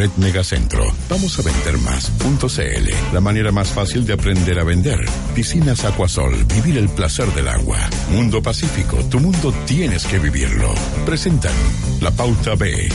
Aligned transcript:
Red 0.00 0.12
Megacentro. 0.16 0.84
Vamos 1.10 1.36
a 1.40 1.42
vender 1.42 1.76
más.cl. 1.78 3.12
La 3.12 3.20
manera 3.20 3.50
más 3.50 3.70
fácil 3.70 4.06
de 4.06 4.12
aprender 4.12 4.60
a 4.60 4.62
vender. 4.62 5.00
Piscinas 5.34 5.84
Aquasol. 5.84 6.44
Vivir 6.44 6.78
el 6.78 6.88
placer 6.88 7.26
del 7.34 7.48
agua. 7.48 7.78
Mundo 8.12 8.40
Pacífico. 8.40 8.96
Tu 9.10 9.18
mundo 9.18 9.52
tienes 9.66 10.06
que 10.06 10.20
vivirlo. 10.20 10.72
Presentan 11.04 11.52
La 12.00 12.12
Pauta 12.12 12.54
B. 12.54 12.88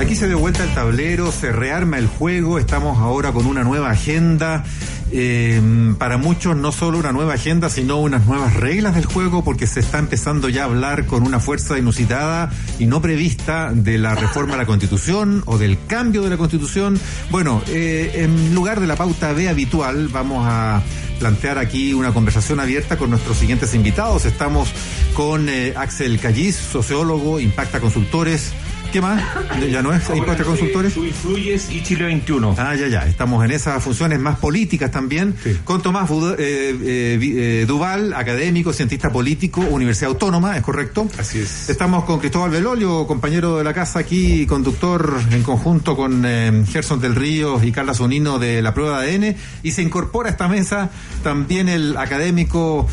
Aquí 0.00 0.16
se 0.16 0.26
dio 0.26 0.40
vuelta 0.40 0.64
el 0.64 0.74
tablero, 0.74 1.30
se 1.30 1.52
rearma 1.52 1.98
el 1.98 2.08
juego. 2.08 2.58
Estamos 2.58 2.98
ahora 2.98 3.30
con 3.30 3.46
una 3.46 3.62
nueva 3.62 3.92
agenda. 3.92 4.64
Eh, 5.10 5.94
para 5.98 6.18
muchos 6.18 6.56
no 6.56 6.72
solo 6.72 6.98
una 6.98 7.12
nueva 7.12 7.34
agenda, 7.34 7.70
sino 7.70 7.98
unas 7.98 8.26
nuevas 8.26 8.54
reglas 8.54 8.94
del 8.94 9.06
juego, 9.06 9.42
porque 9.42 9.66
se 9.66 9.80
está 9.80 9.98
empezando 9.98 10.48
ya 10.48 10.62
a 10.62 10.64
hablar 10.66 11.06
con 11.06 11.22
una 11.22 11.40
fuerza 11.40 11.78
inusitada 11.78 12.50
y 12.78 12.86
no 12.86 13.00
prevista 13.00 13.72
de 13.72 13.98
la 13.98 14.14
reforma 14.14 14.54
a 14.54 14.56
la 14.58 14.66
Constitución 14.66 15.42
o 15.46 15.58
del 15.58 15.78
cambio 15.86 16.22
de 16.22 16.30
la 16.30 16.36
Constitución. 16.36 16.98
Bueno, 17.30 17.62
eh, 17.68 18.12
en 18.16 18.54
lugar 18.54 18.80
de 18.80 18.86
la 18.86 18.96
pauta 18.96 19.32
B 19.32 19.48
habitual, 19.48 20.08
vamos 20.08 20.44
a 20.46 20.82
plantear 21.18 21.58
aquí 21.58 21.94
una 21.94 22.12
conversación 22.12 22.60
abierta 22.60 22.96
con 22.96 23.10
nuestros 23.10 23.36
siguientes 23.36 23.74
invitados. 23.74 24.24
Estamos 24.24 24.68
con 25.14 25.48
eh, 25.48 25.74
Axel 25.76 26.18
Calliz, 26.20 26.56
sociólogo, 26.56 27.40
Impacta 27.40 27.80
Consultores. 27.80 28.52
¿Qué 28.92 29.02
más? 29.02 29.22
¿Ya 29.70 29.82
no 29.82 29.92
es 29.92 30.08
Impacta 30.14 30.44
Consultores? 30.44 30.94
Tú 30.94 31.04
influyes 31.04 31.70
y 31.70 31.82
Chile 31.82 32.06
21. 32.06 32.54
Ah, 32.56 32.74
ya, 32.74 32.88
ya. 32.88 33.06
Estamos 33.06 33.44
en 33.44 33.50
esas 33.50 33.82
funciones 33.82 34.18
más 34.18 34.38
políticas 34.38 34.90
también. 34.90 35.34
Sí. 35.42 35.58
Con 35.62 35.82
Tomás 35.82 36.08
Bud- 36.08 36.36
eh, 36.38 36.70
eh, 36.82 37.18
eh, 37.20 37.64
Duval, 37.68 38.14
académico, 38.14 38.72
cientista 38.72 39.10
político, 39.10 39.60
Universidad 39.60 40.10
Autónoma, 40.12 40.56
¿es 40.56 40.62
correcto? 40.62 41.06
Así 41.18 41.38
es. 41.40 41.68
Estamos 41.68 42.04
con 42.04 42.18
Cristóbal 42.18 42.50
Belolio, 42.50 43.06
compañero 43.06 43.58
de 43.58 43.64
la 43.64 43.74
casa 43.74 43.98
aquí, 43.98 44.46
conductor 44.46 45.20
en 45.32 45.42
conjunto 45.42 45.94
con 45.94 46.22
eh, 46.24 46.64
Gerson 46.70 46.98
del 46.98 47.14
Río 47.14 47.62
y 47.62 47.72
Carla 47.72 47.92
Sonino 47.92 48.38
de 48.38 48.62
la 48.62 48.72
prueba 48.72 49.02
de 49.02 49.14
ADN. 49.16 49.36
Y 49.64 49.72
se 49.72 49.82
incorpora 49.82 50.30
a 50.30 50.32
esta 50.32 50.48
mesa 50.48 50.88
también 51.22 51.68
el 51.68 51.94
académico 51.98 52.86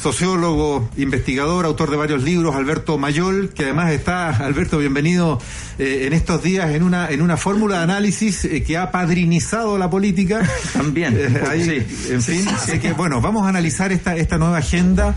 sociólogo, 0.00 0.88
investigador, 0.96 1.66
autor 1.66 1.90
de 1.90 1.96
varios 1.98 2.22
libros, 2.22 2.56
Alberto 2.56 2.96
Mayol, 2.96 3.50
que 3.50 3.64
además 3.64 3.92
está, 3.92 4.30
Alberto, 4.30 4.78
bienvenido 4.78 5.38
eh, 5.78 6.06
en 6.06 6.14
estos 6.14 6.42
días 6.42 6.70
en 6.70 6.82
una 6.82 7.08
en 7.10 7.20
una 7.20 7.36
fórmula 7.36 7.78
de 7.78 7.84
análisis 7.84 8.44
eh, 8.46 8.62
que 8.62 8.78
ha 8.78 8.90
padrinizado 8.90 9.76
la 9.76 9.90
política. 9.90 10.40
También. 10.72 11.16
Eh, 11.18 11.42
ahí, 11.48 11.60
Sí. 11.60 12.12
En 12.12 12.22
fin, 12.22 12.48
así 12.48 12.78
que 12.78 12.94
bueno, 12.94 13.20
vamos 13.20 13.44
a 13.44 13.50
analizar 13.50 13.92
esta 13.92 14.16
esta 14.16 14.38
nueva 14.38 14.58
agenda, 14.58 15.14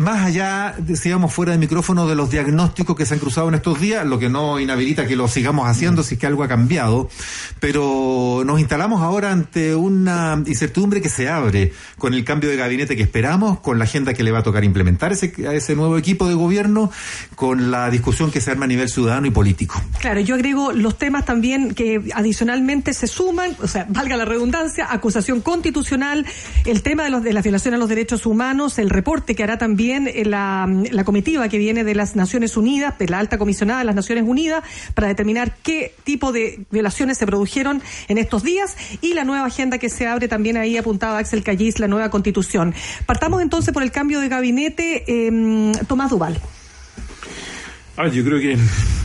más 0.00 0.26
allá, 0.26 0.74
decíamos 0.78 1.32
fuera 1.32 1.52
de 1.52 1.58
micrófono, 1.58 2.06
de 2.06 2.14
los 2.14 2.30
diagnósticos 2.30 2.94
que 2.94 3.06
se 3.06 3.14
han 3.14 3.20
cruzado 3.20 3.48
en 3.48 3.54
estos 3.54 3.80
días, 3.80 4.06
lo 4.06 4.18
que 4.18 4.28
no 4.28 4.60
inhabilita 4.60 5.06
que 5.06 5.16
lo 5.16 5.26
sigamos 5.26 5.66
haciendo 5.68 6.02
si 6.02 6.14
es 6.14 6.20
que 6.20 6.26
algo 6.26 6.44
ha 6.44 6.48
cambiado, 6.48 7.08
pero 7.58 8.42
nos 8.44 8.60
instalamos 8.60 9.02
ahora 9.02 9.32
ante 9.32 9.74
una 9.74 10.40
incertidumbre 10.46 11.00
que 11.00 11.08
se 11.08 11.28
abre 11.30 11.72
con 11.98 12.12
el 12.12 12.24
cambio 12.24 12.50
de 12.50 12.56
gabinete 12.56 12.94
que 12.94 13.02
esperamos, 13.02 13.60
con 13.60 13.78
la 13.78 13.84
agenda 13.84 14.09
que 14.14 14.22
le 14.22 14.30
va 14.30 14.40
a 14.40 14.42
tocar 14.42 14.64
implementar 14.64 15.12
ese, 15.12 15.32
a 15.46 15.54
ese 15.54 15.74
nuevo 15.74 15.98
equipo 15.98 16.28
de 16.28 16.34
gobierno, 16.34 16.90
con 17.34 17.70
la 17.70 17.90
discusión 17.90 18.30
que 18.30 18.40
se 18.40 18.50
arma 18.50 18.64
a 18.64 18.68
nivel 18.68 18.88
ciudadano 18.88 19.26
y 19.26 19.30
político. 19.30 19.80
Claro, 20.00 20.20
yo 20.20 20.34
agrego 20.34 20.72
los 20.72 20.98
temas 20.98 21.24
también 21.24 21.74
que 21.74 22.02
adicionalmente 22.14 22.92
se 22.94 23.06
suman, 23.06 23.56
o 23.62 23.68
sea, 23.68 23.86
valga 23.88 24.16
la 24.16 24.24
redundancia, 24.24 24.86
acusación 24.90 25.40
constitucional, 25.40 26.26
el 26.64 26.82
tema 26.82 27.04
de, 27.04 27.10
los, 27.10 27.22
de 27.22 27.32
la 27.32 27.42
violación 27.42 27.74
a 27.74 27.78
los 27.78 27.88
derechos 27.88 28.26
humanos, 28.26 28.78
el 28.78 28.90
reporte 28.90 29.34
que 29.34 29.42
hará 29.42 29.58
también 29.58 30.08
eh, 30.08 30.24
la, 30.24 30.66
la 30.90 31.04
comitiva 31.04 31.48
que 31.48 31.58
viene 31.58 31.84
de 31.84 31.94
las 31.94 32.16
Naciones 32.16 32.56
Unidas, 32.56 32.98
de 32.98 33.08
la 33.08 33.18
alta 33.18 33.38
comisionada 33.38 33.80
de 33.80 33.86
las 33.86 33.94
Naciones 33.94 34.24
Unidas, 34.26 34.62
para 34.94 35.08
determinar 35.08 35.56
qué 35.62 35.94
tipo 36.04 36.32
de 36.32 36.64
violaciones 36.70 37.18
se 37.18 37.26
produjeron 37.26 37.82
en 38.08 38.18
estos 38.18 38.42
días 38.42 38.76
y 39.00 39.14
la 39.14 39.24
nueva 39.24 39.46
agenda 39.46 39.78
que 39.78 39.88
se 39.88 40.06
abre 40.06 40.28
también 40.28 40.56
ahí 40.56 40.76
apuntaba 40.76 41.18
Axel 41.18 41.42
Callis, 41.42 41.78
la 41.78 41.88
nueva 41.88 42.10
constitución. 42.10 42.74
Partamos 43.06 43.42
entonces 43.42 43.72
por 43.72 43.82
el 43.82 43.90
cambio 44.00 44.20
de 44.20 44.28
gabinete, 44.30 45.04
eh, 45.06 45.72
Tomás 45.86 46.08
Duval. 46.08 46.40
Ah, 47.98 48.08
yo 48.08 48.24
creo 48.24 48.40
que 48.40 48.56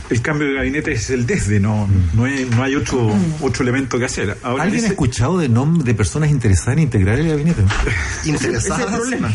el 0.08 0.22
cambio 0.22 0.46
de 0.48 0.54
gabinete 0.54 0.92
es 0.92 1.10
el 1.10 1.26
desde, 1.26 1.60
no, 1.60 1.86
no, 2.14 2.24
hay, 2.24 2.48
no 2.50 2.62
hay 2.62 2.76
otro, 2.76 3.12
otro 3.42 3.62
elemento 3.62 3.98
que 3.98 4.06
hacer. 4.06 4.38
Ahora, 4.42 4.62
¿Alguien 4.62 4.86
ha 4.86 4.88
escuchado 4.88 5.36
de 5.36 5.50
nombre 5.50 5.84
de 5.84 5.92
personas 5.92 6.30
interesadas 6.30 6.78
en 6.78 6.84
integrar 6.84 7.18
el 7.18 7.28
gabinete? 7.28 7.60
interesadas. 8.24 8.80
Ese 8.80 8.86
es 8.86 8.88
el 8.88 8.94
problema. 8.96 9.32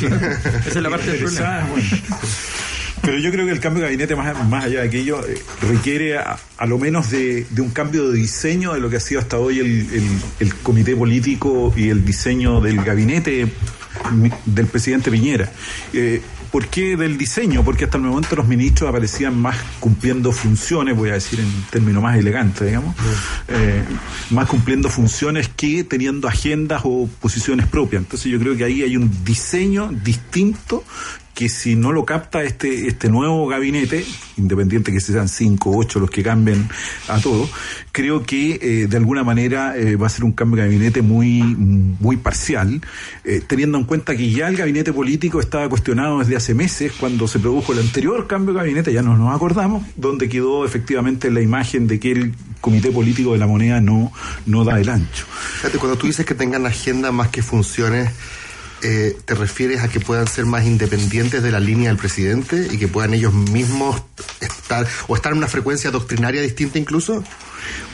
Esa 0.66 0.69
es 0.69 0.75
la 0.78 0.90
parte 0.90 1.12
del 1.12 1.19
problema. 1.19 1.68
Bueno. 1.69 1.88
Pero 3.03 3.18
yo 3.19 3.31
creo 3.31 3.46
que 3.46 3.52
el 3.52 3.59
cambio 3.59 3.81
de 3.84 3.90
gabinete, 3.90 4.16
más, 4.16 4.47
más 4.50 4.66
allá 4.66 4.81
de 4.81 4.88
aquello, 4.88 5.24
eh, 5.28 5.40
requiere 5.69 6.18
a, 6.18 6.38
a 6.58 6.66
lo 6.66 6.80
menos 6.80 7.12
de, 7.12 7.46
de 7.52 7.62
un 7.62 7.69
cambio 7.69 8.09
de 8.09 8.18
diseño 8.18 8.74
de 8.74 8.80
lo 8.80 8.90
que 8.90 8.97
ha 8.97 9.00
sido 9.00 9.22
hasta 9.22 9.38
hoy 9.38 9.59
el, 9.59 9.68
el- 9.68 10.22
el 10.40 10.56
comité 10.56 10.96
político 10.96 11.72
y 11.78 11.90
el 11.90 12.03
diseño 12.03 12.62
del 12.62 12.84
gabinete 12.84 13.47
del 14.46 14.68
presidente 14.68 15.12
Piñera. 15.12 15.52
Eh, 15.94 16.22
¿Por 16.52 16.68
qué 16.68 16.97
del 16.97 17.18
diseño? 17.18 17.63
Porque 17.63 17.85
hasta 17.85 17.96
el 17.96 18.03
momento 18.03 18.35
los 18.35 18.46
ministros 18.46 18.90
aparecían 18.90 19.40
más 19.40 19.56
cumpliendo 19.79 20.34
funciones, 20.34 20.97
voy 20.97 21.09
a 21.09 21.13
decir 21.13 21.40
en 21.40 21.50
términos 21.69 22.03
más 22.03 22.18
elegantes, 22.18 22.68
digamos, 22.68 22.94
eh, 23.47 23.81
más 24.31 24.47
cumpliendo 24.47 24.90
funciones 24.90 25.47
que 25.47 25.85
teniendo 25.85 26.28
agendas 26.28 26.81
o 26.84 27.09
posiciones 27.22 27.68
propias. 27.68 28.03
Entonces 28.03 28.29
yo 28.29 28.38
creo 28.38 28.57
que 28.57 28.66
ahí 28.66 28.84
hay 28.84 28.97
un 28.97 29.24
diseño 29.24 29.90
distinto 30.03 30.84
que 31.34 31.50
si 31.50 31.75
no 31.75 31.92
lo 31.92 32.06
capta 32.06 32.44
este 32.44 32.88
este 32.88 33.09
nuevo 33.09 33.47
gabinete, 33.47 34.06
independiente 34.38 34.92
que 34.92 35.00
sean 35.00 35.28
cinco 35.28 35.72
o 35.72 35.78
ocho 35.78 36.00
los 36.00 36.09
que 36.09 36.24
cambien 36.24 36.69
a 37.08 37.19
todo, 37.19 37.50
creo 37.92 38.24
que 38.24 38.59
eh, 38.62 38.88
de 38.88 38.97
alguna 38.97 39.24
manera 39.24 39.75
eh, 39.78 39.96
va 39.96 40.08
a 40.08 40.09
ser 40.09 40.24
un 40.24 40.34
cambio 40.34 40.62
de 40.62 40.68
gabinete 40.68 41.02
muy 41.02 41.41
muy 41.41 42.18
parcial, 42.18 42.81
eh, 43.24 43.41
teniendo 43.46 43.78
en 43.78 43.86
cuenta 43.86 44.16
que 44.16 44.30
ya 44.31 44.47
el 44.47 44.58
gabinete 44.58 44.94
político 44.94 45.40
estaba 45.40 45.68
cuestionado 45.70 46.20
desde 46.20 46.36
hace 46.36 46.53
meses 46.53 46.91
cuando 47.00 47.28
se 47.28 47.40
produjo 47.40 47.74
el 47.74 47.80
anterior 47.80 48.28
cambio 48.28 48.53
de 48.53 48.59
gabinete, 48.59 48.94
ya 48.94 49.02
no 49.02 49.18
nos 49.18 49.36
acordamos, 49.36 49.84
donde 49.96 50.30
quedó 50.30 50.66
efectivamente 50.66 51.31
la 51.31 51.41
imagen 51.41 51.88
de 51.88 52.00
que 52.00 52.12
el 52.12 52.36
comité 52.59 52.91
político 52.91 53.34
de 53.34 53.40
la 53.40 53.47
moneda 53.47 53.81
no 53.81 54.12
no 54.46 54.64
da 54.64 54.80
el 54.80 54.90
ancho. 54.90 55.25
Fíjate, 55.58 55.78
cuando 55.78 55.97
tú 55.97 56.08
dices 56.08 56.25
que 56.25 56.36
tengan 56.36 56.66
agenda 56.66 57.12
más 57.12 57.30
que 57.30 57.41
funciones, 57.41 58.12
eh, 58.84 59.18
¿te 59.25 59.36
refieres 59.36 59.81
a 59.81 59.90
que 59.90 60.00
puedan 60.00 60.28
ser 60.28 60.46
más 60.46 60.66
independientes 60.66 61.44
de 61.44 61.52
la 61.52 61.59
línea 61.59 61.90
del 61.90 61.97
presidente 61.97 62.68
y 62.72 62.78
que 62.78 62.88
puedan 62.88 63.14
ellos 63.14 63.34
mismos 63.34 64.02
estar 64.40 64.88
o 65.08 65.16
estar 65.16 65.31
en 65.31 65.38
una 65.38 65.47
frecuencia 65.47 65.92
doctrinaria 65.92 66.42
distinta 66.42 66.80
incluso? 66.80 67.24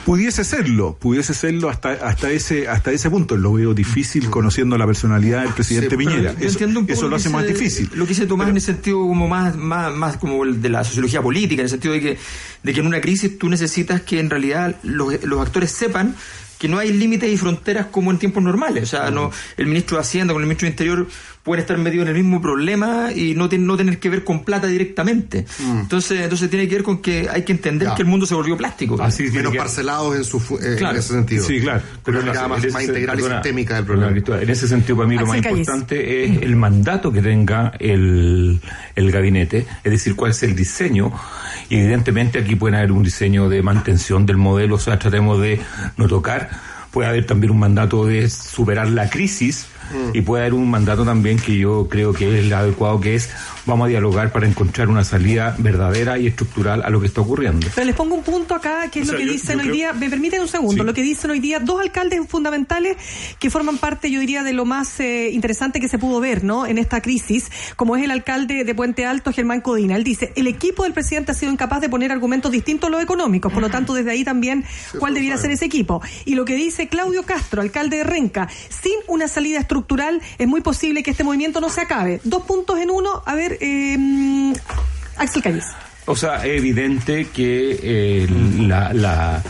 Pudiese 0.05 0.45
serlo, 0.45 0.97
pudiese 0.97 1.33
serlo 1.33 1.69
hasta 1.69 1.91
hasta 1.91 2.31
ese 2.31 2.69
hasta 2.69 2.91
ese 2.91 3.09
punto. 3.09 3.35
Lo 3.35 3.53
veo 3.53 3.73
difícil 3.73 4.29
conociendo 4.29 4.77
la 4.77 4.85
personalidad 4.85 5.43
del 5.43 5.53
presidente 5.53 5.89
Sí, 5.89 5.95
pero 5.97 6.09
Piñera. 6.09 6.31
Yo 6.33 6.39
Eso, 6.39 6.47
entiendo 6.53 6.79
un 6.79 6.85
poco 6.85 6.97
eso 6.97 7.09
lo 7.09 7.17
hace 7.17 7.29
más 7.29 7.45
difícil. 7.45 7.89
Lo 7.93 8.05
que 8.05 8.09
dice 8.09 8.25
Tomás 8.25 8.47
en 8.47 8.55
el 8.55 8.61
sentido 8.61 8.99
como 8.99 9.27
más, 9.27 9.57
más, 9.57 9.93
más 9.93 10.15
como 10.15 10.45
el 10.45 10.61
de 10.61 10.69
la 10.69 10.85
sociología 10.85 11.21
política, 11.21 11.61
en 11.61 11.65
el 11.65 11.69
sentido 11.69 11.93
de 11.93 11.99
que, 11.99 12.17
de 12.63 12.73
que 12.73 12.79
en 12.79 12.87
una 12.87 13.01
crisis 13.01 13.37
tú 13.37 13.49
necesitas 13.49 14.01
que 14.01 14.19
en 14.19 14.29
realidad 14.29 14.77
los, 14.83 15.21
los 15.25 15.41
actores 15.41 15.71
sepan 15.71 16.15
que 16.57 16.67
no 16.67 16.79
hay 16.79 16.91
límites 16.91 17.31
y 17.31 17.37
fronteras 17.37 17.87
como 17.87 18.11
en 18.11 18.17
tiempos 18.19 18.41
normales. 18.43 18.83
O 18.83 18.87
sea, 18.87 19.11
no, 19.11 19.31
el 19.57 19.67
ministro 19.67 19.97
de 19.97 20.01
Hacienda 20.01 20.33
con 20.33 20.41
el 20.41 20.47
ministro 20.47 20.65
de 20.65 20.71
Interior 20.71 21.07
pueden 21.43 21.61
estar 21.61 21.77
metidos 21.77 22.03
en 22.09 22.15
el 22.15 22.21
mismo 22.23 22.41
problema 22.41 23.09
y 23.15 23.33
no, 23.33 23.47
ten- 23.47 23.65
no 23.65 23.77
tener 23.77 23.99
que 23.99 24.09
ver 24.09 24.25
con 24.25 24.43
plata 24.43 24.67
directamente. 24.67 25.45
Entonces, 25.61 26.19
entonces 26.21 26.49
tiene 26.49 26.67
que 26.67 26.75
ver 26.75 26.83
con 26.83 27.01
que 27.01 27.29
hay 27.31 27.43
que 27.43 27.53
entender 27.53 27.87
Ya. 27.87 27.95
que 27.95 28.01
el 28.01 28.07
mundo 28.09 28.25
se 28.25 28.35
volvió 28.35 28.57
plástico. 28.57 29.01
Así 29.01 29.23
Menos 29.31 29.53
que- 29.53 29.57
parcelados 29.59 30.15
en, 30.17 30.23
su, 30.25 30.37
eh, 30.61 30.75
Claro. 30.77 30.95
en 30.95 30.99
ese 30.99 31.13
sentido. 31.13 31.45
Sí, 31.45 31.61
claro. 31.61 31.81
Con 32.03 32.15
una 32.17 32.25
mirada 32.25 32.47
más, 32.49 32.73
más 32.73 32.83
integral 32.83 33.17
y 33.19 33.23
sistémica 33.23 33.75
del 33.75 33.85
problema. 33.85 34.41
En 34.41 34.49
ese 34.49 34.67
sentido, 34.67 34.97
para 34.97 35.07
mí 35.07 35.15
lo 35.15 35.25
más 35.25 35.39
Calles. 35.41 35.59
importante 35.59 36.25
es 36.25 36.41
el 36.41 36.55
mandato 36.57 37.13
que 37.13 37.21
tenga 37.21 37.71
el, 37.79 38.59
el 38.95 39.11
gabinete, 39.11 39.65
es 39.85 39.91
decir, 39.91 40.15
cuál 40.15 40.31
es 40.31 40.43
el 40.43 40.53
diseño. 40.55 41.13
Y 41.69 41.77
evidentemente 41.77 42.39
aquí 42.39 42.55
puede 42.55 42.77
haber 42.77 42.91
un 42.91 43.03
diseño 43.03 43.49
de 43.49 43.61
mantención 43.61 44.25
del 44.25 44.37
modelo, 44.37 44.75
o 44.75 44.79
sea, 44.79 44.97
tratemos 44.99 45.41
de 45.41 45.59
no 45.97 46.07
tocar. 46.07 46.49
Puede 46.91 47.09
haber 47.09 47.25
también 47.25 47.51
un 47.51 47.59
mandato 47.59 48.05
de 48.05 48.29
superar 48.29 48.89
la 48.89 49.09
crisis 49.09 49.67
y 50.13 50.21
puede 50.21 50.43
haber 50.43 50.53
un 50.53 50.69
mandato 50.69 51.05
también 51.05 51.37
que 51.37 51.57
yo 51.57 51.87
creo 51.89 52.13
que 52.13 52.29
es 52.29 52.45
el 52.45 52.53
adecuado, 52.53 52.99
que 52.99 53.15
es 53.15 53.29
vamos 53.67 53.85
a 53.85 53.89
dialogar 53.89 54.31
para 54.31 54.47
encontrar 54.47 54.87
una 54.89 55.03
salida 55.03 55.55
verdadera 55.59 56.17
y 56.17 56.25
estructural 56.27 56.81
a 56.83 56.89
lo 56.89 56.99
que 56.99 57.07
está 57.07 57.21
ocurriendo. 57.21 57.67
Pero 57.75 57.85
les 57.85 57.95
pongo 57.95 58.15
un 58.15 58.23
punto 58.23 58.55
acá, 58.55 58.89
que 58.89 59.01
es 59.01 59.09
O 59.09 59.11
lo 59.11 59.17
sea, 59.17 59.19
que 59.19 59.27
yo- 59.27 59.33
dicen 59.33 59.53
yo 59.57 59.57
hoy 59.59 59.63
creo- 59.65 59.75
día, 59.75 59.93
me 59.93 60.09
permiten 60.09 60.41
un 60.41 60.47
segundo, 60.47 60.81
Sí. 60.83 60.87
lo 60.87 60.93
que 60.93 61.01
dicen 61.03 61.29
hoy 61.29 61.39
día 61.39 61.59
dos 61.59 61.81
alcaldes 61.81 62.21
fundamentales 62.27 62.97
que 63.39 63.49
forman 63.49 63.77
parte, 63.77 64.09
yo 64.09 64.19
diría, 64.19 64.41
de 64.43 64.53
lo 64.53 64.65
más 64.65 64.99
eh, 64.99 65.29
interesante 65.31 65.79
que 65.79 65.87
se 65.89 65.99
pudo 65.99 66.19
ver, 66.19 66.43
¿no? 66.43 66.65
En 66.65 66.77
esta 66.77 67.01
crisis, 67.01 67.51
como 67.75 67.95
es 67.95 68.03
el 68.03 68.11
alcalde 68.11 68.63
de 68.63 68.73
Puente 68.75 69.05
Alto, 69.05 69.31
Germán 69.33 69.61
Codina. 69.61 69.95
Él 69.95 70.03
dice, 70.03 70.31
el 70.35 70.47
equipo 70.47 70.83
del 70.83 70.93
presidente 70.93 71.31
ha 71.31 71.35
sido 71.35 71.51
incapaz 71.51 71.81
de 71.81 71.89
poner 71.89 72.11
argumentos 72.11 72.51
distintos 72.51 72.87
a 72.87 72.91
los 72.91 73.03
económicos, 73.03 73.51
por 73.51 73.61
lo 73.61 73.69
tanto, 73.69 73.93
desde 73.93 74.11
ahí 74.11 74.23
también, 74.23 74.63
¿cuál 74.99 75.13
debiera 75.13 75.37
ser 75.37 75.51
ese 75.51 75.65
equipo? 75.65 76.01
Y 76.25 76.35
lo 76.35 76.45
que 76.45 76.55
dice 76.55 76.87
Claudio 76.87 77.23
Castro, 77.23 77.61
alcalde 77.61 77.97
de 77.97 78.03
Renca, 78.05 78.47
sin 78.69 78.93
una 79.07 79.27
salida 79.27 79.59
estructural, 79.59 80.21
es 80.37 80.47
muy 80.47 80.61
posible 80.61 81.03
que 81.03 81.11
este 81.11 81.23
movimiento 81.23 81.59
no 81.59 81.69
se 81.69 81.81
acabe. 81.81 82.21
Dos 82.23 82.43
puntos 82.43 82.79
en 82.79 82.89
uno, 82.91 83.21
a 83.25 83.35
ver, 83.35 83.56
eh, 83.59 84.53
Axel 85.17 85.41
Calles. 85.41 85.65
O 86.09 86.15
sea, 86.15 86.37
es 86.45 86.57
evidente 86.57 87.27
que 87.33 87.79
eh, 87.83 88.27
la, 88.59 89.43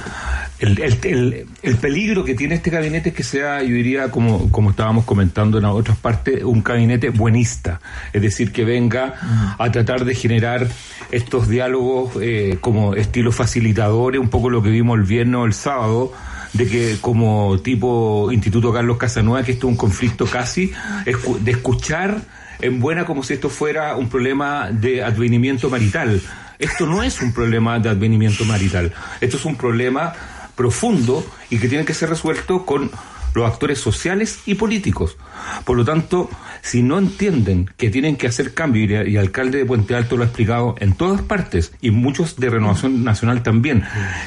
el, 0.57 0.81
el, 0.81 1.45
el, 1.61 1.75
peligro 1.75 2.23
que 2.23 2.33
tiene 2.33 2.55
este 2.55 2.71
gabinete 2.71 3.09
es 3.09 3.15
que 3.15 3.21
sea, 3.21 3.61
yo 3.61 3.75
diría, 3.75 4.09
como, 4.09 4.51
como 4.51 4.71
estábamos 4.71 5.05
comentando 5.05 5.59
en 5.59 5.65
otras 5.65 5.97
partes, 5.99 6.43
un 6.43 6.63
gabinete 6.63 7.11
buenista. 7.11 7.79
Es 8.11 8.23
decir, 8.23 8.51
que 8.51 8.65
venga 8.65 9.13
mm. 9.21 9.61
a 9.61 9.71
tratar 9.71 10.03
de 10.03 10.15
generar 10.15 10.67
estos 11.11 11.47
diálogos 11.47 12.13
eh, 12.21 12.57
como 12.59 12.95
estilo 12.95 13.31
facilitadores, 13.31 14.19
un 14.19 14.29
poco 14.29 14.49
lo 14.49 14.63
que 14.63 14.71
vimos 14.71 14.97
el 14.97 15.05
viernes 15.05 15.35
o 15.35 15.45
el 15.45 15.53
sábado, 15.53 16.11
de 16.53 16.67
que 16.67 16.97
como 17.01 17.59
tipo 17.59 18.31
Instituto 18.31 18.73
Carlos 18.73 18.97
Casanova, 18.97 19.43
que 19.43 19.51
esto 19.51 19.67
es 19.67 19.71
un 19.73 19.77
conflicto 19.77 20.25
casi, 20.25 20.71
de 21.05 21.51
escuchar 21.51 22.19
en 22.59 22.79
buena 22.79 23.05
como 23.05 23.23
si 23.23 23.33
esto 23.33 23.49
fuera 23.49 23.95
un 23.95 24.09
problema 24.09 24.69
de 24.71 25.03
advenimiento 25.03 25.69
marital. 25.69 26.21
Esto 26.59 26.85
no 26.85 27.03
es 27.03 27.21
un 27.21 27.33
problema 27.33 27.79
de 27.79 27.89
advenimiento 27.89 28.43
marital, 28.45 28.93
esto 29.21 29.37
es 29.37 29.45
un 29.45 29.55
problema 29.57 30.13
profundo 30.55 31.25
y 31.49 31.59
que 31.59 31.69
tiene 31.69 31.85
que 31.85 31.93
ser 31.93 32.09
resuelto 32.09 32.65
con 32.65 32.89
los 33.35 33.45
actores 33.45 33.79
sociales 33.79 34.39
y 34.45 34.55
políticos. 34.55 35.17
Por 35.63 35.77
lo 35.77 35.85
tanto, 35.85 36.29
si 36.61 36.81
no 36.81 36.97
entienden 36.97 37.69
que 37.77 37.89
tienen 37.89 38.15
que 38.15 38.27
hacer 38.27 38.53
cambio, 38.53 38.83
y, 38.83 38.93
el 38.93 39.17
alcalde 39.17 39.59
de 39.59 39.65
Puente 39.65 39.95
Alto 39.95 40.17
lo 40.17 40.23
ha 40.23 40.25
explicado 40.25 40.75
en 40.79 40.93
todas 40.93 41.21
partes, 41.21 41.71
y 41.79 41.91
muchos 41.91 42.37
de 42.37 42.49
Renovación 42.49 43.03
Nacional 43.03 43.43
también, 43.43 43.83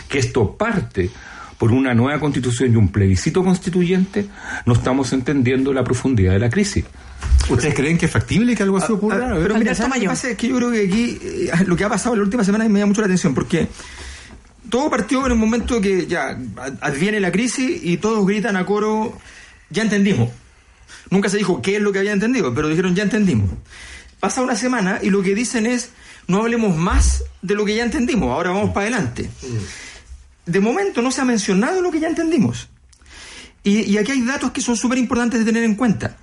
que 0.08 0.18
esto 0.18 0.56
parte 0.56 1.10
por 1.60 1.72
una 1.72 1.92
nueva 1.92 2.18
constitución 2.18 2.72
y 2.72 2.76
un 2.76 2.88
plebiscito 2.88 3.44
constituyente, 3.44 4.24
no 4.64 4.72
estamos 4.72 5.12
entendiendo 5.12 5.74
la 5.74 5.84
profundidad 5.84 6.32
de 6.32 6.38
la 6.38 6.48
crisis. 6.48 6.86
¿Ustedes 7.50 7.74
creen 7.74 7.98
que 7.98 8.06
es 8.06 8.10
factible 8.10 8.56
que 8.56 8.62
algo 8.62 8.78
así 8.78 8.86
ah, 8.88 8.94
ocurra? 8.94 9.16
Ah, 9.16 9.38
pero 9.42 9.58
mira, 9.58 9.74
lo 9.74 9.92
que 9.92 10.06
pasa 10.06 10.30
es 10.30 10.38
que 10.38 10.48
yo 10.48 10.56
creo 10.56 10.70
que 10.70 10.86
aquí 10.86 11.18
eh, 11.22 11.50
lo 11.66 11.76
que 11.76 11.84
ha 11.84 11.90
pasado 11.90 12.14
en 12.14 12.20
la 12.20 12.24
última 12.24 12.44
semana 12.44 12.66
me 12.66 12.78
llama 12.78 12.86
mucho 12.86 13.02
la 13.02 13.08
atención, 13.08 13.34
porque 13.34 13.68
todo 14.70 14.88
partió 14.88 15.26
en 15.26 15.32
un 15.32 15.38
momento 15.38 15.82
que 15.82 16.06
ya 16.06 16.38
adviene 16.80 17.20
la 17.20 17.30
crisis 17.30 17.78
y 17.82 17.98
todos 17.98 18.26
gritan 18.26 18.56
a 18.56 18.64
coro, 18.64 19.18
ya 19.68 19.82
entendimos. 19.82 20.30
Nunca 21.10 21.28
se 21.28 21.36
dijo 21.36 21.60
qué 21.60 21.76
es 21.76 21.82
lo 21.82 21.92
que 21.92 21.98
había 21.98 22.12
entendido, 22.12 22.54
pero 22.54 22.68
dijeron 22.68 22.94
ya 22.94 23.02
entendimos. 23.02 23.50
Pasa 24.18 24.40
una 24.40 24.56
semana 24.56 24.98
y 25.02 25.10
lo 25.10 25.20
que 25.20 25.34
dicen 25.34 25.66
es, 25.66 25.90
no 26.26 26.40
hablemos 26.40 26.74
más 26.74 27.22
de 27.42 27.54
lo 27.54 27.66
que 27.66 27.76
ya 27.76 27.82
entendimos, 27.82 28.30
ahora 28.30 28.48
vamos 28.48 28.70
para 28.70 28.86
adelante. 28.86 29.28
De 30.50 30.58
momento 30.58 31.00
no 31.00 31.12
se 31.12 31.20
ha 31.20 31.24
mencionado 31.24 31.80
lo 31.80 31.92
que 31.92 32.00
ya 32.00 32.08
entendimos. 32.08 32.68
Y, 33.62 33.96
aquí 33.98 34.10
hay 34.10 34.22
datos 34.22 34.50
que 34.50 34.60
son 34.60 34.76
súper 34.76 34.98
importantes 34.98 35.38
de 35.38 35.46
tener 35.46 35.62
en 35.62 35.76
cuenta. 35.76 36.16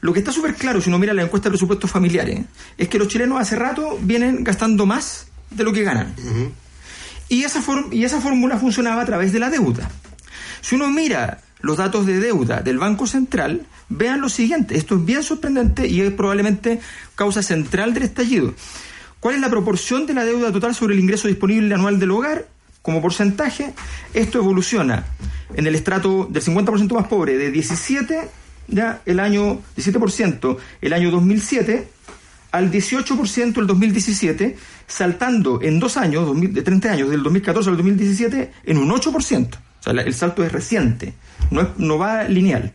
Lo 0.00 0.12
que 0.12 0.18
está 0.18 0.32
súper 0.32 0.54
claro, 0.54 0.80
si 0.80 0.88
uno 0.88 0.98
mira 0.98 1.14
la 1.14 1.22
encuesta 1.22 1.48
de 1.48 1.52
presupuestos 1.52 1.88
familiares, 1.88 2.40
es 2.76 2.88
que 2.88 2.98
los 2.98 3.06
chilenos 3.06 3.40
hace 3.40 3.54
rato 3.54 3.96
vienen 4.00 4.42
gastando 4.42 4.84
más 4.84 5.28
de 5.50 5.62
lo 5.62 5.72
que 5.72 5.84
ganan. 5.84 6.12
Y 7.28 7.44
esa, 7.44 7.62
y 7.92 8.02
esa 8.02 8.20
fórmula 8.20 8.58
funcionaba 8.58 9.02
a 9.02 9.06
través 9.06 9.32
de 9.32 9.38
la 9.38 9.50
deuda. 9.50 9.88
Si 10.60 10.74
uno 10.74 10.88
mira 10.88 11.42
los 11.60 11.76
datos 11.76 12.04
de 12.04 12.18
deuda 12.18 12.62
del 12.62 12.78
Banco 12.78 13.06
Central, 13.06 13.64
vean 13.88 14.20
lo 14.20 14.28
siguiente, 14.28 14.76
esto 14.76 14.96
es 14.96 15.04
bien 15.04 15.22
sorprendente 15.22 15.86
y 15.86 16.00
es 16.00 16.12
probablemente 16.12 16.80
causa 17.14 17.42
central 17.42 17.94
del 17.94 18.04
estallido. 18.04 18.54
¿Cuál 19.20 19.36
es 19.36 19.40
la 19.40 19.50
proporción 19.50 20.06
de 20.06 20.14
la 20.14 20.24
deuda 20.24 20.50
total 20.52 20.74
sobre 20.74 20.94
el 20.94 21.00
ingreso 21.00 21.28
disponible 21.28 21.74
anual 21.74 21.98
del 22.00 22.10
hogar? 22.10 22.46
Como 22.88 23.02
porcentaje, 23.02 23.74
esto 24.14 24.38
evoluciona 24.38 25.04
en 25.52 25.66
el 25.66 25.74
estrato 25.74 26.24
del 26.24 26.42
50% 26.42 26.90
más 26.94 27.06
pobre 27.06 27.36
de 27.36 27.50
17, 27.50 28.30
ya 28.66 29.02
el 29.04 29.20
año 29.20 29.60
17%, 29.76 30.56
el 30.80 30.92
año 30.94 31.10
2007, 31.10 31.86
al 32.50 32.72
18% 32.72 33.58
el 33.58 33.66
2017, 33.66 34.56
saltando 34.86 35.60
en 35.60 35.78
dos 35.78 35.98
años, 35.98 36.34
de 36.40 36.62
30 36.62 36.90
años, 36.90 37.10
del 37.10 37.22
2014 37.24 37.68
al 37.68 37.76
2017, 37.76 38.52
en 38.64 38.78
un 38.78 38.88
8%. 38.88 39.54
O 39.54 39.82
sea, 39.82 39.92
el 39.92 40.14
salto 40.14 40.42
es 40.42 40.50
reciente, 40.50 41.12
no, 41.50 41.68
no 41.76 41.98
va 41.98 42.24
lineal. 42.24 42.72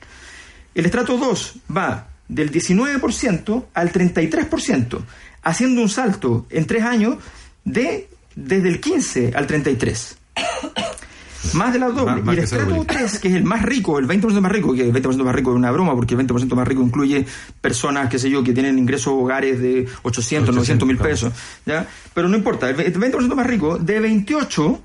El 0.76 0.86
estrato 0.86 1.18
2 1.18 1.56
va 1.76 2.10
del 2.28 2.52
19% 2.52 3.66
al 3.74 3.92
33%, 3.92 5.00
haciendo 5.42 5.82
un 5.82 5.90
salto 5.90 6.46
en 6.52 6.68
tres 6.68 6.84
años 6.84 7.18
de 7.66 8.13
desde 8.36 8.70
el 8.70 8.80
15 8.80 9.34
al 9.36 9.48
33. 9.48 10.18
Más 11.54 11.74
de 11.74 11.80
las 11.80 11.94
dos. 11.94 12.10
y 12.26 12.30
el 12.30 12.40
estrato 12.40 12.86
3, 12.86 13.20
que 13.20 13.28
es 13.28 13.34
el 13.36 13.44
más 13.44 13.62
rico, 13.64 14.00
el 14.00 14.08
20% 14.08 14.40
más 14.40 14.52
rico, 14.52 14.74
que 14.74 14.82
el 14.82 14.94
20% 14.94 15.24
más 15.24 15.36
rico 15.36 15.52
es 15.52 15.58
una 15.58 15.72
broma, 15.72 15.94
porque 15.94 16.16
el 16.16 16.26
20% 16.26 16.56
más 16.56 16.68
rico 16.68 16.82
incluye 16.82 17.26
personas, 17.60 18.10
qué 18.10 18.18
sé 18.18 18.30
yo, 18.30 18.44
que 18.44 18.54
tienen 18.54 18.80
ingresos 18.80 19.14
hogares 19.14 19.60
de 19.60 19.88
800, 20.04 20.56
900 20.56 20.88
mil 20.88 20.98
pesos. 20.98 21.34
¿ya? 21.66 21.86
Pero 22.14 22.30
no 22.30 22.38
importa, 22.38 22.70
el 22.70 22.78
20% 22.78 23.36
más 23.36 23.46
rico, 23.46 23.78
de 23.78 24.00
28, 24.00 24.82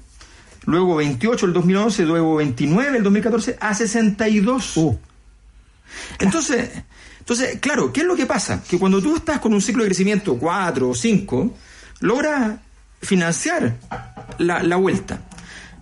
luego 0.66 0.96
28 0.96 1.46
el 1.46 1.52
2011, 1.52 2.04
luego 2.04 2.36
29 2.36 2.96
el 2.98 3.02
2014, 3.04 3.56
a 3.60 3.74
62. 3.74 4.76
Uh. 4.76 4.98
Entonces, 6.18 6.70
entonces, 7.20 7.58
claro, 7.60 7.92
¿qué 7.92 8.00
es 8.00 8.06
lo 8.06 8.16
que 8.16 8.26
pasa? 8.26 8.62
Que 8.68 8.78
cuando 8.78 9.00
tú 9.00 9.16
estás 9.16 9.38
con 9.38 9.54
un 9.54 9.60
ciclo 9.60 9.84
de 9.84 9.90
crecimiento 9.90 10.36
4 10.36 10.88
o 10.88 10.94
5, 10.94 11.54
logras 12.00 12.58
financiar 13.00 13.76
la, 14.38 14.62
la 14.62 14.76
vuelta. 14.76 15.20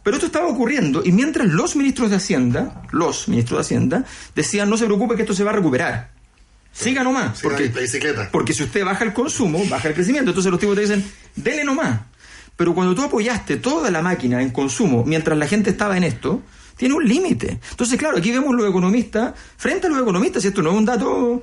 Pero 0.02 0.16
esto 0.16 0.26
estaba 0.26 0.46
ocurriendo 0.46 1.02
y 1.04 1.10
mientras 1.10 1.48
los 1.48 1.74
ministros 1.74 2.10
de 2.10 2.16
Hacienda, 2.16 2.82
los 2.92 3.26
ministros 3.26 3.58
de 3.58 3.60
Hacienda, 3.62 4.04
decían 4.34 4.70
no 4.70 4.76
se 4.76 4.86
preocupe 4.86 5.16
que 5.16 5.22
esto 5.22 5.34
se 5.34 5.42
va 5.42 5.50
a 5.50 5.54
recuperar. 5.54 6.10
Siga 6.72 7.02
nomás. 7.02 7.40
porque, 7.40 7.72
porque 8.30 8.52
si 8.52 8.62
usted 8.62 8.84
baja 8.84 9.02
el 9.02 9.14
consumo, 9.14 9.64
baja 9.68 9.88
el 9.88 9.94
crecimiento. 9.94 10.30
Entonces 10.30 10.50
los 10.50 10.60
tipos 10.60 10.74
te 10.76 10.82
dicen, 10.82 11.04
dele 11.34 11.64
nomás. 11.64 12.00
Pero 12.54 12.74
cuando 12.74 12.94
tú 12.94 13.02
apoyaste 13.02 13.56
toda 13.56 13.90
la 13.90 14.02
máquina 14.02 14.42
en 14.42 14.50
consumo 14.50 15.02
mientras 15.04 15.36
la 15.38 15.46
gente 15.46 15.70
estaba 15.70 15.96
en 15.96 16.04
esto, 16.04 16.42
tiene 16.76 16.94
un 16.94 17.06
límite. 17.06 17.58
Entonces, 17.70 17.98
claro, 17.98 18.18
aquí 18.18 18.30
vemos 18.30 18.54
los 18.54 18.68
economistas 18.68 19.34
frente 19.56 19.86
a 19.86 19.90
los 19.90 20.00
economistas, 20.00 20.44
y 20.44 20.48
esto 20.48 20.62
no 20.62 20.70
es 20.70 20.76
un 20.76 20.84
dato 20.84 21.42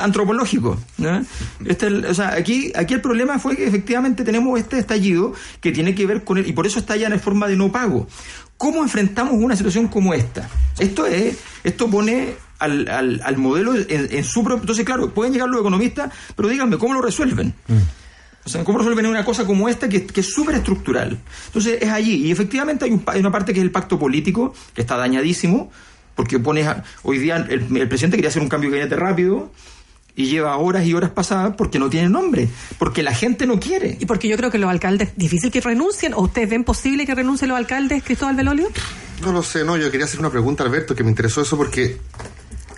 antropológico. 0.00 0.78
Este, 1.64 1.86
o 1.86 2.14
sea, 2.14 2.32
aquí, 2.32 2.72
aquí 2.74 2.94
el 2.94 3.00
problema 3.00 3.38
fue 3.38 3.56
que 3.56 3.66
efectivamente 3.66 4.24
tenemos 4.24 4.58
este 4.58 4.78
estallido 4.78 5.34
que 5.60 5.72
tiene 5.72 5.94
que 5.94 6.06
ver 6.06 6.24
con 6.24 6.38
él, 6.38 6.46
y 6.46 6.52
por 6.52 6.66
eso 6.66 6.78
está 6.78 6.96
ya 6.96 7.08
en 7.08 7.20
forma 7.20 7.46
de 7.46 7.56
no 7.56 7.70
pago. 7.70 8.06
¿Cómo 8.56 8.82
enfrentamos 8.82 9.34
una 9.34 9.56
situación 9.56 9.88
como 9.88 10.12
esta? 10.12 10.48
Esto 10.78 11.06
es, 11.06 11.38
esto 11.64 11.88
pone 11.88 12.34
al, 12.58 12.88
al, 12.88 13.36
modelo 13.38 13.74
en, 13.74 14.24
su 14.24 14.44
propio. 14.44 14.62
Entonces, 14.62 14.84
claro, 14.84 15.10
pueden 15.12 15.32
llegar 15.32 15.48
los 15.48 15.60
economistas, 15.60 16.12
pero 16.36 16.48
díganme, 16.48 16.76
¿cómo 16.78 16.94
lo 16.94 17.00
resuelven? 17.00 17.54
Mm. 17.68 17.78
O 18.44 18.48
sea, 18.48 18.64
¿cómo 18.64 18.78
resuelven 18.78 19.06
una 19.06 19.24
cosa 19.24 19.46
como 19.46 19.68
esta 19.68 19.88
que, 19.88 20.06
es 20.14 20.32
súper 20.32 20.56
estructural? 20.56 21.18
Entonces 21.46 21.78
es 21.80 21.88
allí. 21.90 22.26
Y 22.26 22.30
efectivamente 22.30 22.84
hay, 22.84 23.20
una 23.20 23.30
parte 23.30 23.52
que 23.52 23.60
es 23.60 23.64
el 23.64 23.70
pacto 23.70 23.98
político, 23.98 24.54
que 24.74 24.80
está 24.80 24.96
dañadísimo, 24.96 25.70
porque 26.14 26.38
pones 26.38 26.68
hoy 27.02 27.18
día 27.18 27.36
el, 27.36 27.88
presidente 27.88 28.16
quería 28.16 28.30
hacer 28.30 28.42
un 28.42 28.48
cambio 28.48 28.70
de 28.70 28.78
gabinete 28.78 28.96
rápido 28.96 29.50
y 30.16 30.26
lleva 30.26 30.56
horas 30.56 30.84
y 30.86 30.94
horas 30.94 31.10
pasadas 31.10 31.54
porque 31.56 31.78
no 31.78 31.88
tiene 31.90 32.08
nombre, 32.08 32.48
porque 32.78 33.02
la 33.02 33.14
gente 33.14 33.46
no 33.46 33.60
quiere. 33.60 33.96
Y 34.00 34.06
porque 34.06 34.28
yo 34.28 34.36
creo 34.36 34.50
que 34.50 34.58
los 34.58 34.70
alcaldes, 34.70 35.10
difícil 35.16 35.50
que 35.50 35.60
renuncien, 35.60 36.14
¿o 36.14 36.22
ustedes 36.22 36.48
ven 36.48 36.64
posible 36.64 37.06
que 37.06 37.14
renuncien 37.14 37.48
los 37.50 37.58
alcaldes, 37.58 38.02
Cristóbal 38.02 38.36
Belolio? 38.36 38.68
No 39.22 39.32
lo 39.32 39.42
sé, 39.42 39.64
no, 39.64 39.76
yo 39.76 39.90
quería 39.90 40.06
hacer 40.06 40.18
una 40.18 40.30
pregunta, 40.30 40.64
Alberto, 40.64 40.94
que 40.94 41.04
me 41.04 41.10
interesó 41.10 41.42
eso 41.42 41.56
porque 41.56 41.98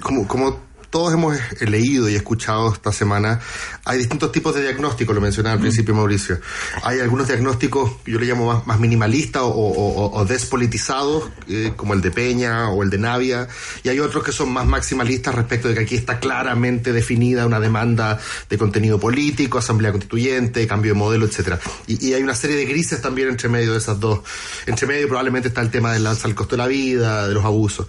como, 0.00 0.26
como 0.26 0.71
todos 0.92 1.14
hemos 1.14 1.38
leído 1.62 2.06
y 2.10 2.14
escuchado 2.14 2.70
esta 2.70 2.92
semana, 2.92 3.40
hay 3.86 3.96
distintos 3.96 4.30
tipos 4.30 4.54
de 4.54 4.60
diagnósticos, 4.60 5.14
lo 5.14 5.22
mencionaba 5.22 5.54
al 5.54 5.60
principio 5.60 5.94
Mauricio. 5.94 6.38
Hay 6.82 7.00
algunos 7.00 7.26
diagnósticos, 7.28 7.92
yo 8.04 8.20
le 8.20 8.26
llamo 8.26 8.62
más, 8.66 8.78
minimalistas 8.78 9.42
o, 9.42 10.24
despolitizados, 10.28 11.30
eh, 11.48 11.72
como 11.76 11.94
el 11.94 12.02
de 12.02 12.10
Peña 12.10 12.68
o 12.68 12.82
el 12.82 12.90
de 12.90 12.98
Navia, 12.98 13.48
y 13.82 13.88
hay 13.88 14.00
otros 14.00 14.22
que 14.22 14.32
son 14.32 14.52
más 14.52 14.66
maximalistas 14.66 15.34
respecto 15.34 15.68
de 15.68 15.74
que 15.74 15.80
aquí 15.80 15.94
está 15.94 16.20
claramente 16.20 16.92
definida 16.92 17.46
una 17.46 17.58
demanda 17.58 18.20
de 18.50 18.58
contenido 18.58 19.00
político, 19.00 19.56
asamblea 19.56 19.92
constituyente, 19.92 20.66
cambio 20.66 20.92
de 20.92 20.98
modelo, 20.98 21.24
etcétera. 21.24 21.58
Y, 21.86 22.12
hay 22.12 22.22
una 22.22 22.34
serie 22.34 22.56
de 22.56 22.66
grises 22.66 23.00
también 23.00 23.30
entre 23.30 23.48
medio 23.48 23.72
de 23.72 23.78
esas 23.78 23.98
dos. 23.98 24.20
Entre 24.66 24.86
medio 24.86 25.08
probablemente 25.08 25.48
está 25.48 25.62
el 25.62 25.70
tema 25.70 25.90
del 25.94 26.06
alza 26.06 26.28
al 26.28 26.34
costo 26.34 26.56
de 26.56 26.58
la 26.58 26.66
vida, 26.66 27.28
de 27.28 27.32
los 27.32 27.46
abusos. 27.46 27.86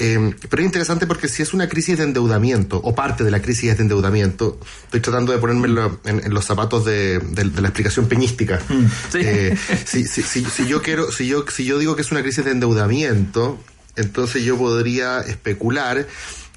Eh, 0.00 0.34
pero 0.50 0.60
es 0.60 0.66
interesante 0.66 1.06
porque 1.06 1.28
si 1.28 1.42
es 1.42 1.54
una 1.54 1.68
crisis 1.68 1.98
de 1.98 2.02
endeudamiento, 2.02 2.31
o 2.82 2.94
parte 2.94 3.24
de 3.24 3.30
la 3.30 3.42
crisis 3.42 3.76
de 3.76 3.82
endeudamiento. 3.82 4.58
Estoy 4.84 5.00
tratando 5.00 5.32
de 5.32 5.38
ponerme 5.38 5.68
en, 6.04 6.34
los 6.34 6.44
zapatos 6.44 6.84
de, 6.84 7.20
la 7.34 7.68
explicación 7.68 8.06
peñística. 8.06 8.60
Mm, 8.68 8.84
eh, 9.14 9.56
si, 9.84 10.66
yo 10.66 10.82
quiero, 10.82 11.10
si 11.12 11.26
yo, 11.26 11.44
si 11.48 11.64
yo 11.64 11.78
digo 11.78 11.96
que 11.96 12.02
es 12.02 12.10
una 12.10 12.22
crisis 12.22 12.44
de 12.44 12.52
endeudamiento, 12.52 13.58
entonces 13.96 14.44
yo 14.44 14.56
podría 14.56 15.20
especular 15.20 16.06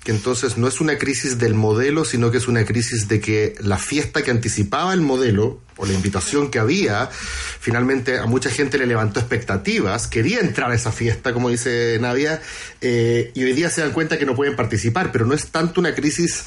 que 0.05 0.12
entonces 0.12 0.55
no 0.55 0.67
es 0.67 0.81
una 0.81 1.00
crisis 1.00 1.39
del 1.39 1.55
modelo, 1.55 2.05
sino 2.05 2.29
que 2.29 2.38
es 2.38 2.47
una 2.47 2.63
crisis 2.63 3.07
de 3.07 3.19
que 3.19 3.55
la 3.59 3.79
fiesta 3.79 4.21
que 4.21 4.29
anticipaba 4.29 4.93
el 4.93 5.01
modelo 5.01 5.59
o 5.77 5.85
la 5.88 5.93
invitación 5.93 6.51
que 6.51 6.59
había, 6.59 7.09
finalmente 7.12 8.19
a 8.19 8.27
mucha 8.27 8.51
gente 8.51 8.77
le 8.77 8.85
levantó 8.85 9.19
expectativas, 9.19 10.07
quería 10.07 10.41
entrar 10.41 10.69
a 10.69 10.75
esa 10.75 10.91
fiesta, 10.91 11.33
como 11.33 11.50
dice 11.50 11.97
Nadia, 12.00 12.39
eh, 12.81 13.31
y 13.33 13.43
hoy 13.45 13.53
día 13.53 13.71
se 13.71 13.81
dan 13.81 13.93
cuenta 13.93 14.19
que 14.19 14.27
no 14.27 14.35
pueden 14.35 14.55
participar, 14.55 15.12
pero 15.12 15.25
no 15.25 15.33
es 15.33 15.47
tanto 15.47 15.81
una 15.81 15.95
crisis 15.95 16.43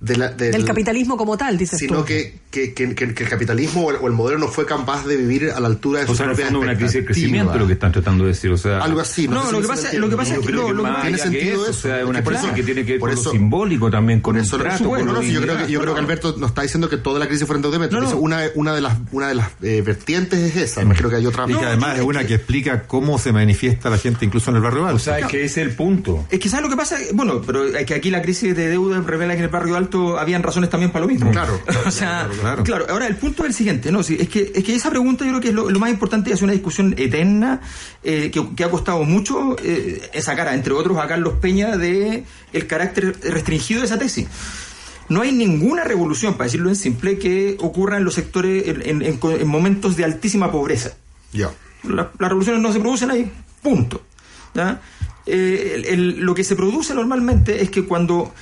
del 0.00 0.64
capitalismo 0.64 1.16
como 1.16 1.36
tal, 1.36 1.58
dices 1.58 1.78
sino 1.78 2.04
Que, 2.04 2.38
que, 2.50 2.72
que, 2.72 2.94
que, 2.94 3.04
el 3.04 3.28
capitalismo 3.28 3.86
o 3.86 4.06
el, 4.06 4.12
modelo 4.12 4.38
no 4.38 4.48
fue 4.48 4.64
capaz 4.64 5.04
de 5.04 5.16
vivir 5.16 5.50
a 5.50 5.58
la 5.58 5.66
altura 5.66 6.00
de 6.00 6.06
sus 6.06 6.18
propias 6.18 6.52
una 6.52 6.76
crisis 6.76 6.94
de 6.94 7.04
crecimiento 7.04 7.58
lo 7.58 7.66
que 7.66 7.72
están 7.72 7.90
tratando 7.90 8.24
de 8.24 8.30
decir, 8.30 8.50
o 8.50 8.56
sea, 8.56 8.78
algo 8.78 9.00
así. 9.00 9.26
No, 9.26 9.50
lo, 9.50 9.60
que 9.60 9.66
pasa, 9.66 9.92
lo 9.94 10.08
que 10.08 10.16
pasa 10.16 10.34
es 10.34 10.46
que, 10.46 10.52
lo, 10.52 10.66
que 10.66 11.00
tiene 11.02 11.18
sentido 11.18 11.62
eso, 11.62 11.70
o 11.70 11.72
sea, 11.72 12.06
una 12.06 12.22
crisis 12.22 12.50
que 12.50 12.62
tiene 12.62 12.84
que 12.84 12.92
ver 12.92 13.00
con 13.00 13.14
lo 13.14 13.16
simbólico 13.16 13.90
también, 13.90 14.20
con 14.20 14.36
eso. 14.36 14.58
Bueno, 14.84 15.20
yo 15.22 15.40
creo 15.40 15.58
que 15.58 15.72
yo 15.72 15.80
creo 15.80 15.94
que 15.94 16.00
Alberto 16.00 16.36
nos 16.38 16.50
está 16.50 16.62
diciendo 16.62 16.88
que 16.88 16.98
toda 16.98 17.18
la 17.18 17.26
crisis 17.26 17.46
fue 17.46 17.56
endeudamiento. 17.56 17.98
Una 18.18 18.42
una 18.54 18.74
de 18.74 18.80
las 18.80 18.98
una 19.12 19.28
de 19.28 19.34
las 19.34 19.50
eh, 19.62 19.82
vertientes 19.84 20.38
es 20.38 20.56
esa. 20.56 20.84
No 20.84 20.94
creo 20.94 21.10
que 21.10 21.16
hay 21.16 21.26
otra. 21.26 21.44
Y 21.48 21.54
que 21.54 21.64
además 21.64 21.98
es 21.98 22.04
una 22.04 22.24
que 22.24 22.34
explica 22.34 22.84
cómo 22.84 23.18
se 23.18 23.32
manifiesta 23.32 23.90
la 23.90 23.98
gente 23.98 24.24
incluso 24.24 24.50
en 24.50 24.56
el 24.56 24.62
barrio 24.62 24.84
alto. 24.84 24.96
O 24.96 25.00
sea, 25.00 25.18
es 25.18 25.26
que 25.26 25.44
ese 25.44 25.62
es 25.62 25.68
el 25.68 25.74
punto. 25.74 26.26
Es 26.30 26.38
que 26.38 26.48
sabes 26.48 26.64
lo 26.64 26.70
que 26.70 26.76
pasa, 26.76 26.98
bueno, 27.14 27.42
pero 27.44 27.64
es 27.64 27.84
que 27.84 27.94
aquí 27.94 28.10
la 28.10 28.22
crisis 28.22 28.54
de 28.54 28.68
deuda 28.68 29.00
revela 29.00 29.34
que 29.34 29.38
en 29.38 29.44
el 29.44 29.50
barrio 29.50 29.76
alto 29.76 29.87
habían 30.18 30.42
razones 30.42 30.70
también 30.70 30.90
para 30.90 31.04
lo 31.04 31.10
mismo. 31.10 31.30
Claro. 31.30 31.60
o 31.86 31.90
sea, 31.90 32.28
claro, 32.64 32.86
Ahora 32.88 33.06
el 33.06 33.16
punto 33.16 33.42
es 33.42 33.48
el 33.48 33.54
siguiente, 33.54 33.92
no, 33.92 34.02
sí, 34.02 34.16
es 34.18 34.28
que 34.28 34.52
es 34.54 34.64
que 34.64 34.74
esa 34.74 34.90
pregunta 34.90 35.24
yo 35.24 35.30
creo 35.30 35.40
que 35.40 35.48
es 35.48 35.54
lo, 35.54 35.78
más 35.78 35.90
importante 35.90 36.30
y 36.30 36.32
es 36.32 36.42
una 36.42 36.52
discusión 36.52 36.94
eterna 36.96 37.60
eh, 38.02 38.30
que, 38.30 38.64
ha 38.64 38.70
costado 38.70 39.04
mucho 39.04 39.56
eh, 39.62 40.10
sacar, 40.20 40.52
entre 40.54 40.72
otros, 40.72 40.98
a 40.98 41.06
Carlos 41.06 41.34
Peña 41.40 41.76
de 41.76 42.24
el 42.52 42.66
carácter 42.66 43.16
restringido 43.22 43.80
de 43.80 43.86
esa 43.86 43.98
tesis. 43.98 44.26
No 45.08 45.22
hay 45.22 45.32
ninguna 45.32 45.84
revolución, 45.84 46.34
para 46.34 46.44
decirlo 46.44 46.68
en 46.68 46.76
simple, 46.76 47.18
que 47.18 47.56
ocurra 47.60 47.96
en 47.96 48.04
los 48.04 48.14
sectores, 48.14 48.64
en, 48.66 49.48
momentos 49.48 49.96
de 49.96 50.04
altísima 50.04 50.52
pobreza. 50.52 50.92
Ya. 51.32 51.50
las 51.84 52.08
revoluciones 52.18 52.60
no 52.60 52.72
se 52.72 52.80
producen 52.80 53.10
ahí, 53.10 53.30
punto. 53.62 54.02
Eh, 55.30 55.94
lo 55.96 56.34
que 56.34 56.42
se 56.42 56.56
produce 56.56 56.94
normalmente 56.94 57.62
es 57.62 57.70
que 57.70 57.84
cuando 57.84 58.32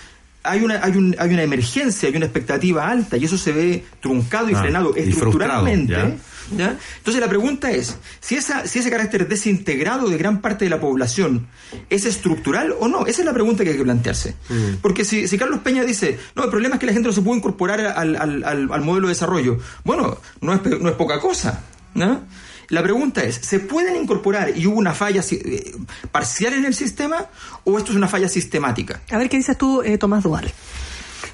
hay 0.46 0.62
una, 0.62 0.82
hay, 0.82 0.96
un, 0.96 1.16
hay 1.18 1.30
una 1.30 1.42
emergencia, 1.42 2.08
hay 2.08 2.16
una 2.16 2.26
expectativa 2.26 2.88
alta 2.88 3.16
y 3.16 3.24
eso 3.24 3.38
se 3.38 3.52
ve 3.52 3.84
truncado 4.00 4.50
y 4.50 4.54
ah, 4.54 4.60
frenado 4.60 4.94
estructuralmente. 4.94 6.16
Entonces 6.50 7.20
la 7.20 7.28
pregunta 7.28 7.70
es, 7.70 7.96
si, 8.20 8.36
esa, 8.36 8.66
si 8.66 8.78
ese 8.78 8.90
carácter 8.90 9.26
desintegrado 9.28 10.08
de 10.08 10.16
gran 10.16 10.40
parte 10.40 10.64
de 10.64 10.70
la 10.70 10.80
población 10.80 11.46
es 11.90 12.04
estructural 12.06 12.74
o 12.78 12.88
no, 12.88 13.06
esa 13.06 13.22
es 13.22 13.26
la 13.26 13.32
pregunta 13.32 13.64
que 13.64 13.70
hay 13.70 13.76
que 13.76 13.84
plantearse. 13.84 14.36
Mm. 14.48 14.76
Porque 14.80 15.04
si, 15.04 15.26
si, 15.28 15.38
Carlos 15.38 15.60
Peña 15.60 15.84
dice, 15.84 16.18
no, 16.34 16.44
el 16.44 16.50
problema 16.50 16.76
es 16.76 16.80
que 16.80 16.86
la 16.86 16.92
gente 16.92 17.08
no 17.08 17.12
se 17.12 17.22
puede 17.22 17.38
incorporar 17.38 17.80
al, 17.80 18.16
al, 18.16 18.44
al, 18.44 18.80
modelo 18.82 19.08
de 19.08 19.14
desarrollo, 19.14 19.58
bueno, 19.84 20.18
no 20.40 20.54
es, 20.54 20.60
no 20.80 20.88
es 20.88 20.94
poca 20.94 21.20
cosa. 21.20 21.64
¿no? 21.94 22.22
La 22.68 22.82
pregunta 22.82 23.22
es, 23.22 23.36
¿se 23.36 23.60
pueden 23.60 23.96
incorporar 23.96 24.56
y 24.56 24.66
hubo 24.66 24.76
una 24.76 24.94
falla 24.94 25.22
eh, 25.30 25.72
parcial 26.10 26.54
en 26.54 26.64
el 26.64 26.74
sistema 26.74 27.26
o 27.64 27.78
esto 27.78 27.92
es 27.92 27.96
una 27.96 28.08
falla 28.08 28.28
sistemática? 28.28 29.00
A 29.10 29.18
ver, 29.18 29.28
¿qué 29.28 29.36
dices 29.36 29.56
tú, 29.56 29.82
eh, 29.82 29.98
Tomás 29.98 30.24
Duval? 30.24 30.52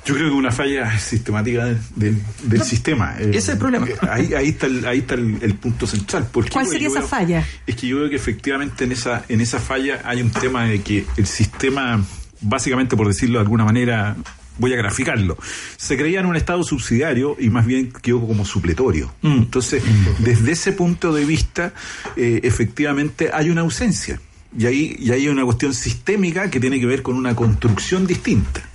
Yo 0.05 0.15
creo 0.15 0.31
que 0.31 0.35
una 0.35 0.51
falla 0.51 0.99
sistemática 0.99 1.77
del, 1.95 2.21
sistema. 2.65 3.15
ese 3.19 3.39
es 3.39 3.49
el 3.51 3.59
problema. 3.59 3.87
Eh, 3.87 3.97
ahí, 4.11 4.35
ahí 4.35 4.49
está, 4.49 4.67
el, 4.67 4.85
ahí 4.85 4.99
está 4.99 5.15
el, 5.15 5.55
punto 5.55 5.87
central. 5.87 6.29
¿Cuál 6.33 6.67
sería 6.67 6.89
esa 6.89 7.03
falla? 7.03 7.47
Es 7.67 7.77
que 7.77 7.87
yo 7.87 7.99
creo 7.99 8.11
que 8.11 8.17
efectivamente 8.17 8.85
en 8.85 8.93
esa, 8.93 9.25
en 9.29 9.41
esa 9.41 9.61
falla 9.61 10.01
hay 10.05 10.21
un 10.21 10.31
tema 10.31 10.65
de 10.65 10.83
que 10.83 11.07
el 11.17 11.27
sistema, 11.27 12.03
básicamente 12.41 12.97
por 12.97 13.07
decirlo 13.07 13.39
de 13.39 13.43
alguna 13.43 13.65
manera, 13.65 14.17
voy 14.59 14.73
a 14.73 14.77
graficarlo. 14.77 15.37
Se 15.77 15.97
creía 15.97 16.21
en 16.21 16.27
un 16.27 16.37
Estado 16.37 16.63
subsidiario 16.63 17.37
y 17.39 17.51
más 17.51 17.67
bien 17.67 17.93
quedó 18.03 18.27
como 18.27 18.45
supletorio. 18.45 19.13
Mm. 19.23 19.33
Entonces, 19.33 19.83
desde 20.19 20.53
ese 20.53 20.73
punto 20.73 21.13
de 21.13 21.25
vista, 21.25 21.75
eh, 22.17 22.41
efectivamente 22.43 23.31
hay 23.33 23.51
una 23.51 23.63
ausencia. 23.63 24.21
Y 24.57 24.67
ahí, 24.67 24.97
y 24.99 25.11
hay 25.13 25.29
una 25.29 25.45
cuestión 25.45 25.73
sistémica 25.73 26.51
que 26.51 26.61
tiene 26.61 26.79
que 26.79 26.87
ver 26.87 27.03
con 27.03 27.17
una 27.17 27.35
construcción 27.35 28.07
distinta. 28.07 28.69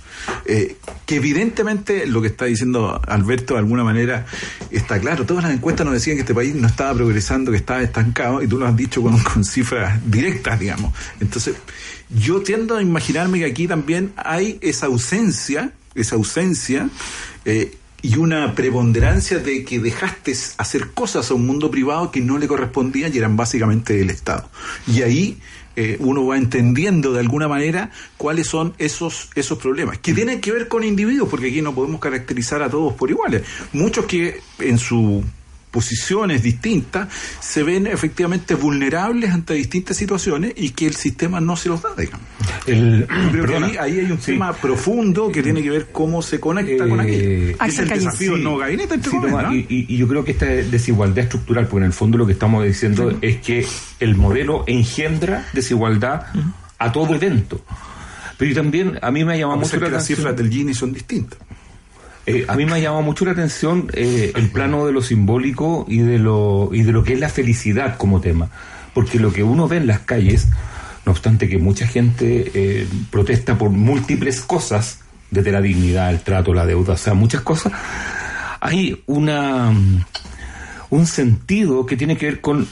Eh, 0.44 0.76
que 1.06 1.16
evidentemente 1.16 2.06
lo 2.06 2.20
que 2.20 2.28
está 2.28 2.44
diciendo 2.44 3.00
Alberto 3.06 3.54
de 3.54 3.60
alguna 3.60 3.84
manera 3.84 4.26
está 4.70 4.98
claro. 4.98 5.24
Todas 5.24 5.44
las 5.44 5.52
encuestas 5.52 5.86
nos 5.86 5.94
decían 5.94 6.16
que 6.16 6.22
este 6.22 6.34
país 6.34 6.54
no 6.54 6.66
estaba 6.66 6.94
progresando, 6.94 7.50
que 7.50 7.56
estaba 7.56 7.82
estancado, 7.82 8.42
y 8.42 8.46
tú 8.46 8.58
lo 8.58 8.66
has 8.66 8.76
dicho 8.76 9.00
con, 9.00 9.18
con 9.22 9.44
cifras 9.44 10.00
directas, 10.10 10.58
digamos. 10.58 10.92
Entonces, 11.20 11.56
yo 12.10 12.42
tiendo 12.42 12.76
a 12.76 12.82
imaginarme 12.82 13.40
que 13.40 13.46
aquí 13.46 13.66
también 13.66 14.12
hay 14.16 14.58
esa 14.60 14.86
ausencia, 14.86 15.72
esa 15.94 16.16
ausencia, 16.16 16.88
eh, 17.44 17.76
y 18.00 18.16
una 18.16 18.54
preponderancia 18.54 19.38
de 19.38 19.64
que 19.64 19.80
dejaste 19.80 20.32
hacer 20.56 20.90
cosas 20.92 21.30
a 21.30 21.34
un 21.34 21.46
mundo 21.46 21.70
privado 21.70 22.10
que 22.10 22.20
no 22.20 22.38
le 22.38 22.46
correspondían 22.46 23.12
y 23.12 23.18
eran 23.18 23.36
básicamente 23.36 23.94
del 23.94 24.10
Estado. 24.10 24.48
Y 24.86 25.02
ahí 25.02 25.38
eh, 25.74 25.96
uno 26.00 26.26
va 26.26 26.36
entendiendo 26.36 27.12
de 27.12 27.20
alguna 27.20 27.48
manera 27.48 27.90
cuáles 28.16 28.46
son 28.46 28.74
esos, 28.78 29.30
esos 29.34 29.58
problemas, 29.58 29.98
que 29.98 30.14
tienen 30.14 30.40
que 30.40 30.52
ver 30.52 30.68
con 30.68 30.84
individuos, 30.84 31.28
porque 31.28 31.48
aquí 31.48 31.62
no 31.62 31.74
podemos 31.74 32.00
caracterizar 32.00 32.62
a 32.62 32.70
todos 32.70 32.94
por 32.94 33.10
iguales. 33.10 33.42
Muchos 33.72 34.06
que 34.06 34.40
en 34.60 34.78
su 34.78 35.24
posiciones 35.78 36.42
distintas, 36.42 37.06
se 37.38 37.62
ven 37.62 37.86
efectivamente 37.86 38.56
vulnerables 38.56 39.30
ante 39.30 39.54
distintas 39.54 39.96
situaciones 39.96 40.52
y 40.56 40.70
que 40.70 40.88
el 40.88 40.96
sistema 40.96 41.40
no 41.40 41.54
se 41.54 41.68
los 41.68 41.82
da, 41.82 41.90
digamos. 41.96 42.26
El, 42.66 43.06
ahí, 43.80 44.00
hay 44.00 44.10
un 44.10 44.18
tema 44.18 44.52
profundo 44.54 45.30
que 45.30 45.40
tiene 45.40 45.62
que 45.62 45.70
ver 45.70 45.86
cómo 45.92 46.20
se 46.20 46.40
conecta 46.40 46.88
con 46.88 46.98
aquello. 46.98 47.56
Es 47.64 47.78
el 47.78 47.88
desafío 47.88 48.36
no 48.36 48.56
gabinete, 48.56 48.96
Y, 49.68 49.96
yo 49.96 50.08
creo 50.08 50.24
que 50.24 50.32
esta 50.32 50.46
desigualdad 50.46 51.18
estructural, 51.20 51.68
porque 51.68 51.84
en 51.84 51.86
el 51.86 51.92
fondo 51.92 52.18
lo 52.18 52.26
que 52.26 52.32
estamos 52.32 52.64
diciendo 52.64 53.16
es 53.22 53.36
que 53.36 53.64
el 54.00 54.16
modelo 54.16 54.64
engendra 54.66 55.46
desigualdad 55.52 56.26
a 56.76 56.90
todo 56.90 57.14
evento. 57.14 57.64
Pero 58.36 58.52
también 58.52 58.98
a 59.00 59.12
mí 59.12 59.24
me 59.24 59.34
ha 59.34 59.36
llamado 59.36 59.60
mucho 59.60 59.78
la 59.78 59.90
Las 59.90 60.06
cifras 60.06 60.36
del 60.36 60.50
Gini 60.50 60.74
son 60.74 60.92
distintas. 60.92 61.38
Eh, 62.28 62.44
a 62.46 62.56
mí 62.56 62.66
me 62.66 62.74
ha 62.74 62.78
llamado 62.78 63.00
mucho 63.00 63.24
la 63.24 63.30
atención 63.30 63.90
eh, 63.94 64.32
el 64.34 64.50
plano 64.50 64.84
de 64.84 64.92
lo 64.92 65.00
simbólico 65.00 65.86
y 65.88 66.00
de 66.00 66.18
lo, 66.18 66.68
y 66.74 66.82
de 66.82 66.92
lo 66.92 67.02
que 67.02 67.14
es 67.14 67.20
la 67.20 67.30
felicidad 67.30 67.96
como 67.96 68.20
tema. 68.20 68.50
Porque 68.92 69.18
lo 69.18 69.32
que 69.32 69.42
uno 69.42 69.66
ve 69.66 69.78
en 69.78 69.86
las 69.86 70.00
calles, 70.00 70.46
no 71.06 71.12
obstante 71.12 71.48
que 71.48 71.56
mucha 71.56 71.86
gente 71.86 72.50
eh, 72.52 72.86
protesta 73.10 73.56
por 73.56 73.70
múltiples 73.70 74.42
cosas, 74.42 75.00
desde 75.30 75.52
la 75.52 75.62
dignidad, 75.62 76.10
el 76.10 76.20
trato, 76.20 76.52
la 76.52 76.66
deuda, 76.66 76.92
o 76.92 76.96
sea, 76.98 77.14
muchas 77.14 77.40
cosas, 77.40 77.72
hay 78.60 79.02
una 79.06 79.72
un 80.90 81.06
sentido 81.06 81.86
que 81.86 81.96
tiene 81.96 82.18
que 82.18 82.26
ver 82.26 82.40
con 82.42 82.68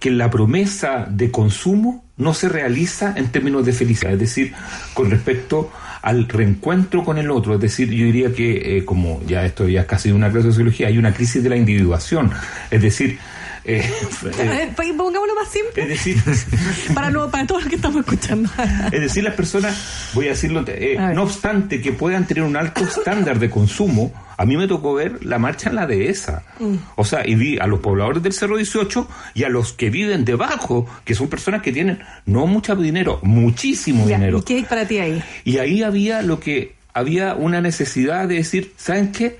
que 0.00 0.10
la 0.10 0.30
promesa 0.30 1.06
de 1.08 1.30
consumo 1.30 2.04
no 2.20 2.34
se 2.34 2.48
realiza 2.48 3.14
en 3.16 3.28
términos 3.28 3.64
de 3.66 3.72
felicidad, 3.72 4.12
es 4.12 4.20
decir, 4.20 4.52
con 4.94 5.10
respecto 5.10 5.72
al 6.02 6.28
reencuentro 6.28 7.02
con 7.02 7.18
el 7.18 7.30
otro. 7.30 7.54
Es 7.54 7.60
decir, 7.60 7.90
yo 7.90 8.04
diría 8.04 8.32
que, 8.32 8.78
eh, 8.78 8.84
como 8.84 9.20
ya 9.26 9.44
esto 9.44 9.68
ya 9.68 9.80
es 9.80 9.86
casi 9.86 10.12
una 10.12 10.30
clase 10.30 10.48
de 10.48 10.52
sociología, 10.52 10.88
hay 10.88 10.98
una 10.98 11.12
crisis 11.12 11.42
de 11.42 11.48
la 11.48 11.56
individuación. 11.56 12.30
Es 12.70 12.82
decir, 12.82 13.18
eh, 13.64 13.92
eh, 14.38 14.72
pongámoslo 14.76 15.34
más 15.34 15.48
simple. 15.48 15.82
Es 15.82 15.88
decir, 15.88 16.16
para, 16.94 17.10
no, 17.10 17.30
para 17.30 17.46
todos 17.46 17.62
los 17.62 17.70
que 17.70 17.76
estamos 17.76 18.00
escuchando. 18.00 18.48
es 18.90 19.00
decir, 19.00 19.24
las 19.24 19.34
personas, 19.34 20.10
voy 20.14 20.26
a 20.26 20.30
decirlo, 20.30 20.64
eh, 20.66 20.96
no 21.14 21.24
obstante 21.24 21.80
que 21.80 21.92
puedan 21.92 22.26
tener 22.26 22.44
un 22.44 22.56
alto 22.56 22.84
estándar 22.84 23.38
de 23.38 23.50
consumo, 23.50 24.12
a 24.36 24.46
mí 24.46 24.56
me 24.56 24.66
tocó 24.66 24.94
ver 24.94 25.24
la 25.24 25.38
marcha 25.38 25.68
en 25.68 25.76
la 25.76 25.86
dehesa. 25.86 26.42
Mm. 26.58 26.76
O 26.96 27.04
sea, 27.04 27.26
y 27.26 27.34
vi 27.34 27.58
a 27.58 27.66
los 27.66 27.80
pobladores 27.80 28.22
del 28.22 28.32
Cerro 28.32 28.56
18 28.56 29.06
y 29.34 29.44
a 29.44 29.50
los 29.50 29.74
que 29.74 29.90
viven 29.90 30.24
debajo, 30.24 30.88
que 31.04 31.14
son 31.14 31.28
personas 31.28 31.60
que 31.60 31.72
tienen 31.72 32.00
no 32.24 32.46
mucho 32.46 32.74
dinero, 32.74 33.20
muchísimo 33.22 34.06
dinero. 34.06 34.38
¿Y 34.38 34.42
qué 34.42 34.54
hay 34.56 34.62
para 34.62 34.86
ti 34.86 34.98
ahí? 34.98 35.22
Y 35.44 35.58
ahí 35.58 35.82
había 35.82 36.22
lo 36.22 36.40
que 36.40 36.74
había 36.94 37.34
una 37.34 37.60
necesidad 37.60 38.28
de 38.28 38.36
decir, 38.36 38.72
¿saben 38.76 39.12
qué? 39.12 39.38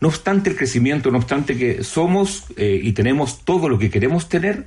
No 0.00 0.08
obstante 0.08 0.50
el 0.50 0.56
crecimiento, 0.56 1.10
no 1.10 1.18
obstante 1.18 1.56
que 1.56 1.82
somos 1.84 2.44
eh, 2.56 2.80
y 2.82 2.92
tenemos 2.92 3.44
todo 3.44 3.68
lo 3.68 3.78
que 3.78 3.90
queremos 3.90 4.28
tener, 4.28 4.66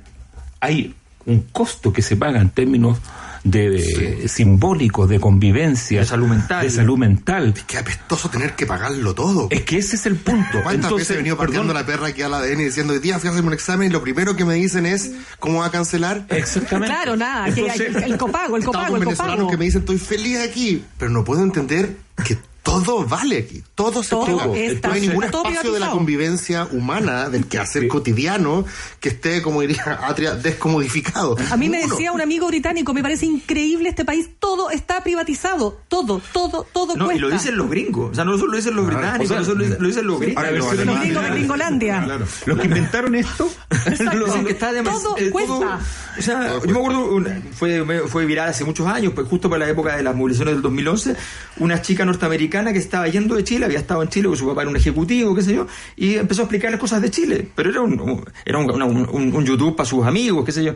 hay 0.60 0.94
un 1.26 1.40
costo 1.52 1.92
que 1.92 2.02
se 2.02 2.16
paga 2.16 2.40
en 2.40 2.50
términos 2.50 2.98
de, 3.44 4.28
simbólicos, 4.28 5.08
de 5.08 5.18
convivencia, 5.18 6.00
de 6.00 6.06
salud 6.06 6.28
mental. 6.28 6.64
De 6.64 6.70
salud 6.70 6.98
mental. 6.98 7.52
Es 7.56 7.64
que 7.64 7.78
apestoso 7.78 8.30
tener 8.30 8.54
que 8.54 8.66
pagarlo 8.66 9.14
todo. 9.14 9.48
Es 9.50 9.62
que 9.62 9.78
ese 9.78 9.96
es 9.96 10.06
el 10.06 10.16
punto. 10.16 10.62
¿Cuántas 10.62 10.92
veces 10.92 11.10
he 11.10 11.16
venido 11.16 11.36
partiendo 11.36 11.74
la 11.74 11.84
perra 11.84 12.08
aquí 12.08 12.22
a 12.22 12.28
la 12.28 12.38
ADN 12.38 12.58
diciendo, 12.58 12.92
hoy 12.92 13.00
día 13.00 13.18
fui 13.18 13.28
a 13.28 13.32
hacerme 13.32 13.48
un 13.48 13.54
examen 13.54 13.90
y 13.90 13.92
lo 13.92 14.02
primero 14.02 14.36
que 14.36 14.44
me 14.44 14.54
dicen 14.54 14.86
es, 14.86 15.12
¿cómo 15.38 15.60
va 15.60 15.66
a 15.66 15.70
cancelar? 15.70 16.26
Exactamente. 16.28 16.94
Claro, 16.94 17.16
nada, 17.16 17.48
el, 17.48 18.16
copago, 18.16 18.56
el 18.56 18.64
copago, 18.64 18.96
el 18.96 19.04
copago. 19.04 19.48
que 19.48 19.56
me 19.56 19.64
dicen, 19.64 19.80
estoy 19.80 19.98
feliz 19.98 20.38
aquí, 20.38 20.84
pero 20.98 21.10
no 21.10 21.24
puedo 21.24 21.42
entender 21.42 21.96
que 22.24 22.38
todo 22.62 23.04
vale 23.04 23.38
aquí, 23.38 23.62
todo 23.74 24.02
se 24.02 24.10
todo 24.10 24.26
no 24.28 24.52
hay 24.92 25.00
ningún 25.00 25.24
espacio 25.24 25.72
de 25.72 25.80
la 25.80 25.90
convivencia 25.90 26.68
humana, 26.72 27.30
del 27.30 27.46
quehacer 27.46 27.88
cotidiano, 27.88 28.66
que 29.00 29.08
esté, 29.08 29.40
como 29.40 29.62
diría 29.62 29.98
Atria, 30.02 30.34
descomodificado. 30.34 31.36
A 31.50 31.56
mí 31.56 31.70
me 31.70 31.80
decía 31.80 32.12
un 32.12 32.20
amigo 32.20 32.48
británico, 32.48 32.92
me 32.92 33.02
parece 33.02 33.26
increíble 33.26 33.88
este 33.88 34.04
país, 34.04 34.28
todo 34.38 34.70
está 34.70 35.02
privatizado, 35.02 35.80
todo, 35.88 36.20
todo, 36.32 36.66
todo 36.72 36.96
no, 36.96 37.06
cuesta. 37.06 37.18
Y 37.18 37.20
lo 37.20 37.30
dicen 37.30 37.56
los 37.56 37.70
gringos, 37.70 38.10
o 38.12 38.14
sea, 38.14 38.24
no 38.24 38.36
solo 38.36 38.52
lo 38.52 38.56
dicen 38.58 38.76
los 38.76 38.86
británicos, 38.86 39.30
o 39.30 39.44
sea, 39.44 39.54
lo, 39.54 39.60
dicen, 39.62 39.76
lo, 39.82 39.88
dicen 39.88 40.06
los 40.06 40.20
gringos. 40.20 40.44
Los, 40.44 40.76
los, 40.76 40.86
los 40.86 41.00
gringos 41.00 41.24
de 41.24 41.30
Gringolandia. 41.30 42.04
Claro. 42.04 42.26
Los 42.44 42.58
que 42.58 42.66
inventaron 42.66 43.14
esto, 43.14 43.50
lo, 44.14 44.44
que 44.44 44.52
está 44.52 44.68
además, 44.68 45.02
todo 45.02 45.16
eh, 45.16 45.30
cuesta. 45.30 45.52
Todo, 45.52 45.78
o 46.18 46.22
sea, 46.22 46.60
yo 46.60 46.72
me 46.72 46.78
acuerdo, 46.78 47.14
una, 47.14 47.40
fue, 47.52 47.84
fue 48.06 48.26
viral 48.26 48.50
hace 48.50 48.64
muchos 48.64 48.86
años, 48.86 49.12
pues 49.14 49.26
justo 49.28 49.48
para 49.48 49.64
la 49.64 49.70
época 49.70 49.96
de 49.96 50.02
las 50.02 50.14
movilizaciones 50.14 50.54
del 50.56 50.62
2011, 50.62 51.16
una 51.58 51.80
chica 51.80 52.04
norteamericana 52.04 52.72
que 52.72 52.78
estaba 52.78 53.08
yendo 53.08 53.34
de 53.34 53.44
Chile, 53.44 53.61
había 53.64 53.78
estado 53.78 54.02
en 54.02 54.08
Chile, 54.08 54.28
con 54.28 54.36
su 54.36 54.46
papá 54.46 54.62
era 54.62 54.70
un 54.70 54.76
ejecutivo, 54.76 55.34
qué 55.34 55.42
sé 55.42 55.54
yo, 55.54 55.66
y 55.96 56.16
empezó 56.16 56.42
a 56.42 56.44
explicarles 56.44 56.80
cosas 56.80 57.02
de 57.02 57.10
Chile, 57.10 57.48
pero 57.54 57.70
era 57.70 57.80
un, 57.80 58.24
era 58.44 58.58
un, 58.58 58.70
un, 58.70 59.08
un, 59.10 59.34
un 59.34 59.44
YouTube 59.44 59.76
para 59.76 59.88
sus 59.88 60.04
amigos, 60.04 60.44
qué 60.44 60.52
sé 60.52 60.64
yo, 60.64 60.74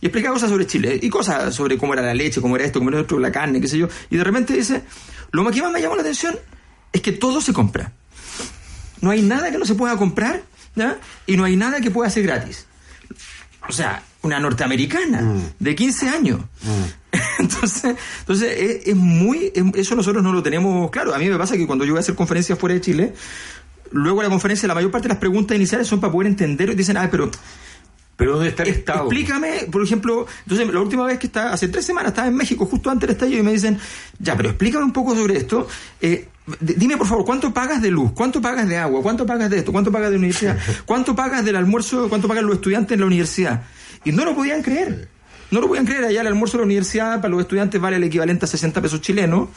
y 0.00 0.06
explicaba 0.06 0.34
cosas 0.34 0.50
sobre 0.50 0.66
Chile, 0.66 0.98
y 1.02 1.08
cosas 1.08 1.54
sobre 1.54 1.78
cómo 1.78 1.92
era 1.94 2.02
la 2.02 2.14
leche, 2.14 2.40
cómo 2.40 2.56
era 2.56 2.64
esto, 2.64 2.78
cómo 2.78 2.90
era 2.90 3.00
esto, 3.00 3.18
la 3.18 3.32
carne, 3.32 3.60
qué 3.60 3.68
sé 3.68 3.78
yo, 3.78 3.88
y 4.10 4.16
de 4.16 4.24
repente 4.24 4.54
dice, 4.54 4.82
lo 5.30 5.48
que 5.50 5.62
más 5.62 5.72
me 5.72 5.80
llamó 5.80 5.94
la 5.94 6.02
atención 6.02 6.36
es 6.92 7.02
que 7.02 7.12
todo 7.12 7.40
se 7.40 7.52
compra. 7.52 7.92
No 9.00 9.10
hay 9.10 9.22
nada 9.22 9.50
que 9.50 9.58
no 9.58 9.64
se 9.64 9.74
pueda 9.74 9.96
comprar, 9.96 10.42
¿ya? 10.74 10.98
y 11.26 11.36
no 11.36 11.44
hay 11.44 11.56
nada 11.56 11.80
que 11.80 11.90
pueda 11.90 12.10
ser 12.10 12.24
gratis. 12.24 12.66
O 13.68 13.72
sea, 13.72 14.02
una 14.22 14.40
norteamericana 14.40 15.20
mm. 15.20 15.42
de 15.58 15.74
15 15.74 16.08
años. 16.08 16.40
Mm. 16.62 16.84
entonces, 17.38 17.96
entonces 18.20 18.54
es, 18.58 18.86
es 18.88 18.96
muy. 18.96 19.52
Es, 19.54 19.64
eso 19.74 19.94
nosotros 19.94 20.22
no 20.22 20.32
lo 20.32 20.42
tenemos 20.42 20.90
claro. 20.90 21.14
A 21.14 21.18
mí 21.18 21.28
me 21.28 21.38
pasa 21.38 21.56
que 21.56 21.66
cuando 21.66 21.84
yo 21.84 21.92
voy 21.92 21.98
a 21.98 22.00
hacer 22.00 22.14
conferencias 22.14 22.58
fuera 22.58 22.74
de 22.74 22.80
Chile, 22.80 23.14
luego 23.92 24.20
de 24.20 24.26
la 24.26 24.30
conferencia, 24.30 24.68
la 24.68 24.74
mayor 24.74 24.90
parte 24.90 25.08
de 25.08 25.14
las 25.14 25.18
preguntas 25.18 25.56
iniciales 25.56 25.86
son 25.86 26.00
para 26.00 26.12
poder 26.12 26.28
entender. 26.28 26.70
Y 26.70 26.74
dicen, 26.74 26.96
ah, 26.96 27.08
pero. 27.10 27.30
Pero 28.16 28.32
¿dónde 28.32 28.48
está 28.48 28.64
el 28.64 28.70
Estado? 28.70 29.02
Explícame, 29.02 29.68
por 29.70 29.80
ejemplo, 29.80 30.26
entonces 30.42 30.74
la 30.74 30.80
última 30.80 31.06
vez 31.06 31.20
que 31.20 31.28
estaba, 31.28 31.52
hace 31.52 31.68
tres 31.68 31.84
semanas, 31.84 32.10
estaba 32.10 32.26
en 32.26 32.34
México, 32.34 32.66
justo 32.66 32.90
antes 32.90 33.06
del 33.06 33.14
estallido, 33.14 33.38
y 33.38 33.42
me 33.44 33.52
dicen, 33.52 33.78
ya, 34.18 34.36
pero 34.36 34.48
explícame 34.48 34.84
un 34.84 34.92
poco 34.92 35.14
sobre 35.14 35.36
esto. 35.36 35.68
Eh, 36.00 36.26
dime 36.58 36.96
por 36.96 37.06
favor, 37.06 37.24
¿cuánto 37.24 37.54
pagas 37.54 37.80
de 37.80 37.92
luz? 37.92 38.10
¿Cuánto 38.16 38.42
pagas 38.42 38.68
de 38.68 38.76
agua? 38.76 39.02
¿Cuánto 39.02 39.24
pagas 39.24 39.48
de 39.48 39.58
esto? 39.58 39.70
¿Cuánto 39.70 39.92
pagas 39.92 40.10
de 40.10 40.16
universidad? 40.16 40.58
¿Cuánto 40.84 41.14
pagas 41.14 41.44
del 41.44 41.54
almuerzo? 41.54 42.08
¿Cuánto 42.08 42.26
pagan 42.26 42.46
los 42.46 42.56
estudiantes 42.56 42.94
en 42.94 43.00
la 43.00 43.06
universidad? 43.06 43.62
Y 44.04 44.10
no 44.10 44.24
lo 44.24 44.34
podían 44.34 44.62
creer. 44.62 45.08
No 45.50 45.60
lo 45.60 45.68
podían 45.68 45.86
creer. 45.86 46.04
Allá 46.04 46.20
el 46.20 46.26
almuerzo 46.26 46.56
de 46.56 46.62
la 46.62 46.66
universidad 46.66 47.16
para 47.16 47.28
los 47.28 47.40
estudiantes 47.40 47.80
vale 47.80 47.96
el 47.96 48.04
equivalente 48.04 48.44
a 48.44 48.48
60 48.48 48.80
pesos 48.82 49.00
chilenos. 49.00 49.48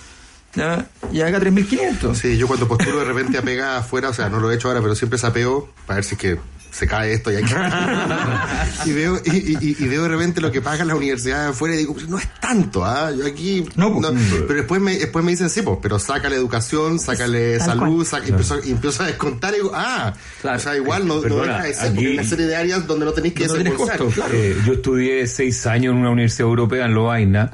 Y 0.56 1.22
acá 1.22 1.40
3.500. 1.40 2.16
Sí, 2.16 2.38
yo 2.38 2.48
cuando 2.48 2.68
postulo 2.68 3.00
de 3.00 3.06
repente 3.06 3.38
a 3.38 3.42
pegar 3.42 3.78
afuera, 3.78 4.10
o 4.10 4.14
sea, 4.14 4.30
no 4.30 4.40
lo 4.40 4.52
he 4.52 4.56
hecho 4.56 4.68
ahora, 4.68 4.82
pero 4.82 4.96
siempre 4.96 5.18
sapeo 5.18 5.70
para 5.86 5.96
ver 5.96 6.04
si 6.04 6.16
es 6.16 6.20
que 6.20 6.40
se 6.72 6.88
cae 6.88 7.14
esto 7.14 7.32
y 7.32 7.36
hay 7.36 7.44
que... 7.44 7.54
y, 8.90 8.94
veo, 8.94 9.22
y, 9.26 9.30
y, 9.30 9.76
y, 9.80 9.88
veo 9.88 10.04
de 10.04 10.10
repente 10.10 10.42
lo 10.42 10.52
que 10.52 10.62
paga 10.62 10.86
la 10.86 10.96
universidad 10.96 11.44
de 11.44 11.50
afuera 11.50 11.76
y 11.76 11.80
digo, 11.80 11.96
no 12.08 12.18
es 12.18 12.28
tanto, 12.40 12.86
¿ah? 12.86 13.12
Yo 13.12 13.26
aquí... 13.26 13.66
No, 13.76 14.00
no, 14.00 14.12
pero 14.48 14.56
después 14.56 14.82
me, 14.82 14.98
después 14.98 15.24
me 15.24 15.32
dicen, 15.32 15.50
sí, 15.50 15.62
pues, 15.62 15.80
pero 15.82 16.00
sácale 16.00 16.36
educación, 16.36 17.00
sácale 17.00 17.58
Tal 17.58 17.68
salud, 17.68 18.06
saca, 18.06 18.24
claro. 18.24 18.28
y, 18.28 18.30
empiezo, 18.30 18.68
y, 18.68 18.72
empiezo, 18.72 19.04
a 19.04 19.08
descontar 19.08 19.54
y 19.54 19.58
digo, 19.58 19.72
ah, 19.74 20.14
claro. 20.42 20.58
o 20.58 20.62
sea, 20.62 20.76
igual 20.78 21.08
no, 21.08 21.22
Perdona, 21.22 21.46
no 21.46 21.54
deja 21.54 21.64
de 21.64 21.74
ser, 21.74 21.84
aquí, 21.84 21.94
porque 21.96 22.08
hay 22.08 22.14
una 22.14 22.24
serie 22.24 22.46
de 22.46 22.56
áreas 22.56 22.88
donde 22.88 23.06
no 23.06 23.12
tenéis 23.12 23.34
que 23.34 23.48
no 23.48 23.74
costo, 23.76 24.08
claro. 24.08 24.34
eh, 24.34 24.56
yo 24.66 24.74
estudié 24.74 25.28
seis 25.28 25.66
años 25.68 25.94
en 25.94 26.00
una 26.00 26.10
universidad 26.10 26.48
europea 26.48 26.86
en 26.86 26.94
Lovaina 26.94 27.52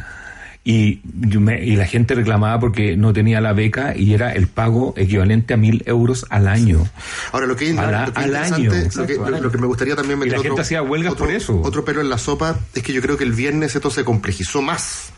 y, 0.67 0.99
me, 1.39 1.63
y 1.63 1.77
la 1.77 1.85
gente 1.85 2.13
reclamaba 2.13 2.59
porque 2.59 2.97
no 2.97 3.13
tenía 3.13 3.39
la 3.39 3.53
beca 3.53 3.95
y 3.95 4.13
era 4.13 4.33
el 4.33 4.47
pago 4.47 4.93
equivalente 4.97 5.53
a 5.53 5.57
mil 5.57 5.81
euros 5.85 6.25
al 6.29 6.49
año. 6.49 6.85
Ahora, 7.31 7.45
lo 7.45 7.55
que, 7.55 7.71
la, 7.73 8.07
lo 8.07 8.13
que 8.13 8.19
al 8.19 8.35
año. 8.35 8.73
Lo 8.93 9.07
que, 9.07 9.15
lo, 9.15 9.29
lo 9.29 9.49
que, 9.49 9.57
me 9.59 9.65
gustaría 9.65 9.95
también 9.95 10.19
meter 10.19 10.27
y 10.27 10.31
la 10.31 10.39
otro, 10.39 10.49
gente 10.49 10.61
hacía 10.63 10.81
huelgas 10.81 11.13
otro, 11.13 11.25
por 11.25 11.33
eso. 11.33 11.61
Otro 11.61 11.85
pelo 11.85 12.01
en 12.01 12.09
la 12.09 12.17
sopa 12.17 12.59
es 12.75 12.83
que 12.83 12.91
yo 12.91 13.01
creo 13.01 13.15
que 13.15 13.23
el 13.23 13.31
viernes 13.31 13.77
esto 13.77 13.89
se 13.89 14.03
complejizó 14.03 14.61
más. 14.61 15.11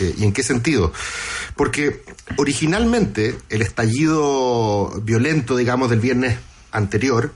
Eh, 0.00 0.16
¿Y 0.18 0.24
en 0.24 0.32
qué 0.32 0.42
sentido? 0.42 0.92
Porque 1.54 2.02
originalmente 2.36 3.36
el 3.50 3.62
estallido 3.62 5.00
violento, 5.04 5.56
digamos, 5.56 5.90
del 5.90 6.00
viernes 6.00 6.38
anterior 6.72 7.32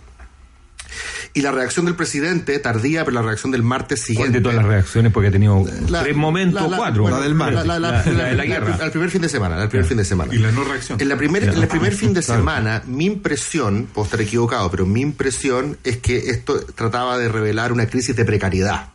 y 1.35 1.41
la 1.41 1.51
reacción 1.51 1.87
del 1.87 1.95
presidente, 1.95 2.59
tardía, 2.59 3.05
pero 3.05 3.15
la 3.15 3.23
reacción 3.23 3.53
del 3.53 3.63
martes 3.63 4.03
siguiente. 4.03 4.39
de 4.39 4.41
todas 4.43 4.57
las 4.57 4.67
reacciones? 4.67 5.13
Porque 5.13 5.29
ha 5.29 5.33
tenido 5.33 5.65
la, 5.89 6.03
tres 6.03 6.17
momentos, 6.17 6.71
la, 6.71 6.77
cuatro. 6.77 7.03
Bueno, 7.03 7.19
la 7.19 7.23
del 7.23 7.35
martes. 7.35 7.67
La, 7.67 7.79
la, 7.79 8.03
de 8.03 8.35
la 8.35 8.45
guerra. 8.45 8.79
Al 8.81 8.91
primer 8.91 9.11
fin 9.11 9.23
de 9.23 9.29
semana. 9.29 9.61
Al 9.61 9.69
primer 9.69 9.87
fin 9.87 9.97
de 9.97 10.05
semana. 10.05 10.35
Y 10.35 10.39
la 10.39 10.53
no 10.53 10.65
reacción. 10.65 11.01
En, 11.01 11.09
la 11.09 11.17
primer, 11.17 11.45
en 11.45 11.55
el 11.55 11.69
primer 11.69 11.95
fin 11.95 12.13
de 12.13 12.23
semana, 12.23 12.83
mi 12.87 13.07
impresión, 13.07 13.89
puedo 13.93 14.05
estar 14.05 14.21
equivocado, 14.21 14.71
pero 14.71 14.85
mi 14.85 15.01
impresión 15.01 15.79
es 15.85 15.97
que 15.99 16.31
esto 16.31 16.61
trataba 16.75 17.17
de 17.19 17.29
revelar 17.29 17.73
una 17.73 17.87
crisis 17.87 18.15
de 18.15 18.25
precariedad. 18.25 18.92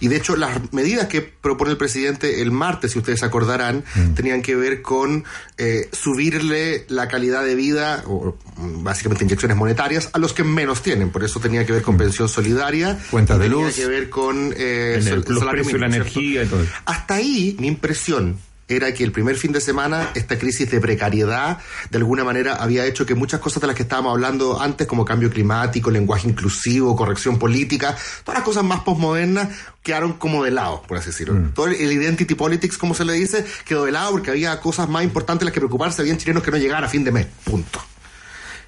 Y 0.00 0.08
de 0.08 0.16
hecho, 0.16 0.36
las 0.36 0.72
medidas 0.72 1.08
que 1.08 1.22
propone 1.22 1.72
el 1.72 1.76
presidente 1.76 2.42
el 2.42 2.50
martes, 2.50 2.92
si 2.92 2.98
ustedes 2.98 3.22
acordarán, 3.22 3.84
mm. 3.94 4.14
tenían 4.14 4.42
que 4.42 4.56
ver 4.56 4.82
con 4.82 5.24
eh, 5.58 5.88
subirle 5.92 6.86
la 6.88 7.08
calidad 7.08 7.44
de 7.44 7.54
vida, 7.54 8.04
o 8.06 8.36
básicamente 8.56 9.24
inyecciones 9.24 9.56
monetarias, 9.56 10.10
a 10.12 10.18
los 10.18 10.32
que 10.32 10.44
menos 10.44 10.82
tienen. 10.82 11.10
Por 11.10 11.24
eso 11.24 11.40
tenía 11.40 11.64
que 11.66 11.72
ver 11.72 11.82
con 11.82 11.96
pensión 11.96 12.28
solidaria. 12.28 12.98
Cuentas 13.10 13.38
de 13.38 13.48
tenía 13.48 13.64
luz. 13.66 13.74
que 13.74 13.86
ver 13.86 14.10
con 14.10 14.54
eh, 14.56 15.00
el, 15.02 15.24
los 15.26 15.38
salario 15.38 15.62
precios 15.62 15.72
de 15.72 15.78
la 15.78 15.86
energía 15.86 16.42
y 16.42 16.46
todo 16.46 16.62
eso. 16.62 16.72
Hasta 16.84 17.14
ahí, 17.14 17.56
mi 17.58 17.68
impresión 17.68 18.38
era 18.76 18.92
que 18.92 19.04
el 19.04 19.12
primer 19.12 19.36
fin 19.36 19.52
de 19.52 19.60
semana 19.60 20.10
esta 20.14 20.38
crisis 20.38 20.70
de 20.70 20.80
precariedad 20.80 21.58
de 21.90 21.98
alguna 21.98 22.24
manera 22.24 22.56
había 22.56 22.84
hecho 22.86 23.06
que 23.06 23.14
muchas 23.14 23.40
cosas 23.40 23.60
de 23.60 23.66
las 23.66 23.76
que 23.76 23.82
estábamos 23.82 24.12
hablando 24.12 24.60
antes 24.60 24.86
como 24.86 25.04
cambio 25.04 25.30
climático, 25.30 25.90
lenguaje 25.90 26.28
inclusivo, 26.28 26.96
corrección 26.96 27.38
política, 27.38 27.96
todas 28.24 28.38
las 28.38 28.44
cosas 28.44 28.64
más 28.64 28.80
postmodernas 28.80 29.48
quedaron 29.82 30.14
como 30.14 30.44
de 30.44 30.50
lado, 30.50 30.82
por 30.88 30.98
así 30.98 31.10
decirlo. 31.10 31.34
Mm. 31.34 31.52
Todo 31.52 31.66
el 31.66 31.92
identity 31.92 32.34
politics, 32.34 32.78
como 32.78 32.94
se 32.94 33.04
le 33.04 33.12
dice, 33.12 33.44
quedó 33.64 33.84
de 33.84 33.92
lado 33.92 34.12
porque 34.12 34.30
había 34.30 34.58
cosas 34.60 34.88
más 34.88 35.04
importantes 35.04 35.44
las 35.44 35.52
que 35.52 35.60
preocuparse, 35.60 36.02
habían 36.02 36.16
chilenos 36.16 36.42
que 36.42 36.50
no 36.50 36.56
llegaban 36.56 36.84
a 36.84 36.88
fin 36.88 37.04
de 37.04 37.12
mes, 37.12 37.26
punto. 37.44 37.80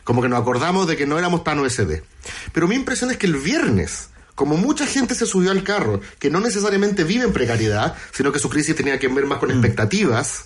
Como 0.04 0.22
que 0.22 0.28
nos 0.28 0.40
acordamos 0.40 0.86
de 0.86 0.96
que 0.96 1.06
no 1.06 1.18
éramos 1.18 1.42
tan 1.42 1.58
OSD. 1.58 2.02
Pero 2.52 2.68
mi 2.68 2.76
impresión 2.76 3.10
es 3.10 3.16
que 3.16 3.26
el 3.26 3.36
viernes 3.36 4.10
como 4.36 4.56
mucha 4.56 4.86
gente 4.86 5.16
se 5.16 5.26
subió 5.26 5.50
al 5.50 5.64
carro, 5.64 6.00
que 6.20 6.30
no 6.30 6.38
necesariamente 6.38 7.02
vive 7.02 7.24
en 7.24 7.32
precariedad, 7.32 7.96
sino 8.12 8.30
que 8.30 8.38
su 8.38 8.48
crisis 8.48 8.76
tenía 8.76 9.00
que 9.00 9.08
ver 9.08 9.26
más 9.26 9.38
con 9.38 9.50
expectativas, 9.50 10.44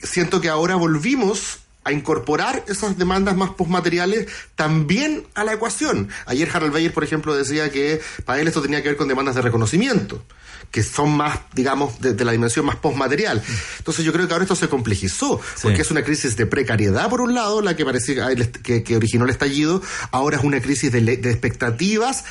siento 0.00 0.40
que 0.40 0.50
ahora 0.50 0.76
volvimos 0.76 1.58
a 1.82 1.92
incorporar 1.92 2.64
esas 2.68 2.96
demandas 2.96 3.36
más 3.36 3.50
postmateriales 3.50 4.28
también 4.54 5.26
a 5.34 5.44
la 5.44 5.54
ecuación. 5.54 6.08
Ayer 6.26 6.48
Harald 6.52 6.72
Bayer, 6.72 6.92
por 6.92 7.04
ejemplo, 7.04 7.34
decía 7.34 7.70
que 7.70 8.00
para 8.24 8.40
él 8.40 8.48
esto 8.48 8.62
tenía 8.62 8.82
que 8.82 8.88
ver 8.88 8.96
con 8.96 9.08
demandas 9.08 9.34
de 9.34 9.42
reconocimiento 9.42 10.22
que 10.70 10.82
son 10.82 11.16
más, 11.16 11.38
digamos, 11.52 12.00
de, 12.00 12.14
de 12.14 12.24
la 12.24 12.32
dimensión 12.32 12.66
más 12.66 12.74
postmaterial. 12.76 13.40
Entonces 13.78 14.04
yo 14.04 14.12
creo 14.12 14.26
que 14.26 14.32
ahora 14.32 14.42
esto 14.42 14.56
se 14.56 14.68
complejizó, 14.68 15.40
porque 15.62 15.82
es 15.82 15.90
una 15.92 16.02
crisis 16.02 16.36
de 16.36 16.46
precariedad, 16.46 17.08
por 17.08 17.20
un 17.20 17.32
lado, 17.32 17.60
la 17.60 17.76
que 17.76 17.84
parece 17.84 18.16
que, 18.60 18.82
que 18.82 18.96
originó 18.96 19.24
el 19.24 19.30
estallido, 19.30 19.82
ahora 20.10 20.38
es 20.38 20.42
una 20.42 20.60
crisis 20.60 20.90
de, 20.90 21.00
de 21.00 21.30
expectativas 21.30 22.24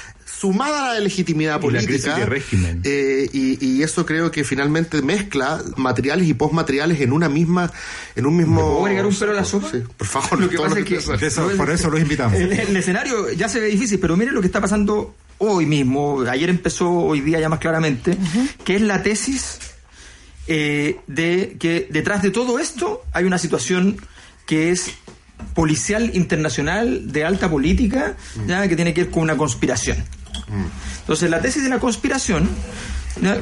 sumada 0.43 0.91
a 0.91 0.93
la 0.95 0.99
legitimidad 0.99 1.61
política. 1.61 2.17
Y, 2.17 2.19
de 2.19 2.25
régimen. 2.25 2.81
Eh, 2.83 3.29
y, 3.31 3.65
y, 3.65 3.81
eso 3.81 4.05
creo 4.05 4.29
que 4.29 4.43
finalmente 4.43 5.01
mezcla 5.01 5.63
materiales 5.77 6.27
y 6.27 6.33
postmateriales 6.33 6.99
en 6.99 7.13
una 7.13 7.29
misma, 7.29 7.71
en 8.17 8.25
un 8.25 8.35
mismo. 8.35 8.59
¿Puedo 8.59 8.85
agregar 8.87 9.05
un 9.05 9.15
pelo 9.15 9.31
a 9.31 9.35
la 9.35 9.45
sopa? 9.45 9.71
Sí, 9.71 9.77
por 9.95 10.05
favor. 10.05 10.39
Lo 10.41 10.49
que 10.49 10.57
pasa 10.57 10.79
es 10.79 10.85
que, 10.85 10.97
eso, 10.97 11.49
por 11.55 11.69
eso 11.69 11.89
los 11.89 12.01
invitamos. 12.01 12.37
El, 12.37 12.51
el, 12.51 12.75
escenario 12.75 13.31
ya 13.31 13.47
se 13.47 13.61
ve 13.61 13.67
difícil, 13.67 13.99
pero 14.01 14.17
miren 14.17 14.33
lo 14.33 14.41
que 14.41 14.47
está 14.47 14.59
pasando 14.59 15.15
hoy 15.37 15.65
mismo, 15.65 16.21
ayer 16.29 16.49
empezó, 16.49 16.91
hoy 16.91 17.21
día 17.21 17.39
ya 17.39 17.47
más 17.47 17.59
claramente, 17.59 18.11
uh 18.11 18.15
-huh. 18.15 18.49
que 18.65 18.75
es 18.75 18.81
la 18.81 19.01
tesis 19.01 19.59
eh, 20.47 20.97
de 21.07 21.55
que 21.57 21.87
detrás 21.89 22.21
de 22.21 22.31
todo 22.31 22.59
esto 22.59 23.01
hay 23.13 23.23
una 23.23 23.37
situación 23.37 23.95
que 24.45 24.71
es 24.71 24.91
policial 25.53 26.11
internacional 26.15 27.13
de 27.13 27.23
alta 27.23 27.49
política, 27.49 28.17
-huh. 28.17 28.47
ya 28.47 28.67
que 28.67 28.75
tiene 28.75 28.93
que 28.93 29.05
ver 29.05 29.11
con 29.11 29.23
una 29.23 29.37
conspiración. 29.37 30.03
Entonces, 30.99 31.29
la 31.29 31.41
tesis 31.41 31.63
de 31.63 31.69
la 31.69 31.79
conspiración 31.79 32.49
¿ya? 33.21 33.41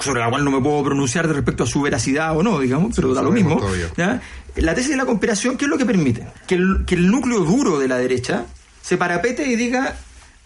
sobre 0.00 0.20
la 0.20 0.30
cual 0.30 0.44
no 0.44 0.50
me 0.50 0.60
puedo 0.60 0.82
pronunciar 0.84 1.26
de 1.28 1.34
respecto 1.34 1.64
a 1.64 1.66
su 1.66 1.80
veracidad 1.82 2.36
o 2.36 2.42
no, 2.42 2.60
digamos, 2.60 2.94
pero 2.94 3.08
sí, 3.08 3.14
da 3.14 3.22
lo 3.22 3.30
mismo. 3.30 3.60
¿ya? 3.96 4.20
La 4.56 4.74
tesis 4.74 4.90
de 4.90 4.96
la 4.96 5.06
conspiración, 5.06 5.56
¿qué 5.56 5.64
es 5.66 5.70
lo 5.70 5.78
que 5.78 5.86
permite? 5.86 6.26
Que 6.46 6.56
el, 6.56 6.84
que 6.86 6.94
el 6.94 7.10
núcleo 7.10 7.40
duro 7.40 7.78
de 7.78 7.88
la 7.88 7.98
derecha 7.98 8.46
se 8.82 8.96
parapete 8.96 9.46
y 9.46 9.56
diga, 9.56 9.96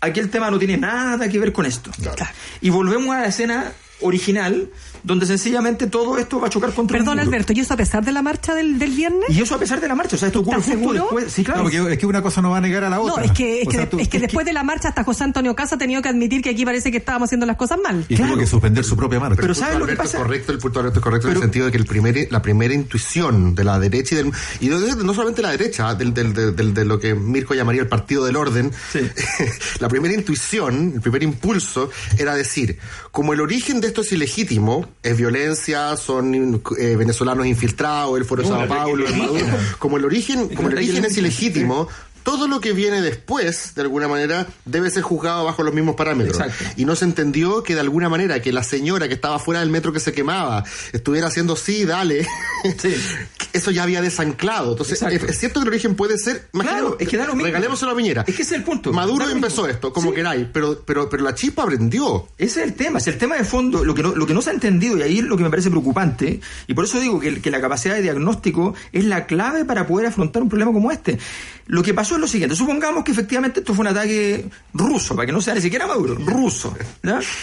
aquí 0.01 0.21
el 0.21 0.31
tema 0.31 0.51
no 0.51 0.59
tiene 0.59 0.77
nada 0.77 1.29
que 1.29 1.39
ver 1.39 1.53
con 1.53 1.67
esto. 1.67 1.91
Claro. 2.01 2.25
Y 2.61 2.71
volvemos 2.71 3.15
a 3.15 3.21
la 3.21 3.27
escena 3.27 3.73
original 4.01 4.69
donde 5.05 5.27
sencillamente 5.27 5.87
todo 5.87 6.19
esto 6.19 6.41
va 6.41 6.47
a 6.47 6.51
chocar 6.51 6.73
contra 6.73 6.97
Perdón, 6.97 7.21
Alberto, 7.21 7.53
¿y 7.53 7.61
eso 7.61 7.75
a 7.75 7.77
pesar 7.77 8.05
de 8.05 8.11
la 8.11 8.23
marcha 8.23 8.55
del, 8.55 8.79
del, 8.79 8.91
viernes? 8.91 9.29
Y 9.29 9.43
eso 9.43 9.55
a 9.55 9.59
pesar 9.59 9.81
de 9.81 9.87
la 9.87 9.95
marcha, 9.95 10.17
o 10.17 10.19
sea, 10.19 10.29
esto 10.29 10.41
ocurre 10.41 10.57
justo 10.57 10.73
seguro? 10.73 11.03
después. 11.03 11.33
Sí, 11.33 11.45
claro. 11.45 11.63
No, 11.63 11.71
porque 11.71 11.93
es 11.93 11.99
que 11.99 12.07
una 12.07 12.23
cosa 12.23 12.41
no 12.41 12.51
va 12.51 12.57
a 12.57 12.61
negar 12.63 12.85
a 12.85 12.91
la 12.91 13.01
otra. 13.01 13.23
No, 13.23 13.23
es 13.23 13.33
que, 13.33 13.61
es 13.61 13.69
que, 13.69 13.77
sea, 13.77 13.91
tú, 13.91 13.99
es 13.99 14.09
que 14.09 14.17
es 14.17 14.23
después 14.23 14.45
que... 14.45 14.51
de 14.51 14.55
la 14.55 14.65
marcha 14.65 14.89
hasta 14.89 15.05
José 15.05 15.25
Antonio 15.25 15.55
Casa 15.55 15.75
ha 15.75 15.79
tenido 15.79 16.01
que 16.01 16.09
admitir 16.09 16.41
que 16.41 16.51
aquí 16.51 16.65
parece 16.65 16.91
que 16.91 16.97
estábamos 16.97 17.29
haciendo 17.29 17.45
las 17.45 17.57
cosas 17.57 17.79
mal. 17.83 18.05
Y 18.09 18.17
claro. 18.17 18.33
tuvo 18.33 18.41
que 18.41 18.47
suspender 18.47 18.83
su 18.85 18.97
propia 18.97 19.21
marcha. 19.21 19.41
Pero 19.41 19.55
¿sabes 19.55 19.79
lo 19.79 19.87
que 19.87 19.95
pasa? 19.95 20.19
Correcto, 20.19 20.53
el 20.53 20.59
punto 20.59 20.81
Alberto 20.81 20.99
es 21.01 21.05
correcto 21.05 21.29
Pero... 21.29 21.33
en 21.33 21.43
el 21.43 21.43
sentido 21.43 21.67
de 21.67 21.73
que 21.73 21.79
el 21.79 21.87
primer, 21.87 22.29
la 22.31 22.41
primera 22.41 22.73
intuición 22.73 23.55
de 23.55 23.65
la 23.65 23.79
derecha 23.79 24.15
y 24.15 24.19
del... 24.19 24.33
Y 24.61 24.69
no, 24.69 24.79
no 24.79 25.13
solamente 25.13 25.43
la 25.43 25.51
derecha, 25.51 25.95
del, 25.95 26.15
del, 26.15 26.33
del, 26.33 26.73
de 26.73 26.85
lo 26.87 26.99
que 26.99 27.15
Mirko 27.15 27.55
llamaría 27.55 27.83
el 27.83 27.89
partido 27.89 28.25
del 28.25 28.37
orden, 28.37 28.73
sí. 28.91 29.01
la 29.81 29.89
primera 29.89 30.15
intuición, 30.15 30.93
el 30.95 31.01
primer 31.03 31.23
impulso 31.23 31.91
era 32.17 32.35
decir, 32.35 32.79
como 33.11 33.35
el 33.35 33.41
origen 33.41 33.81
de 33.81 33.89
esto 33.89 34.01
es 34.01 34.13
ilegítimo, 34.13 34.89
es 35.03 35.17
violencia, 35.17 35.97
son 35.97 36.63
eh, 36.79 36.97
venezolanos 36.97 37.47
infiltrados, 37.47 38.19
el 38.19 38.25
Foro 38.25 38.43
de 38.43 38.49
Sao 38.49 38.67
Paulo, 38.67 39.07
el 39.07 39.17
Maduro. 39.17 39.45
Como 39.79 39.97
el 39.97 40.05
origen, 40.05 40.49
como 40.49 40.69
el 40.69 40.75
origen 40.75 41.05
es 41.05 41.17
ilegítimo, 41.17 41.89
todo 42.25 42.49
lo 42.49 42.61
que 42.61 42.73
viene 42.73 43.01
después, 43.01 43.75
de 43.75 43.83
alguna 43.83 44.09
manera, 44.09 44.47
debe 44.65 44.91
ser 44.91 45.03
juzgado 45.03 45.45
bajo 45.45 45.63
los 45.63 45.73
mismos 45.73 45.95
parámetros. 45.95 46.39
Y 46.77 46.85
no 46.85 46.97
se 46.97 47.05
entendió 47.05 47.63
que 47.63 47.75
de 47.75 47.81
alguna 47.81 48.09
manera 48.09 48.41
que 48.43 48.53
la 48.53 48.65
señora 48.65 49.07
que 49.07 49.15
estaba 49.15 49.39
fuera 49.39 49.61
del 49.61 49.71
metro 49.71 49.93
que 49.93 50.01
se 50.01 50.13
quemaba 50.13 50.65
estuviera 50.93 51.29
haciendo 51.29 51.55
sí, 51.55 51.85
dale. 51.85 52.27
Eso 53.53 53.71
ya 53.71 53.85
había 53.85 54.03
desanclado. 54.03 54.73
Entonces, 54.73 55.01
es, 55.03 55.39
cierto 55.39 55.61
que 55.61 55.65
el 55.65 55.69
origen 55.69 55.95
puede 55.95 56.19
ser. 56.19 56.49
Claro, 56.53 56.97
es 56.99 57.09
que 57.09 57.17
da 57.17 57.27
lo 57.27 57.35
mismo. 57.35 57.47
Regalémoselo 57.47 57.93
a 57.93 57.97
Piñera. 57.97 58.25
Es 58.27 58.35
que 58.35 58.43
ese 58.43 58.55
es 58.55 58.59
el 58.59 58.65
punto. 58.65 58.93
Maduro 58.93 59.29
empezó 59.29 59.69
esto, 59.69 59.93
como 59.93 60.13
queráis, 60.13 60.47
pero, 60.53 60.83
pero, 60.85 61.09
pero 61.09 61.23
la 61.23 61.35
chispa 61.35 61.63
aprendió. 61.63 62.27
Ese 62.39 62.61
es 62.63 62.69
el 62.69 62.75
tema, 62.75 62.99
es 62.99 63.07
el 63.07 63.19
tema 63.19 63.37
de 63.37 63.45
fondo, 63.45 63.85
lo 63.85 63.95
que, 63.95 64.03
no, 64.03 64.15
lo 64.15 64.27
que 64.27 64.35
no 64.35 64.43
se 64.43 64.51
ha 64.51 64.53
entendido, 64.55 64.97
y 64.99 65.03
ahí 65.03 65.19
es 65.19 65.25
lo 65.25 65.37
que 65.37 65.43
me 65.43 65.51
parece 65.51 65.71
preocupante, 65.71 66.41
y 66.67 66.75
por 66.75 66.85
eso 66.85 66.99
digo 66.99 67.21
que, 67.21 67.41
que 67.41 67.51
la 67.51 67.61
capacidad 67.61 67.95
de 67.95 68.03
diagnóstico 68.03 68.75
es 68.93 69.05
la 69.05 69.27
clave 69.27 69.65
para 69.65 69.87
poder 69.87 70.07
afrontar 70.07 70.43
un 70.43 70.49
problema 70.49 70.73
como 70.73 70.91
este. 70.91 71.19
Lo 71.67 71.83
que 71.83 71.95
pasó 71.95 72.14
es 72.15 72.21
lo 72.21 72.29
siguiente, 72.29 72.57
supongamos 72.57 73.05
que 73.05 73.13
efectivamente 73.13 73.61
esto 73.61 73.75
fue 73.75 73.83
un 73.83 73.89
ataque 73.89 74.47
ruso, 74.73 75.15
para 75.15 75.27
que 75.27 75.33
no 75.33 75.41
sea 75.41 75.55
ni 75.55 75.61
siquiera 75.61 75.87
Maduro, 75.87 76.15
ruso. 76.15 76.77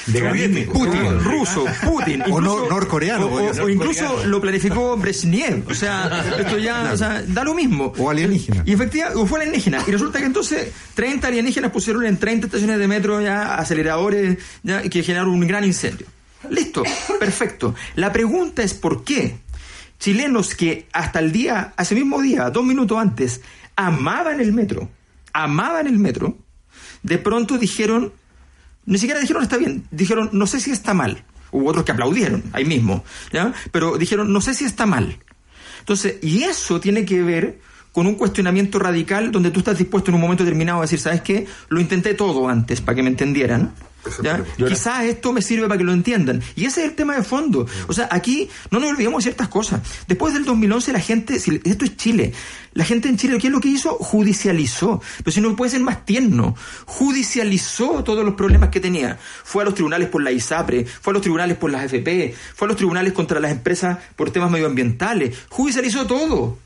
De 0.07 0.67
Putin, 0.71 1.19
ruso, 1.23 1.65
Putin. 1.83 2.23
o 2.29 2.41
norcoreano. 2.41 3.27
O, 3.27 3.69
incluso 3.69 4.25
lo 4.25 4.41
planificó 4.41 4.97
Brezhnev, 4.97 5.67
o 5.67 5.73
sea, 5.73 6.35
esto 6.39 6.57
ya, 6.57 6.91
o 6.93 6.97
sea, 6.97 7.23
da 7.27 7.43
lo 7.43 7.53
mismo. 7.53 7.93
O 7.97 8.09
alienígena. 8.09 8.63
Y 8.65 8.73
efectivamente, 8.73 9.19
o 9.19 9.25
fue 9.25 9.41
alienígena. 9.41 9.83
Y 9.87 9.91
resulta 9.91 10.19
que 10.19 10.25
entonces 10.25 10.71
30 10.95 11.27
alienígenas 11.27 11.71
pusieron 11.71 12.05
en 12.05 12.17
30 12.17 12.47
estaciones 12.47 12.79
de 12.79 12.87
metro 12.87 13.21
ya 13.21 13.55
aceleradores 13.55 14.37
ya, 14.63 14.81
que 14.83 15.03
generaron 15.03 15.33
un 15.33 15.47
gran 15.47 15.63
incendio. 15.63 16.07
Listo, 16.49 16.83
perfecto. 17.19 17.75
La 17.95 18.11
pregunta 18.11 18.63
es 18.63 18.73
por 18.73 19.03
qué 19.03 19.37
chilenos 19.99 20.55
que 20.55 20.87
hasta 20.91 21.19
el 21.19 21.31
día, 21.31 21.73
ese 21.77 21.93
mismo 21.95 22.21
día, 22.21 22.49
dos 22.49 22.65
minutos 22.65 22.97
antes, 22.97 23.41
amaban 23.75 24.39
el 24.39 24.53
metro, 24.53 24.89
amaban 25.33 25.87
el 25.87 25.99
metro, 25.99 26.37
de 27.03 27.17
pronto 27.17 27.57
dijeron, 27.57 28.13
ni 28.85 28.97
siquiera 28.97 29.19
dijeron 29.19 29.43
está 29.43 29.57
bien, 29.57 29.85
dijeron 29.91 30.29
no 30.33 30.47
sé 30.47 30.59
si 30.59 30.71
está 30.71 30.93
mal. 30.93 31.23
Hubo 31.51 31.69
otros 31.69 31.83
que 31.83 31.91
aplaudieron 31.91 32.43
ahí 32.53 32.63
mismo, 32.63 33.03
¿ya? 33.33 33.53
Pero 33.71 33.97
dijeron 33.97 34.31
no 34.31 34.39
sé 34.41 34.53
si 34.53 34.65
está 34.65 34.85
mal. 34.85 35.19
Entonces, 35.79 36.17
y 36.21 36.43
eso 36.43 36.79
tiene 36.79 37.05
que 37.05 37.23
ver 37.23 37.59
con 37.91 38.07
un 38.07 38.15
cuestionamiento 38.15 38.79
radical 38.79 39.31
donde 39.31 39.51
tú 39.51 39.59
estás 39.59 39.77
dispuesto 39.77 40.11
en 40.11 40.15
un 40.15 40.21
momento 40.21 40.43
determinado 40.43 40.79
a 40.79 40.81
decir, 40.83 40.99
¿sabes 40.99 41.21
qué? 41.21 41.45
Lo 41.69 41.79
intenté 41.79 42.13
todo 42.13 42.47
antes 42.47 42.81
para 42.81 42.95
que 42.95 43.03
me 43.03 43.09
entendieran. 43.09 43.73
Quizás 44.57 45.03
esto 45.05 45.31
me 45.31 45.41
sirve 45.41 45.67
para 45.67 45.77
que 45.77 45.83
lo 45.83 45.93
entiendan. 45.93 46.41
Y 46.55 46.65
ese 46.65 46.81
es 46.81 46.89
el 46.89 46.95
tema 46.95 47.15
de 47.15 47.23
fondo. 47.23 47.67
O 47.87 47.93
sea, 47.93 48.07
aquí 48.11 48.49
no 48.71 48.79
nos 48.79 48.89
olvidemos 48.89 49.23
de 49.23 49.29
ciertas 49.29 49.47
cosas. 49.47 49.81
Después 50.07 50.33
del 50.33 50.45
2011 50.45 50.93
la 50.93 50.99
gente, 50.99 51.35
esto 51.35 51.85
es 51.85 51.97
Chile, 51.97 52.33
la 52.73 52.83
gente 52.83 53.09
en 53.09 53.17
Chile, 53.17 53.37
¿qué 53.39 53.47
es 53.47 53.53
lo 53.53 53.59
que 53.59 53.67
hizo? 53.67 53.95
Judicializó. 53.95 55.01
Pero 55.17 55.31
si 55.31 55.41
no 55.41 55.55
puede 55.55 55.71
ser 55.71 55.81
más 55.81 56.05
tierno, 56.05 56.55
judicializó 56.85 58.03
todos 58.03 58.25
los 58.25 58.33
problemas 58.35 58.69
que 58.69 58.79
tenía. 58.79 59.19
Fue 59.43 59.61
a 59.61 59.65
los 59.65 59.75
tribunales 59.75 60.09
por 60.09 60.23
la 60.23 60.31
ISAPRE, 60.31 60.85
fue 60.85 61.11
a 61.11 61.13
los 61.13 61.21
tribunales 61.21 61.57
por 61.57 61.69
las 61.69 61.83
FP, 61.85 62.33
fue 62.55 62.65
a 62.65 62.69
los 62.69 62.77
tribunales 62.77 63.13
contra 63.13 63.39
las 63.39 63.51
empresas 63.51 63.99
por 64.15 64.31
temas 64.31 64.49
medioambientales, 64.49 65.37
judicializó 65.49 66.07
todo. 66.07 66.57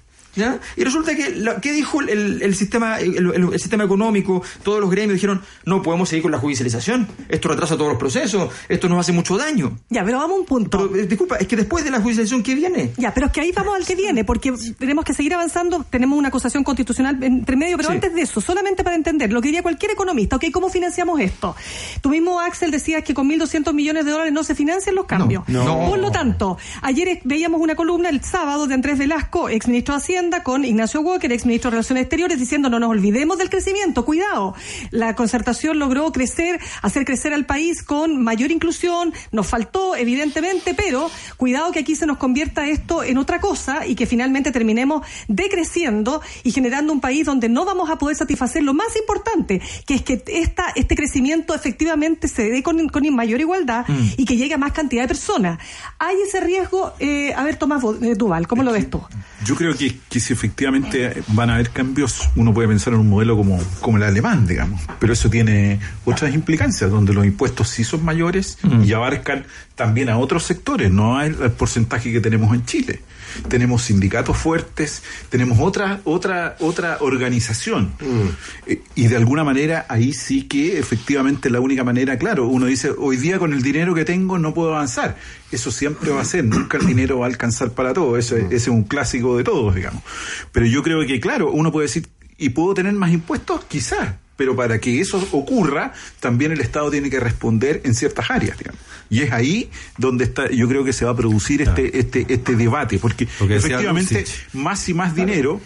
Y 0.75 0.83
resulta 0.83 1.15
que, 1.15 1.43
¿qué 1.61 1.71
dijo 1.71 2.01
el, 2.01 2.55
sistema, 2.55 2.99
el, 2.99 3.59
sistema 3.59 3.83
económico? 3.83 4.43
Todos 4.63 4.79
los 4.79 4.89
gremios 4.89 5.13
dijeron, 5.13 5.41
no 5.65 5.81
podemos 5.81 6.09
seguir 6.09 6.23
con 6.23 6.31
la 6.31 6.39
judicialización, 6.39 7.07
esto 7.29 7.47
retrasa 7.47 7.75
todos 7.75 7.89
los 7.89 7.99
procesos, 7.99 8.51
esto 8.67 8.89
nos 8.89 8.99
hace 8.99 9.11
mucho 9.11 9.37
daño. 9.37 9.77
Ya, 9.89 10.03
pero 10.03 10.17
vamos 10.17 10.37
a 10.37 10.39
un 10.39 10.45
punto. 10.45 10.95
Eh, 10.95 11.07
disculpa, 11.07 11.37
es 11.37 11.47
que 11.47 11.55
después 11.55 11.83
de 11.83 11.91
la 11.91 12.01
judicialización, 12.01 12.43
¿qué 12.43 12.55
viene? 12.55 12.91
Ya, 12.97 13.13
pero 13.13 13.27
es 13.27 13.31
que 13.31 13.41
ahí 13.41 13.51
vamos 13.51 13.75
al 13.75 13.85
que 13.85 13.95
viene, 13.95 14.23
porque 14.23 14.53
tenemos 14.77 15.05
que 15.05 15.13
seguir 15.13 15.33
avanzando, 15.33 15.85
tenemos 15.89 16.17
una 16.17 16.29
acusación 16.29 16.63
constitucional 16.63 17.21
entre 17.23 17.55
medio, 17.55 17.77
pero 17.77 17.89
antes 17.89 18.13
de 18.13 18.21
eso, 18.21 18.41
solamente 18.41 18.83
para 18.83 18.95
entender, 18.95 19.31
lo 19.31 19.41
que 19.41 19.47
diría 19.47 19.61
cualquier 19.61 19.91
economista, 19.91 20.35
ok, 20.35 20.45
¿cómo 20.51 20.69
financiamos 20.69 21.19
esto? 21.19 21.55
Tú 22.01 22.09
mismo, 22.09 22.39
Axel, 22.39 22.71
decías 22.71 23.03
que 23.03 23.13
con 23.13 23.29
1.200 23.29 23.73
millones 23.73 24.05
de 24.05 24.11
dólares 24.11 24.33
no 24.33 24.43
se 24.43 24.55
financian 24.55 24.95
los 24.95 25.05
cambios. 25.05 25.47
No, 25.47 25.89
Por 25.89 25.99
lo 25.99 26.11
tanto, 26.11 26.57
ayer 26.81 27.21
veíamos 27.23 27.61
una 27.61 27.75
columna 27.75 28.09
el 28.09 28.23
sábado 28.23 28.67
de 28.67 28.73
Andrés 28.73 28.97
Velasco, 28.97 29.49
ex 29.49 29.67
ministro 29.67 29.95
de 29.95 30.01
Hacienda, 30.01 30.24
con 30.43 30.65
Ignacio 30.65 31.01
Walker, 31.01 31.31
ex 31.31 31.45
ministro 31.45 31.69
de 31.69 31.75
Relaciones 31.75 32.03
Exteriores, 32.03 32.39
diciendo 32.39 32.69
no 32.69 32.79
nos 32.79 32.89
olvidemos 32.89 33.37
del 33.37 33.49
crecimiento, 33.49 34.05
cuidado. 34.05 34.55
La 34.89 35.15
concertación 35.15 35.77
logró 35.77 36.11
crecer, 36.11 36.59
hacer 36.81 37.05
crecer 37.05 37.33
al 37.33 37.45
país 37.45 37.83
con 37.83 38.23
mayor 38.23 38.51
inclusión, 38.51 39.13
nos 39.31 39.47
faltó, 39.47 39.95
evidentemente, 39.95 40.73
pero 40.73 41.11
cuidado 41.37 41.71
que 41.71 41.79
aquí 41.79 41.95
se 41.95 42.07
nos 42.07 42.17
convierta 42.17 42.67
esto 42.67 43.03
en 43.03 43.17
otra 43.17 43.39
cosa 43.39 43.85
y 43.85 43.95
que 43.95 44.07
finalmente 44.07 44.51
terminemos 44.51 45.05
decreciendo 45.27 46.21
y 46.43 46.51
generando 46.51 46.91
un 46.91 47.01
país 47.01 47.25
donde 47.25 47.47
no 47.47 47.63
vamos 47.65 47.89
a 47.91 47.97
poder 47.97 48.15
satisfacer 48.15 48.63
lo 48.63 48.73
más 48.73 48.95
importante, 48.95 49.61
que 49.85 49.93
es 49.93 50.01
que 50.01 50.23
esta, 50.27 50.71
este 50.75 50.95
crecimiento 50.95 51.53
efectivamente 51.53 52.27
se 52.27 52.49
dé 52.49 52.63
con, 52.63 52.89
mayor 53.11 53.39
igualdad 53.39 53.85
mm. 53.87 54.13
y 54.17 54.25
que 54.25 54.37
llegue 54.37 54.55
a 54.55 54.57
más 54.57 54.71
cantidad 54.71 55.03
de 55.03 55.07
personas. 55.07 55.59
Hay 55.99 56.15
ese 56.27 56.39
riesgo, 56.39 56.93
eh, 56.99 57.33
a 57.35 57.43
ver, 57.43 57.57
Tomás 57.57 57.83
eh, 58.01 58.15
Duval, 58.15 58.47
¿cómo 58.47 58.63
lo 58.63 58.71
ves 58.71 58.89
tú? 58.89 59.01
Yo 59.45 59.55
creo 59.55 59.75
que, 59.75 59.99
que 60.09 60.19
si 60.19 60.33
efectivamente 60.33 61.23
van 61.27 61.49
a 61.49 61.55
haber 61.55 61.69
cambios, 61.69 62.29
uno 62.35 62.53
puede 62.53 62.67
pensar 62.67 62.93
en 62.93 62.99
un 62.99 63.09
modelo 63.09 63.37
como, 63.37 63.59
como 63.79 63.97
el 63.97 64.03
alemán, 64.03 64.47
digamos, 64.47 64.81
pero 64.99 65.13
eso 65.13 65.29
tiene 65.29 65.79
otras 66.03 66.33
implicancias, 66.33 66.89
donde 66.89 67.13
los 67.13 67.25
impuestos 67.25 67.69
sí 67.69 67.83
son 67.83 68.03
mayores 68.03 68.57
mm. 68.63 68.83
y 68.83 68.93
abarcan 68.93 69.45
también 69.75 70.09
a 70.09 70.17
otros 70.17 70.43
sectores, 70.43 70.91
no 70.91 71.17
al 71.17 71.51
porcentaje 71.51 72.11
que 72.11 72.19
tenemos 72.19 72.53
en 72.55 72.65
Chile 72.65 73.01
tenemos 73.47 73.83
sindicatos 73.83 74.37
fuertes, 74.37 75.03
tenemos 75.29 75.59
otra, 75.59 76.01
otra, 76.03 76.55
otra 76.59 76.97
organización. 76.99 77.93
Mm. 77.99 78.69
Eh, 78.71 78.81
y 78.95 79.07
de 79.07 79.17
alguna 79.17 79.43
manera 79.43 79.85
ahí 79.89 80.13
sí 80.13 80.43
que 80.43 80.79
efectivamente 80.79 81.49
la 81.49 81.59
única 81.59 81.83
manera, 81.83 82.17
claro, 82.17 82.47
uno 82.47 82.65
dice, 82.65 82.91
hoy 82.97 83.17
día 83.17 83.39
con 83.39 83.53
el 83.53 83.61
dinero 83.61 83.93
que 83.93 84.05
tengo 84.05 84.37
no 84.37 84.53
puedo 84.53 84.73
avanzar. 84.73 85.17
Eso 85.51 85.71
siempre 85.71 86.11
va 86.11 86.21
a 86.21 86.25
ser, 86.25 86.43
nunca 86.43 86.77
el 86.77 86.85
dinero 86.85 87.19
va 87.19 87.25
a 87.25 87.29
alcanzar 87.29 87.71
para 87.71 87.93
todo, 87.93 88.17
eso, 88.17 88.35
ese 88.35 88.55
es 88.55 88.67
un 88.67 88.83
clásico 88.83 89.37
de 89.37 89.43
todos, 89.43 89.75
digamos. 89.75 90.03
Pero 90.51 90.65
yo 90.65 90.83
creo 90.83 91.05
que, 91.05 91.19
claro, 91.19 91.51
uno 91.51 91.71
puede 91.71 91.87
decir, 91.87 92.07
¿y 92.37 92.49
puedo 92.49 92.73
tener 92.73 92.93
más 92.93 93.11
impuestos? 93.11 93.63
Quizás 93.65 94.15
pero 94.35 94.55
para 94.55 94.79
que 94.79 94.99
eso 94.99 95.25
ocurra, 95.31 95.93
también 96.19 96.51
el 96.51 96.61
Estado 96.61 96.91
tiene 96.91 97.09
que 97.09 97.19
responder 97.19 97.81
en 97.85 97.95
ciertas 97.95 98.29
áreas, 98.29 98.57
digamos. 98.57 98.81
Y 99.09 99.21
es 99.21 99.31
ahí 99.31 99.69
donde 99.97 100.25
está, 100.25 100.49
yo 100.49 100.67
creo 100.67 100.83
que 100.83 100.93
se 100.93 101.05
va 101.05 101.11
a 101.11 101.15
producir 101.15 101.61
este, 101.61 101.99
este, 101.99 102.25
este 102.27 102.55
debate, 102.55 102.99
porque, 102.99 103.27
efectivamente 103.49 104.25
más 104.53 104.87
y 104.89 104.93
más 104.93 105.15
dinero 105.15 105.61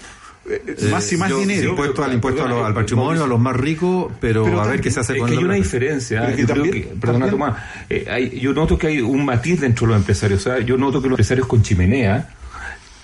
eh, 0.49 0.89
más 0.89 1.11
y 1.11 1.17
más 1.17 1.35
dinero. 1.35 1.69
Impuesto 1.71 2.03
al 2.03 2.13
impuesto 2.13 2.43
al 2.43 2.73
patrimonio, 2.73 3.23
a 3.23 3.27
los 3.27 3.39
más 3.39 3.55
ricos, 3.55 4.11
pero, 4.19 4.59
a 4.59 4.67
ver 4.67 4.81
qué 4.81 4.89
se 4.89 4.99
hace 4.99 5.17
con 5.17 5.29
Es 5.29 5.33
que 5.33 5.39
hay 5.39 5.43
una 5.43 5.55
diferencia. 5.55 6.35
Yo 6.35 6.47
perdona, 6.99 7.29
Tomás. 7.29 7.61
Eh, 7.89 8.39
yo 8.41 8.53
noto 8.53 8.77
que 8.77 8.87
hay 8.87 9.01
un 9.01 9.25
matiz 9.25 9.61
dentro 9.61 9.85
de 9.85 9.93
los 9.93 10.01
empresarios. 10.01 10.39
O 10.39 10.43
sea, 10.43 10.59
yo 10.59 10.77
noto 10.77 11.01
que 11.01 11.09
los 11.09 11.17
empresarios 11.17 11.47
con 11.47 11.61
chimenea 11.61 12.29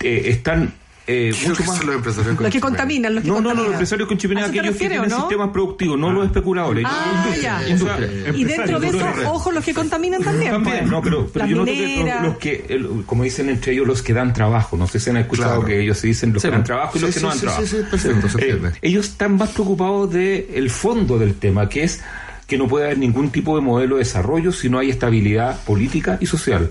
eh, 0.00 0.22
están 0.26 0.74
eh, 1.08 1.32
mucho 1.46 1.64
más 1.64 1.84
los, 1.84 1.94
empresarios 1.94 2.40
los 2.40 2.50
que 2.50 2.60
contaminan, 2.60 3.14
los 3.14 3.22
que 3.22 3.30
no, 3.30 3.40
no, 3.40 3.54
no, 3.54 3.62
los 3.62 3.72
empresarios 3.72 4.08
con 4.08 4.18
chimenea, 4.18 4.46
aquellos 4.46 4.72
que 4.72 4.88
tienen 4.88 5.08
¿no? 5.08 5.20
sistemas 5.20 5.50
productivos, 5.50 5.98
no 5.98 6.12
los 6.12 6.26
especuladores. 6.26 6.84
Ah, 6.86 7.24
industria, 7.24 7.60
ya. 7.62 8.32
y 8.34 8.44
dentro 8.44 8.80
de 8.80 8.88
eso, 8.88 9.06
ojo, 9.26 9.52
los 9.52 9.64
que 9.64 9.72
contaminan 9.72 10.22
también. 10.22 10.50
También, 10.50 10.78
pues. 10.80 10.90
no, 10.90 11.02
pero, 11.02 11.28
pero 11.32 11.46
yo 11.46 11.56
noto 11.58 11.70
que 11.70 12.18
los, 12.22 12.38
que, 12.38 13.04
como 13.06 13.22
dicen 13.22 13.48
entre 13.48 13.72
ellos, 13.72 13.86
los 13.86 14.02
que 14.02 14.12
dan 14.12 14.32
trabajo. 14.32 14.76
No 14.76 14.88
sé 14.88 14.98
si 14.98 15.10
han 15.10 15.18
escuchado 15.18 15.64
que 15.64 15.80
ellos 15.80 15.96
se 15.96 16.08
dicen 16.08 16.32
los 16.32 16.42
que 16.42 16.50
dan 16.50 16.64
trabajo 16.64 16.98
y 16.98 17.00
los 17.00 17.14
que 17.14 17.20
no 17.20 17.28
dan 17.28 17.38
trabajo. 17.38 17.62
Sí, 17.62 17.68
sí, 17.68 17.76
perfecto, 17.88 18.38
eh, 18.38 18.72
ellos 18.82 19.06
están 19.06 19.36
más 19.36 19.50
preocupados 19.50 20.12
del 20.12 20.46
el 20.52 20.70
fondo 20.70 21.18
del 21.18 21.34
tema, 21.34 21.68
que 21.68 21.84
es 21.84 22.02
que 22.48 22.58
no 22.58 22.66
puede 22.66 22.86
haber 22.86 22.98
ningún 22.98 23.30
tipo 23.30 23.54
de 23.56 23.62
modelo 23.62 23.96
de 23.96 24.00
desarrollo 24.00 24.52
si 24.52 24.68
no 24.68 24.78
hay 24.78 24.90
estabilidad 24.90 25.60
política 25.64 26.18
y 26.20 26.26
social. 26.26 26.70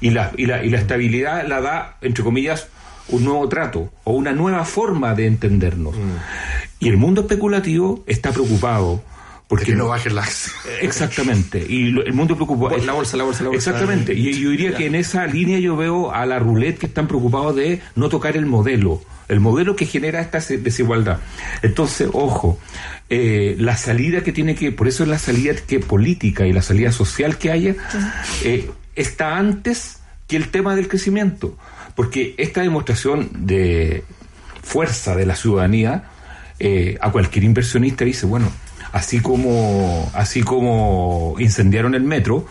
Y, 0.00 0.10
la, 0.10 0.32
y, 0.36 0.46
la, 0.46 0.64
y 0.64 0.70
la 0.70 0.78
estabilidad 0.78 1.46
la 1.46 1.60
da, 1.60 1.96
entre 2.00 2.24
comillas, 2.24 2.68
un 3.08 3.24
nuevo 3.24 3.48
trato 3.48 3.90
o 4.04 4.12
una 4.12 4.32
nueva 4.32 4.64
forma 4.64 5.14
de 5.14 5.26
entendernos. 5.26 5.96
Mm. 5.96 6.16
Y 6.80 6.88
el 6.88 6.96
mundo 6.96 7.22
especulativo 7.22 8.04
está 8.06 8.32
preocupado. 8.32 9.02
Porque 9.48 9.74
no 9.74 9.88
bajen 9.88 10.14
las. 10.14 10.52
Exactamente. 10.82 11.64
Y 11.66 11.86
el 11.88 12.12
mundo 12.12 12.36
preocupado. 12.36 12.76
Es 12.76 12.84
la 12.84 12.92
bolsa, 12.92 13.16
la 13.16 13.24
bolsa, 13.24 13.44
la 13.44 13.48
bolsa. 13.48 13.70
Exactamente. 13.70 14.12
Y 14.12 14.38
yo 14.38 14.50
diría 14.50 14.74
que 14.76 14.84
en 14.84 14.94
esa 14.94 15.26
línea 15.26 15.58
yo 15.58 15.74
veo 15.74 16.12
a 16.12 16.26
la 16.26 16.38
roulette 16.38 16.78
que 16.78 16.84
están 16.84 17.08
preocupados 17.08 17.56
de 17.56 17.80
no 17.96 18.10
tocar 18.10 18.36
el 18.36 18.44
modelo. 18.44 19.00
El 19.26 19.40
modelo 19.40 19.74
que 19.74 19.86
genera 19.86 20.20
esta 20.20 20.38
desigualdad. 20.38 21.20
Entonces, 21.62 22.10
ojo, 22.12 22.58
eh, 23.08 23.56
la 23.58 23.78
salida 23.78 24.22
que 24.22 24.32
tiene 24.32 24.54
que. 24.54 24.70
Por 24.70 24.86
eso 24.86 25.02
es 25.02 25.08
la 25.08 25.18
salida 25.18 25.54
que 25.66 25.80
política 25.80 26.46
y 26.46 26.52
la 26.52 26.62
salida 26.62 26.92
social 26.92 27.38
que 27.38 27.50
haya 27.50 27.74
eh, 28.44 28.70
está 28.96 29.38
antes 29.38 30.00
que 30.26 30.36
el 30.36 30.50
tema 30.50 30.76
del 30.76 30.88
crecimiento. 30.88 31.56
Porque 31.98 32.36
esta 32.38 32.60
demostración 32.60 33.28
de 33.34 34.04
fuerza 34.62 35.16
de 35.16 35.26
la 35.26 35.34
ciudadanía 35.34 36.04
eh, 36.60 36.96
a 37.00 37.10
cualquier 37.10 37.42
inversionista 37.42 38.04
dice, 38.04 38.24
bueno, 38.24 38.52
así 38.92 39.18
como, 39.18 40.08
así 40.14 40.44
como 40.44 41.34
incendiaron 41.40 41.96
el 41.96 42.04
metro, 42.04 42.46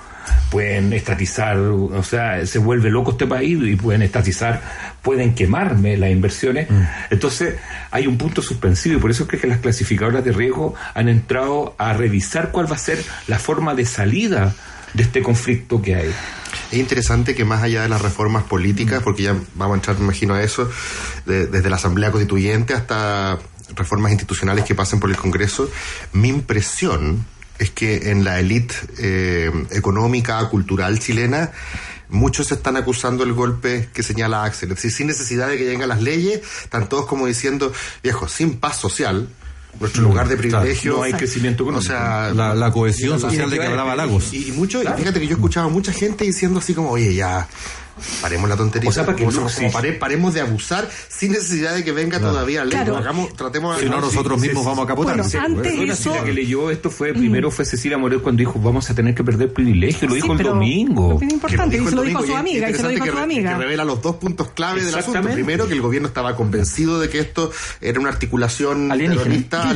pueden 0.52 0.92
estatizar, 0.92 1.58
o 1.60 2.04
sea, 2.04 2.46
se 2.46 2.60
vuelve 2.60 2.90
loco 2.90 3.12
este 3.12 3.26
país 3.26 3.58
y 3.64 3.78
pueden 3.78 4.02
estatizar, 4.02 4.62
pueden 5.02 5.34
quemarme 5.34 5.96
las 5.96 6.12
inversiones. 6.12 6.70
Mm. 6.70 6.82
Entonces, 7.12 7.56
hay 7.92 8.06
un 8.06 8.18
punto 8.18 8.42
suspensivo 8.42 8.98
y 8.98 9.00
por 9.00 9.12
eso 9.12 9.30
es 9.32 9.40
que 9.40 9.48
las 9.48 9.60
clasificadoras 9.60 10.26
de 10.26 10.34
riesgo 10.34 10.76
han 10.94 11.08
entrado 11.08 11.74
a 11.78 11.94
revisar 11.94 12.52
cuál 12.52 12.70
va 12.70 12.76
a 12.76 12.80
ser 12.80 13.02
la 13.28 13.40
forma 13.40 13.76
de 13.76 13.86
salida 13.86 14.54
de 14.94 15.04
este 15.04 15.22
conflicto 15.22 15.82
que 15.82 15.96
hay. 15.96 16.12
Es 16.72 16.78
interesante 16.78 17.36
que 17.36 17.46
más 17.46 17.64
allá 17.64 17.84
de 17.84 17.90
las 17.90 18.02
reformas 18.02 18.44
políticas, 18.44 19.02
porque 19.04 19.24
ya 19.24 19.36
vamos 19.56 19.76
a 19.76 19.78
entrar, 19.78 19.98
me 19.98 20.04
imagino, 20.06 20.34
a 20.34 20.44
eso, 20.44 20.70
desde 21.26 21.70
la 21.70 21.78
Asamblea 21.78 22.12
Constituyente 22.12 22.74
hasta 22.74 23.40
reformas 23.76 24.12
institucionales 24.12 24.66
que 24.66 24.76
pasen 24.76 25.00
por 25.00 25.10
el 25.10 25.18
Congreso, 25.18 25.70
mi 26.14 26.30
impresión 26.30 27.26
es 27.60 27.72
que 27.72 28.12
en 28.12 28.24
la 28.24 28.40
élite 28.40 28.76
eh, 29.00 29.52
económica, 29.72 30.48
cultural 30.50 31.00
chilena, 31.00 31.52
muchos 32.10 32.52
están 32.52 32.78
acusando 32.78 33.24
el 33.24 33.34
golpe 33.34 33.90
que 33.94 34.04
señala 34.04 34.44
Axel. 34.44 34.70
Es 34.70 34.78
decir, 34.78 34.92
sin 34.92 35.08
necesidad 35.08 35.48
de 35.48 35.58
que 35.58 35.66
lleguen 35.66 35.88
las 35.88 36.02
leyes, 36.02 36.42
están 36.64 36.88
todos 36.90 37.06
como 37.06 37.26
diciendo, 37.28 37.74
viejo, 38.04 38.28
sin 38.28 38.60
paz 38.60 38.78
social, 38.78 39.28
nuestro 39.80 40.04
lugar 40.04 40.28
de 40.28 40.38
privilegio. 40.38 40.94
No 40.98 41.04
hay 41.04 41.14
crecimiento 41.14 41.64
económico. 41.64 41.92
O 41.92 41.96
sea, 41.96 42.34
la, 42.34 42.72
cohesión 42.72 43.20
social 43.20 43.50
de 43.50 43.60
que 43.60 43.66
hablaba 43.66 43.96
Lagos. 43.96 44.34
Y, 44.34 44.52
mucho, 44.52 44.82
fíjate 44.82 45.20
que 45.20 45.26
yo 45.28 45.32
he 45.32 45.36
escuchado 45.36 45.68
a 45.68 45.70
mucha 45.70 45.92
gente 45.92 46.26
diciendo 46.26 46.60
así 46.60 46.74
como, 46.74 46.92
oye, 46.92 47.14
ya, 47.16 47.48
paremos 48.22 48.50
la 48.50 48.58
tontería. 48.58 48.90
O 48.90 48.94
sea, 48.94 49.06
para 49.06 49.88
que 49.88 49.94
paremos 49.94 50.34
de 50.34 50.42
abusar 50.42 50.90
sin 51.10 51.32
necesidad 51.32 51.76
de 51.76 51.84
que 51.84 51.92
venga 51.92 52.20
todavía 52.20 52.66
ley. 52.66 52.78
Hagamos, 52.78 53.34
tratemos 53.36 53.80
Si 53.80 53.86
no, 53.86 54.02
nosotros 54.02 54.40
mismos 54.40 54.66
vamos 54.66 54.86
a 54.86 54.88
capotar. 54.88 55.18
Bueno, 55.18 55.40
antes 55.40 56.00
eso... 56.00 56.24
que 56.24 56.34
leyó 56.34 56.70
esto 56.72 56.90
fue, 56.90 57.14
primero 57.14 57.52
fue 57.52 57.66
Cecilia 57.66 57.98
Morel 57.98 58.22
cuando 58.22 58.40
dijo, 58.40 58.60
vamos 58.60 58.90
a 58.90 58.96
tener 58.96 59.16
que 59.16 59.24
perder 59.24 59.54
privilegio. 59.54 60.08
Lo 60.08 60.16
dijo 60.16 60.34
el 60.34 60.40
domingo. 60.40 61.20
Es 61.22 61.32
importante, 61.32 61.78
y 61.78 61.86
se 61.86 61.96
lo 61.96 62.04
dijo 62.04 62.20
a 62.20 62.26
su 62.26 62.36
amiga. 62.36 62.70
Y 62.70 62.74
se 62.74 62.84
lo 62.84 62.90
dijo 62.90 63.04
a 63.04 63.08
su 63.08 63.18
amiga. 63.18 63.52
Que 63.52 63.64
revela 63.64 63.86
los 63.86 64.02
dos 64.02 64.16
puntos 64.18 64.52
clave 64.52 64.84
del 64.84 64.96
asunto. 64.96 65.22
Primero, 65.30 65.68
que 65.68 65.74
el 65.74 65.82
gobierno 65.82 66.08
estaba 66.08 66.36
convencido 66.36 67.00
de 67.00 67.10
que 67.10 67.20
esto 67.20 67.52
era 67.82 68.00
una 68.00 68.10
articulación 68.10 68.90
terrorista, 68.90 69.76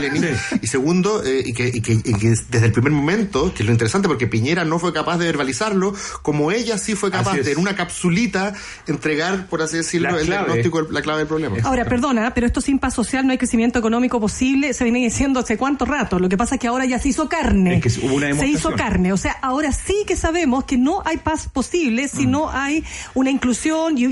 Y 0.62 0.68
segundo, 0.68 1.24
eh, 1.24 1.44
y, 1.46 1.54
que, 1.54 1.68
y, 1.68 1.82
que, 1.82 1.94
y, 1.94 2.02
que, 2.02 2.30
desde 2.50 2.66
el 2.66 2.72
primer 2.72 2.92
momento, 2.92 3.54
que 3.54 3.64
es 3.64 3.66
lo 3.66 3.72
interesante, 3.72 4.08
porque 4.08 4.28
Piñera 4.28 4.66
no 4.66 4.80
fue 4.80 4.94
capaz 4.94 5.18
de 5.18 5.26
verbalizarlo, 5.26 5.94
como 6.22 6.52
ella 6.52 6.78
sí 6.78 6.96
fue 6.96 7.12
capaz 7.12 7.36
de, 7.38 7.52
en 7.52 7.60
una 7.60 7.76
cápsula 7.76 8.11
entregar, 8.88 9.48
por 9.48 9.62
así 9.62 9.78
decirlo, 9.78 10.18
el 10.18 10.28
diagnóstico, 10.28 10.82
la 10.84 11.02
clave 11.02 11.20
del 11.20 11.28
problema. 11.28 11.58
Ahora, 11.64 11.86
perdona, 11.86 12.34
pero 12.34 12.48
esto 12.48 12.62
sin 12.62 12.80
paz 12.80 12.94
social 12.94 13.26
no 13.26 13.32
hay 13.32 13.38
crecimiento 13.38 13.80
económico 13.80 14.20
posible, 14.20 14.74
se 14.74 14.84
viene 14.84 15.00
diciendo 15.00 15.40
hace 15.40 15.58
cuánto 15.58 15.86
rato. 15.86 16.20
Lo 16.20 16.30
que 16.30 16.38
pasa 16.38 16.56
es 16.56 16.62
que 16.62 16.68
ahora 16.68 16.86
ya 16.86 17.00
se 17.00 17.10
hizo 17.10 17.30
carne. 17.30 17.82
se 17.82 18.48
hizo 18.48 18.74
carne. 18.74 19.14
O 19.14 19.18
sea, 19.18 19.34
ahora 19.42 19.72
sí 19.72 20.04
que 20.06 20.16
sabemos 20.16 20.66
que 20.66 20.78
no 20.78 21.02
hay 21.06 21.18
paz 21.18 21.48
posible 21.52 22.08
si 22.08 22.28
mm. 22.28 22.32
no 22.32 22.50
hay 22.50 22.84
una 23.14 23.30
inclusión 23.30 23.98
y, 23.98 24.06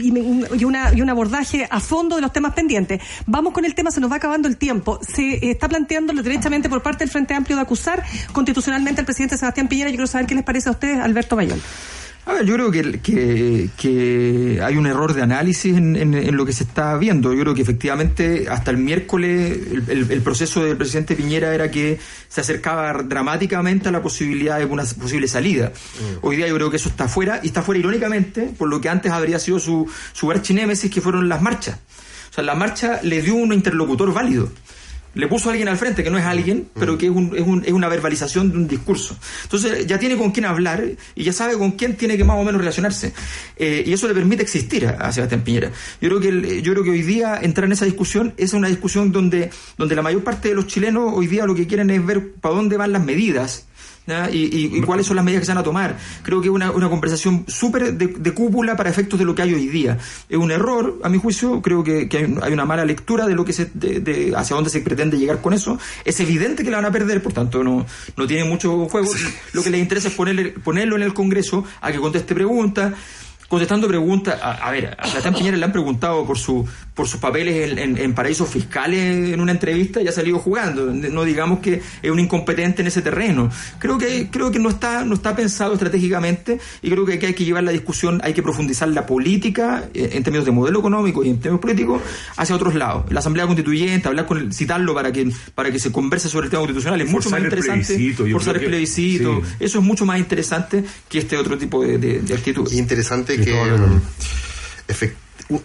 una, 0.63 0.93
y 0.93 1.01
un 1.01 1.09
abordaje 1.09 1.67
a 1.69 1.79
fondo 1.79 2.15
de 2.15 2.21
los 2.21 2.33
temas 2.33 2.53
pendientes. 2.53 3.01
Vamos 3.25 3.53
con 3.53 3.65
el 3.65 3.75
tema, 3.75 3.91
se 3.91 3.99
nos 3.99 4.11
va 4.11 4.17
acabando 4.17 4.47
el 4.47 4.57
tiempo. 4.57 4.99
Se 5.01 5.49
está 5.49 5.67
planteando 5.67 6.13
derechamente 6.13 6.69
por 6.69 6.81
parte 6.81 7.03
del 7.03 7.09
Frente 7.09 7.33
Amplio 7.33 7.55
de 7.55 7.61
acusar 7.61 8.03
constitucionalmente 8.31 9.01
al 9.01 9.05
presidente 9.05 9.37
Sebastián 9.37 9.67
Piñera. 9.67 9.89
Yo 9.89 9.95
quiero 9.95 10.07
saber 10.07 10.27
qué 10.27 10.35
les 10.35 10.43
parece 10.43 10.69
a 10.69 10.71
ustedes, 10.71 10.99
Alberto 10.99 11.35
Bayón 11.35 11.61
yo 12.45 12.53
creo 12.53 12.71
que, 12.71 13.69
que, 13.75 14.61
hay 14.63 14.77
un 14.77 14.85
error 14.85 15.13
de 15.13 15.21
análisis 15.21 15.75
en, 15.75 16.35
lo 16.35 16.45
que 16.45 16.53
se 16.53 16.63
está 16.63 16.95
viendo. 16.97 17.33
Yo 17.33 17.41
creo 17.41 17.55
que 17.55 17.61
efectivamente 17.61 18.47
hasta 18.49 18.71
el 18.71 18.77
miércoles 18.77 19.57
el, 19.87 20.21
proceso 20.21 20.63
del 20.63 20.77
presidente 20.77 21.15
Piñera 21.15 21.53
era 21.53 21.69
que 21.71 21.99
se 22.27 22.41
acercaba 22.41 22.93
dramáticamente 23.03 23.89
a 23.89 23.91
la 23.91 24.01
posibilidad 24.01 24.59
de 24.59 24.65
una 24.65 24.83
posible 24.83 25.27
salida. 25.27 25.69
Mm. 25.69 26.25
Hoy 26.25 26.37
día 26.37 26.47
yo 26.47 26.55
creo 26.55 26.69
que 26.69 26.77
eso 26.77 26.89
está 26.89 27.07
fuera 27.07 27.39
y 27.43 27.47
está 27.47 27.61
fuera 27.61 27.79
irónicamente 27.79 28.53
por 28.57 28.69
lo 28.69 28.79
que 28.79 28.89
antes 28.89 29.11
habría 29.11 29.39
sido 29.39 29.59
su, 29.59 29.89
su 30.13 30.31
archinémesis 30.31 30.91
que 30.91 31.01
fueron 31.01 31.27
las 31.29 31.41
marchas. 31.41 31.79
O 32.29 32.33
sea, 32.33 32.43
la 32.43 32.55
marcha 32.55 32.99
le 33.03 33.21
dio 33.21 33.35
un 33.35 33.53
interlocutor 33.53 34.13
válido 34.13 34.49
le 35.19 35.27
puso 35.27 35.49
a 35.49 35.51
alguien 35.51 35.67
al 35.67 35.77
frente, 35.77 36.03
que 36.03 36.09
no 36.09 36.17
es 36.17 36.25
alguien, 36.25 36.69
pero 36.79 36.97
que 36.97 37.07
es, 37.07 37.11
un, 37.11 37.35
es, 37.35 37.45
un, 37.45 37.63
es, 37.65 37.73
una 37.73 37.89
verbalización 37.89 38.51
de 38.51 38.57
un 38.57 38.67
discurso. 38.67 39.17
Entonces 39.43 39.85
ya 39.85 39.99
tiene 39.99 40.17
con 40.17 40.31
quién 40.31 40.45
hablar 40.45 40.83
y 41.13 41.23
ya 41.23 41.33
sabe 41.33 41.57
con 41.57 41.71
quién 41.71 41.97
tiene 41.97 42.17
que 42.17 42.23
más 42.23 42.37
o 42.37 42.43
menos 42.43 42.59
relacionarse. 42.61 43.13
Eh, 43.57 43.83
y 43.85 43.93
eso 43.93 44.07
le 44.07 44.13
permite 44.13 44.41
existir 44.41 44.87
a, 44.87 45.11
Sebastián 45.11 45.41
Piñera. 45.41 45.71
Yo 46.01 46.09
creo, 46.09 46.19
que 46.21 46.61
yo 46.61 46.71
creo 46.71 46.83
que 46.83 46.91
hoy 46.91 47.01
día 47.01 47.37
entrar 47.41 47.65
en 47.65 47.73
esa 47.73 47.85
discusión 47.85 48.33
es 48.37 48.53
una 48.53 48.69
discusión 48.69 49.11
donde, 49.11 49.49
donde 49.77 49.95
la 49.95 50.01
mayor 50.01 50.23
parte 50.23 50.49
de 50.49 50.55
los 50.55 50.67
chilenos 50.67 51.11
hoy 51.13 51.27
día 51.27 51.45
lo 51.45 51.55
que 51.55 51.67
quieren 51.67 51.89
es 51.89 52.05
ver 52.05 52.31
para 52.33 52.55
dónde 52.55 52.77
van 52.77 52.93
las 52.93 53.03
medidas 53.03 53.65
y, 54.31 54.81
cuáles 54.81 55.05
son 55.05 55.15
las 55.15 55.25
medidas 55.25 55.41
que 55.41 55.45
se 55.45 55.51
van 55.51 55.59
a 55.59 55.63
tomar. 55.63 55.97
Creo 56.23 56.41
que 56.41 56.47
es 56.47 56.53
una, 56.53 56.71
una 56.71 56.89
conversación 56.89 57.45
súper 57.47 57.93
de, 57.93 58.33
cúpula 58.33 58.75
para 58.75 58.89
efectos 58.89 59.19
de 59.19 59.25
lo 59.25 59.35
que 59.35 59.41
hay 59.41 59.53
hoy 59.53 59.67
día. 59.67 59.97
Es 60.29 60.37
un 60.37 60.51
error, 60.51 60.99
a 61.03 61.09
mi 61.09 61.17
juicio, 61.17 61.61
creo 61.61 61.83
que, 61.83 62.09
hay, 62.43 62.53
una 62.53 62.65
mala 62.65 62.85
lectura 62.85 63.25
de 63.25 63.35
lo 63.35 63.45
que 63.45 63.53
se, 63.53 63.65
de, 63.73 64.33
hacia 64.35 64.55
dónde 64.55 64.69
se 64.69 64.81
pretende 64.81 65.17
llegar 65.17 65.41
con 65.41 65.53
eso. 65.53 65.77
Es 66.05 66.19
evidente 66.19 66.63
que 66.63 66.71
la 66.71 66.77
van 66.77 66.85
a 66.85 66.91
perder, 66.91 67.21
por 67.21 67.33
tanto 67.33 67.63
no, 67.63 67.85
no 68.15 68.27
tiene 68.27 68.43
mucho 68.43 68.87
juego. 68.87 69.11
Lo 69.53 69.63
que 69.63 69.69
les 69.69 69.81
interesa 69.81 70.07
es 70.07 70.13
ponerle, 70.13 70.51
ponerlo 70.51 70.95
en 70.95 71.03
el 71.03 71.13
Congreso 71.13 71.63
a 71.81 71.91
que 71.91 71.99
conteste 71.99 72.33
preguntas 72.35 72.93
contestando 73.49 73.87
preguntas. 73.87 74.39
A, 74.41 74.71
ver, 74.71 74.95
a 74.97 75.07
Sebastián 75.07 75.33
Piñera 75.33 75.57
le 75.57 75.65
han 75.65 75.71
preguntado 75.71 76.25
por 76.25 76.37
su 76.37 76.65
por 76.93 77.07
sus 77.07 77.21
papeles 77.21 77.77
en, 77.77 78.13
paraísos 78.13 78.49
fiscales 78.49 79.33
en 79.33 79.39
una 79.39 79.53
entrevista 79.53 80.01
y 80.01 80.07
ha 80.09 80.11
salido 80.11 80.37
jugando. 80.37 80.85
No 80.87 81.23
digamos 81.23 81.59
que 81.59 81.81
es 82.01 82.11
un 82.11 82.19
incompetente 82.19 82.81
en 82.81 82.89
ese 82.89 83.01
terreno. 83.01 83.49
Creo 83.79 83.97
que 83.97 84.29
creo 84.29 84.51
que 84.51 84.59
no 84.59 84.69
está 84.69 85.05
no 85.05 85.15
está 85.15 85.33
pensado 85.33 85.73
estratégicamente 85.73 86.59
y 86.81 86.89
creo 86.89 87.05
que 87.05 87.13
hay 87.13 87.33
que 87.33 87.45
llevar 87.45 87.63
la 87.63 87.71
discusión, 87.71 88.19
hay 88.23 88.33
que 88.33 88.43
profundizar 88.43 88.89
la 88.89 89.05
política 89.05 89.85
eh, 89.93 90.09
en 90.13 90.23
términos 90.23 90.45
de 90.45 90.51
modelo 90.51 90.79
económico 90.79 91.23
y 91.23 91.29
en 91.29 91.39
términos 91.39 91.61
políticos 91.61 92.01
hacia 92.35 92.53
otros 92.53 92.75
lados. 92.75 93.05
La 93.11 93.19
Asamblea 93.19 93.45
Constituyente, 93.45 94.07
hablar 94.09 94.25
con 94.25 94.37
el, 94.37 94.53
citarlo 94.53 94.93
para 94.93 95.13
que 95.13 95.31
para 95.55 95.71
que 95.71 95.79
se 95.79 95.93
converse 95.93 96.27
sobre 96.27 96.45
el 96.45 96.51
tema 96.51 96.61
constitucional 96.61 96.99
es 96.99 97.09
mucho 97.09 97.29
más 97.29 97.41
interesante. 97.41 98.13
Forzar 98.29 98.57
el 98.57 98.65
plebiscito. 98.65 99.41
Eso 99.59 99.79
es 99.79 99.85
mucho 99.85 100.05
más 100.05 100.19
interesante 100.19 100.83
que 101.07 101.19
este 101.19 101.37
otro 101.37 101.57
tipo 101.57 101.81
de, 101.81 101.97
de, 101.97 102.33
actitud. 102.33 102.69
Interesante 102.73 103.38
que 103.45 105.13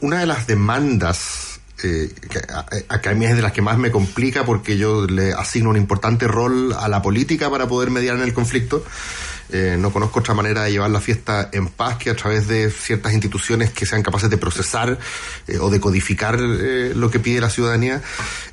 una 0.01 0.21
de 0.21 0.27
las 0.27 0.47
demandas 0.47 1.61
eh, 1.83 2.11
que 2.31 2.39
a, 2.39 3.11
a, 3.11 3.15
mí 3.15 3.27
es 3.27 3.37
de 3.37 3.43
las 3.43 3.53
que 3.53 3.61
más 3.61 3.77
me 3.77 3.91
complica 3.91 4.45
porque 4.45 4.79
yo 4.79 5.07
le 5.07 5.33
asigno 5.33 5.71
un 5.71 5.77
importante 5.77 6.27
rol 6.27 6.73
a 6.73 6.89
la 6.89 7.03
política 7.03 7.51
para 7.51 7.69
poder 7.69 7.91
mediar 7.91 8.17
en 8.17 8.23
el 8.23 8.33
conflicto. 8.33 8.85
Eh, 9.51 9.77
no 9.79 9.93
conozco 9.93 10.21
otra 10.21 10.33
manera 10.33 10.63
de 10.63 10.73
llevar 10.73 10.91
la 10.91 11.01
fiesta 11.01 11.51
en 11.53 11.69
paz 11.69 11.99
que 11.99 12.09
a 12.09 12.17
través 12.17 12.49
de 12.49 12.71
ciertas 12.71 13.13
instituciones 13.13 13.71
que 13.71 13.85
sean 13.85 14.03
capaces 14.03 14.31
de 14.31 14.39
procesar 14.39 14.99
eh, 15.47 15.59
o 15.59 15.69
de 15.69 15.81
codificar 15.81 16.41
lo 16.41 17.11
que 17.11 17.21
pide 17.21 17.41
la 17.41 17.51
ciudadanía. 17.51 18.01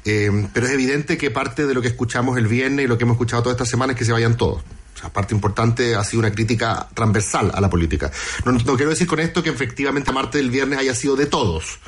pero 0.04 0.68
es 0.68 0.74
evidente 0.74 1.18
que 1.18 1.32
parte 1.32 1.66
de 1.66 1.74
lo 1.74 1.82
que 1.82 1.88
escuchamos 1.88 2.38
el 2.38 2.48
viernes 2.48 2.86
y 2.86 2.88
lo 2.88 2.98
que 2.98 3.06
hemos 3.06 3.16
escuchado 3.16 3.44
toda 3.44 3.54
esta 3.54 3.66
semana 3.66 3.94
es 3.94 4.00
que 4.00 4.06
se 4.06 4.12
vayan 4.12 4.36
todos 4.36 4.62
parte 5.10 5.34
importante 5.34 5.96
ha 5.96 6.04
sido 6.04 6.20
una 6.20 6.32
crítica 6.32 6.88
transversal 6.94 7.52
a 7.54 7.62
la 7.62 7.70
política. 7.70 8.12
No, 8.46 8.58
quiero 8.76 8.90
decir 8.90 9.08
con 9.08 9.20
esto 9.20 9.44
que 9.44 9.50
efectivamente 9.50 10.12
Marte 10.12 10.38
del 10.38 10.52
viernes 10.52 10.80
haya 10.80 10.96
sido 10.96 11.16
de 11.16 11.26
todos. 11.26 11.80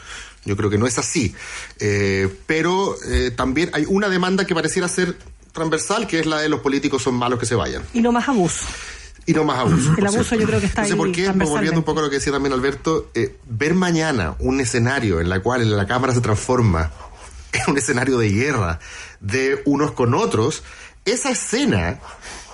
Yo 0.45 0.57
creo 0.57 0.69
que 0.69 0.77
no 0.77 0.87
es 0.87 0.97
así. 0.97 1.35
Eh, 1.79 2.29
pero 2.45 2.95
eh, 3.07 3.31
también 3.31 3.69
hay 3.73 3.85
una 3.87 4.09
demanda 4.09 4.45
que 4.45 4.53
pareciera 4.53 4.87
ser 4.87 5.17
transversal, 5.53 6.07
que 6.07 6.19
es 6.19 6.25
la 6.25 6.39
de 6.39 6.49
los 6.49 6.59
políticos 6.59 7.03
son 7.03 7.15
malos 7.15 7.39
que 7.39 7.45
se 7.45 7.55
vayan. 7.55 7.83
Y 7.93 8.01
no 8.01 8.11
más 8.11 8.27
abuso. 8.27 8.65
Y 9.25 9.33
no 9.33 9.45
más 9.45 9.59
abuso. 9.59 9.93
El 9.97 10.05
abuso 10.05 10.35
yo 10.35 10.45
creo 10.45 10.59
que 10.59 10.65
está 10.65 10.81
ahí. 10.81 10.93
por 10.93 11.11
qué, 11.11 11.29
volviendo 11.29 11.79
un 11.79 11.85
poco 11.85 11.99
a 11.99 12.03
lo 12.03 12.09
que 12.09 12.17
decía 12.17 12.33
también 12.33 12.51
Alberto, 12.53 13.09
eh, 13.13 13.37
ver 13.45 13.73
mañana 13.73 14.35
un 14.39 14.59
escenario 14.59 15.21
en 15.21 15.31
el 15.31 15.41
cual 15.41 15.77
la 15.77 15.87
Cámara 15.87 16.13
se 16.13 16.19
transforma 16.19 16.91
en 17.53 17.71
un 17.71 17.77
escenario 17.77 18.17
de 18.17 18.29
guerra 18.29 18.79
de 19.21 19.61
unos 19.65 19.93
con 19.93 20.13
otros, 20.13 20.63
esa 21.05 21.29
escena 21.29 21.99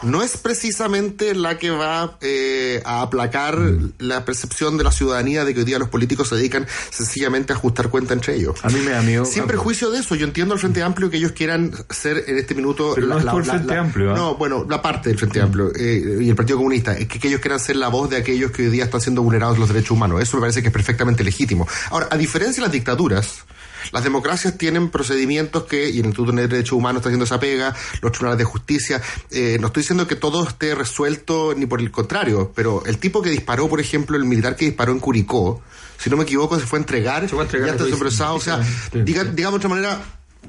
no 0.04 0.24
es 0.24 0.38
precisamente 0.38 1.36
la 1.36 1.58
que 1.58 1.70
va 1.72 2.18
eh, 2.22 2.82
a 2.86 3.02
aplacar 3.02 3.60
la 3.98 4.26
percepción 4.26 4.78
de 4.78 4.84
la 4.84 4.92
ciudadanía 4.92 5.46
de 5.46 5.54
que 5.54 5.62
hoy 5.62 5.66
día 5.66 5.80
los 5.80 5.90
políticos 5.90 6.30
se 6.30 6.36
dedican 6.36 6.68
sencillamente 6.90 7.54
a 7.54 7.56
ajustar 7.56 7.90
cuenta 7.90 8.14
entre 8.14 8.36
ellos. 8.36 8.60
A 8.64 8.70
mí 8.70 8.80
me 8.80 8.92
da 8.92 9.02
miedo. 9.02 9.26
Sin 9.26 9.46
prejuicio 9.46 9.92
de 9.92 10.00
eso, 10.00 10.16
yo 10.16 10.26
entiendo 10.26 10.54
al 10.54 10.60
Frente 10.60 10.84
Amplio 10.84 11.10
que 11.10 11.18
ellos 11.18 11.32
quieran 11.34 11.72
ser 11.90 12.24
en 12.28 12.38
este 12.38 12.56
minuto... 12.56 12.94
Pero 12.96 13.08
la, 13.08 13.20
no 13.20 13.40
es 13.40 13.48
el 13.48 13.54
Frente 13.54 13.78
Amplio. 13.78 14.12
¿ah? 14.12 14.16
No, 14.16 14.36
bueno, 14.36 14.66
la 14.70 14.82
parte 14.82 15.10
del 15.10 15.18
Frente 15.18 15.42
Amplio 15.42 15.72
eh, 15.76 16.20
y 16.22 16.30
el 16.30 16.36
Partido 16.36 16.58
Comunista, 16.58 16.94
es 16.94 17.08
que, 17.08 17.20
que, 17.20 17.28
ellos 17.28 17.42
quieran 17.42 17.60
ser 17.60 17.76
la 17.76 17.90
voz 17.90 18.10
de 18.10 18.18
aquellos 18.18 18.52
que 18.52 18.64
hoy 18.64 18.70
día 18.70 18.86
están 18.86 19.02
siendo 19.02 19.22
vulnerados 19.22 19.58
los 19.58 19.68
derechos 19.68 19.92
humanos. 19.92 20.22
Eso 20.22 20.38
me 20.38 20.42
parece 20.42 20.62
que 20.62 20.68
es 20.68 20.74
perfectamente 20.74 21.24
legítimo. 21.24 21.68
Ahora, 21.92 22.08
a 22.12 22.18
diferencia 22.18 22.62
de 22.62 22.68
las 22.68 22.72
dictaduras, 22.72 23.46
las 23.92 24.04
democracias 24.04 24.58
tienen 24.58 24.90
procedimientos 24.90 25.64
que, 25.64 25.90
y 25.90 26.00
el 26.00 26.06
Instituto 26.06 26.32
de 26.32 26.48
Derechos 26.48 26.74
Humanos 26.74 27.02
está 27.02 27.10
haciendo 27.10 27.26
esa 27.26 27.40
pega, 27.40 27.76
los 28.02 28.12
tribunales 28.12 28.38
de 28.38 28.46
justicia, 28.46 29.02
eh, 29.32 29.58
no 29.60 29.68
estoy 29.68 29.82
diciendo 29.82 30.08
que 30.08 30.16
todo 30.16 30.48
esté 30.48 30.76
resuelto 30.76 31.54
ni 31.56 31.66
por 31.66 31.80
el 31.80 31.92
contrario, 31.92 32.52
pero 32.56 32.84
el 32.86 32.98
tipo 32.98 33.22
que 33.22 33.30
disparó, 33.30 33.68
por 33.68 33.80
ejemplo, 33.80 34.18
el 34.18 34.26
militar 34.26 34.56
que 34.56 34.66
disparó 34.66 34.92
en 34.92 35.00
Curicó, 35.00 35.62
si 35.98 36.10
no 36.10 36.18
me 36.18 36.24
equivoco, 36.24 36.60
se 36.60 36.66
fue 36.66 36.80
a 36.80 36.82
entregar, 36.82 37.24
se 37.24 37.30
fue 37.30 37.42
a 37.42 37.44
entregar 37.44 37.78
ya 37.78 37.84
está 37.84 37.98
procesado, 37.98 38.36
o 38.36 38.40
sea, 38.40 38.60
diga, 38.94 39.24
digamos 39.24 39.60
de 39.60 39.66
otra 39.66 39.70
manera, 39.70 40.02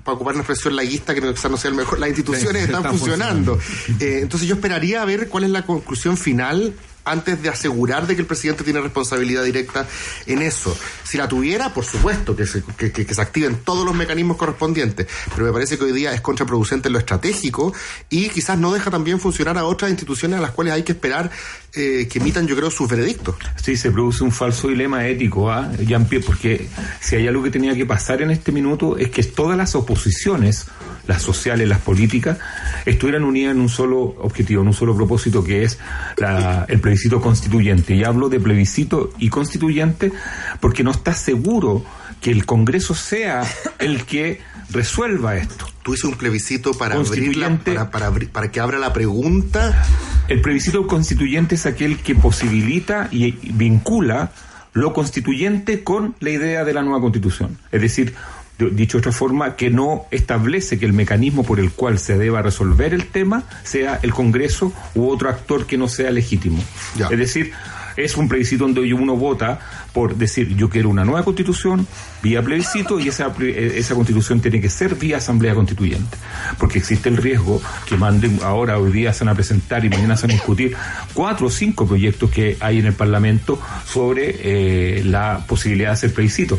para 0.04 0.14
ocupar 0.14 0.34
una 0.34 0.42
expresión 0.42 0.76
laguista 0.76 1.14
que 1.14 1.20
no 1.20 1.34
sea 1.34 1.68
el 1.70 1.74
mejor, 1.74 1.98
las 1.98 2.08
instituciones 2.08 2.64
están, 2.64 2.84
funcionando. 2.84 3.58
Eh, 3.98 4.20
entonces 4.22 4.48
yo 4.48 4.54
esperaría 4.54 5.02
a 5.02 5.04
ver 5.04 5.28
cuál 5.28 5.44
es 5.44 5.50
la 5.50 5.62
conclusión 5.62 6.16
final 6.16 6.74
antes 7.04 7.42
de 7.42 7.48
asegurar 7.48 8.06
de 8.06 8.14
que 8.14 8.22
el 8.22 8.26
presidente 8.26 8.64
tiene 8.64 8.80
responsabilidad 8.80 9.44
directa 9.44 9.86
en 10.26 10.42
eso. 10.42 10.76
Si 11.04 11.18
la 11.18 11.28
tuviera, 11.28 11.72
por 11.72 11.84
supuesto, 11.84 12.36
que 12.36 12.46
se, 12.46 12.62
que, 12.62 13.14
se 13.14 13.20
activen 13.20 13.56
todos 13.64 13.84
los 13.84 13.94
mecanismos 13.94 14.36
correspondientes, 14.36 15.06
pero 15.30 15.46
me 15.46 15.52
parece 15.52 15.78
que 15.78 15.84
hoy 15.84 15.92
día 15.92 16.12
es 16.12 16.20
contraproducente 16.20 16.88
en 16.88 16.94
lo 16.94 16.98
estratégico 16.98 17.72
y 18.08 18.28
quizás 18.28 18.58
no 18.58 18.72
deja 18.72 18.90
también 18.90 19.20
funcionar 19.20 19.58
a 19.58 19.64
otras 19.64 19.90
instituciones 19.90 20.38
a 20.38 20.42
las 20.42 20.52
cuales 20.52 20.74
hay 20.74 20.82
que 20.82 20.92
esperar 20.92 21.30
eh, 21.72 22.08
que 22.10 22.18
emitan, 22.18 22.46
yo 22.46 22.56
creo, 22.56 22.70
sus 22.70 22.88
veredictos. 22.88 23.36
Sí, 23.62 23.76
se 23.76 23.90
produce 23.90 24.24
un 24.24 24.32
falso 24.32 24.68
dilema 24.68 25.06
ético, 25.06 25.50
¿ah? 25.50 25.70
Jean-Pierre, 25.78 26.24
porque 26.26 26.68
si 27.00 27.16
hay 27.16 27.28
algo 27.28 27.42
que 27.42 27.50
tenía 27.50 27.74
que 27.74 27.86
pasar 27.86 28.22
en 28.22 28.30
este 28.30 28.50
minuto 28.50 28.98
es 28.98 29.10
que 29.10 29.22
todas 29.22 29.56
las 29.56 29.74
oposiciones, 29.74 30.66
las 31.06 31.22
sociales, 31.22 31.68
las 31.68 31.80
políticas, 31.80 32.38
estuvieran 32.86 33.24
unidas 33.24 33.54
en 33.54 33.60
un 33.60 33.68
solo 33.68 34.00
objetivo, 34.00 34.62
en 34.62 34.68
un 34.68 34.74
solo 34.74 34.96
propósito, 34.96 35.44
que 35.44 35.62
es 35.62 35.78
la, 36.16 36.64
el 36.68 36.80
plebiscito 36.80 37.20
constituyente. 37.20 37.94
Y 37.94 38.04
hablo 38.04 38.28
de 38.28 38.40
plebiscito 38.40 39.12
y 39.18 39.28
constituyente 39.28 40.12
porque 40.60 40.82
no 40.82 40.90
está 40.90 41.14
seguro 41.14 41.84
que 42.20 42.30
el 42.30 42.44
Congreso 42.44 42.94
sea 42.94 43.44
el 43.78 44.04
que 44.04 44.40
resuelva 44.70 45.36
esto. 45.36 45.66
Tú 45.82 45.94
hiciste 45.94 46.08
un 46.08 46.14
plebiscito 46.16 46.72
para, 46.72 46.96
para, 47.02 47.90
para, 47.90 48.12
para, 48.32 48.50
que 48.50 48.60
abra 48.60 48.78
la 48.78 48.92
pregunta. 48.92 49.84
El 50.30 50.40
plebiscito 50.40 50.86
constituyente 50.86 51.56
es 51.56 51.66
aquel 51.66 51.98
que 51.98 52.14
posibilita 52.14 53.08
y 53.10 53.32
vincula 53.52 54.30
lo 54.72 54.92
constituyente 54.92 55.82
con 55.82 56.14
la 56.20 56.30
idea 56.30 56.64
de 56.64 56.72
la 56.72 56.82
nueva 56.82 57.00
constitución. 57.00 57.58
Es 57.72 57.82
decir, 57.82 58.14
dicho 58.56 58.98
de 58.98 59.00
otra 59.00 59.10
forma, 59.10 59.56
que 59.56 59.70
no 59.70 60.06
establece 60.12 60.78
que 60.78 60.86
el 60.86 60.92
mecanismo 60.92 61.42
por 61.42 61.58
el 61.58 61.72
cual 61.72 61.98
se 61.98 62.16
deba 62.16 62.42
resolver 62.42 62.94
el 62.94 63.06
tema 63.06 63.42
sea 63.64 63.98
el 64.02 64.14
Congreso 64.14 64.72
u 64.94 65.08
otro 65.08 65.30
actor 65.30 65.66
que 65.66 65.76
no 65.76 65.88
sea 65.88 66.12
legítimo. 66.12 66.62
Es 67.10 67.18
decir, 67.18 67.50
es 67.96 68.16
un 68.16 68.28
plebiscito 68.28 68.62
donde 68.62 68.94
uno 68.94 69.16
vota 69.16 69.58
por 69.92 70.16
decir 70.16 70.54
yo 70.56 70.68
quiero 70.68 70.88
una 70.88 71.04
nueva 71.04 71.24
constitución 71.24 71.86
vía 72.22 72.42
plebiscito 72.42 73.00
y 73.00 73.08
esa, 73.08 73.32
esa 73.38 73.94
constitución 73.94 74.40
tiene 74.40 74.60
que 74.60 74.68
ser 74.68 74.94
vía 74.94 75.18
asamblea 75.18 75.54
constituyente. 75.54 76.16
Porque 76.58 76.78
existe 76.78 77.08
el 77.08 77.16
riesgo 77.16 77.62
que 77.86 77.96
manden 77.96 78.40
ahora, 78.42 78.78
hoy 78.78 78.92
día 78.92 79.12
se 79.12 79.24
van 79.24 79.32
a 79.32 79.34
presentar 79.34 79.84
y 79.84 79.88
mañana 79.88 80.16
se 80.16 80.26
van 80.26 80.32
a 80.32 80.34
discutir 80.34 80.76
cuatro 81.14 81.46
o 81.46 81.50
cinco 81.50 81.86
proyectos 81.86 82.30
que 82.30 82.56
hay 82.60 82.78
en 82.78 82.86
el 82.86 82.92
Parlamento 82.92 83.60
sobre 83.86 84.36
eh, 84.40 85.02
la 85.04 85.44
posibilidad 85.46 85.90
de 85.90 85.94
hacer 85.94 86.14
plebiscito. 86.14 86.58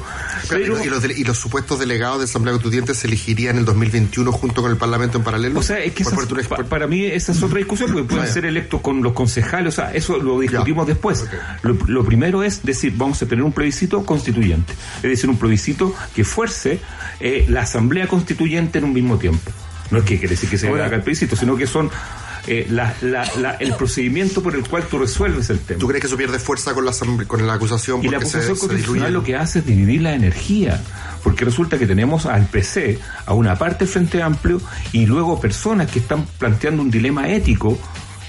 Pero, 0.49 0.83
¿y, 0.83 0.89
los 0.89 1.05
y, 1.05 1.23
los 1.23 1.37
supuestos 1.37 1.79
delegados 1.79 2.19
de 2.19 2.25
asamblea 2.25 2.53
constituyente 2.53 2.93
se 2.93 3.07
elegirían 3.07 3.55
en 3.55 3.59
el 3.59 3.65
2021 3.65 4.31
junto 4.31 4.61
con 4.61 4.71
el 4.71 4.77
Parlamento 4.77 5.17
en 5.17 5.23
paralelo? 5.23 5.59
O 5.59 5.63
sea, 5.63 5.79
es 5.79 5.93
que 5.93 6.03
para 6.69 6.87
mí 6.87 7.05
esa 7.05 7.31
es 7.31 7.43
otra 7.43 7.59
discusión 7.59 7.91
porque 7.91 8.07
pueden 8.07 8.27
ser 8.27 8.45
electos 8.45 8.81
con 8.81 9.01
los 9.03 9.13
concejales, 9.13 9.73
o 9.73 9.75
sea, 9.75 9.93
eso 9.93 10.17
lo 10.17 10.39
discutimos 10.39 10.87
después. 10.87 11.25
Lo, 11.61 11.77
lo 11.87 12.03
primero 12.03 12.43
es 12.43 12.63
decir, 12.63 12.93
vamos 12.95 13.20
tener 13.25 13.43
un 13.43 13.51
plebiscito 13.51 14.05
constituyente, 14.05 14.73
es 14.97 15.09
decir, 15.09 15.29
un 15.29 15.37
plebiscito 15.37 15.93
que 16.15 16.23
fuerce 16.23 16.79
eh, 17.19 17.45
la 17.49 17.61
asamblea 17.61 18.07
constituyente 18.07 18.79
en 18.79 18.85
un 18.85 18.93
mismo 18.93 19.17
tiempo. 19.17 19.51
No 19.89 19.97
es 19.99 20.05
que 20.05 20.17
quiere 20.17 20.35
decir 20.35 20.49
que 20.49 20.57
se 20.57 20.69
haga 20.69 20.95
el 20.95 21.01
plebiscito, 21.01 21.35
sino 21.35 21.57
que 21.57 21.67
son 21.67 21.91
eh, 22.47 22.65
la, 22.69 22.95
la, 23.01 23.51
el 23.59 23.75
procedimiento 23.75 24.41
por 24.41 24.55
el 24.55 24.67
cual 24.67 24.83
tú 24.87 24.97
resuelves 24.97 25.49
el 25.49 25.59
tema. 25.59 25.79
¿Tú 25.79 25.87
crees 25.87 26.01
que 26.01 26.07
eso 26.07 26.17
pierde 26.17 26.39
fuerza 26.39 26.73
con 26.73 26.85
la, 26.85 26.91
con 27.27 27.45
la 27.45 27.53
acusación? 27.53 28.03
Y 28.03 28.07
la 28.07 28.17
acusación 28.17 28.57
constitucional 28.57 29.13
lo 29.13 29.23
que 29.23 29.35
hace 29.35 29.59
es 29.59 29.65
dividir 29.65 30.01
la 30.01 30.15
energía, 30.15 30.81
porque 31.23 31.45
resulta 31.45 31.77
que 31.77 31.85
tenemos 31.85 32.25
al 32.25 32.45
PC, 32.45 32.99
a 33.25 33.33
una 33.33 33.57
parte 33.57 33.85
del 33.85 33.89
Frente 33.89 34.23
Amplio, 34.23 34.59
y 34.91 35.05
luego 35.05 35.39
personas 35.39 35.91
que 35.91 35.99
están 35.99 36.25
planteando 36.39 36.81
un 36.81 36.89
dilema 36.89 37.29
ético 37.29 37.77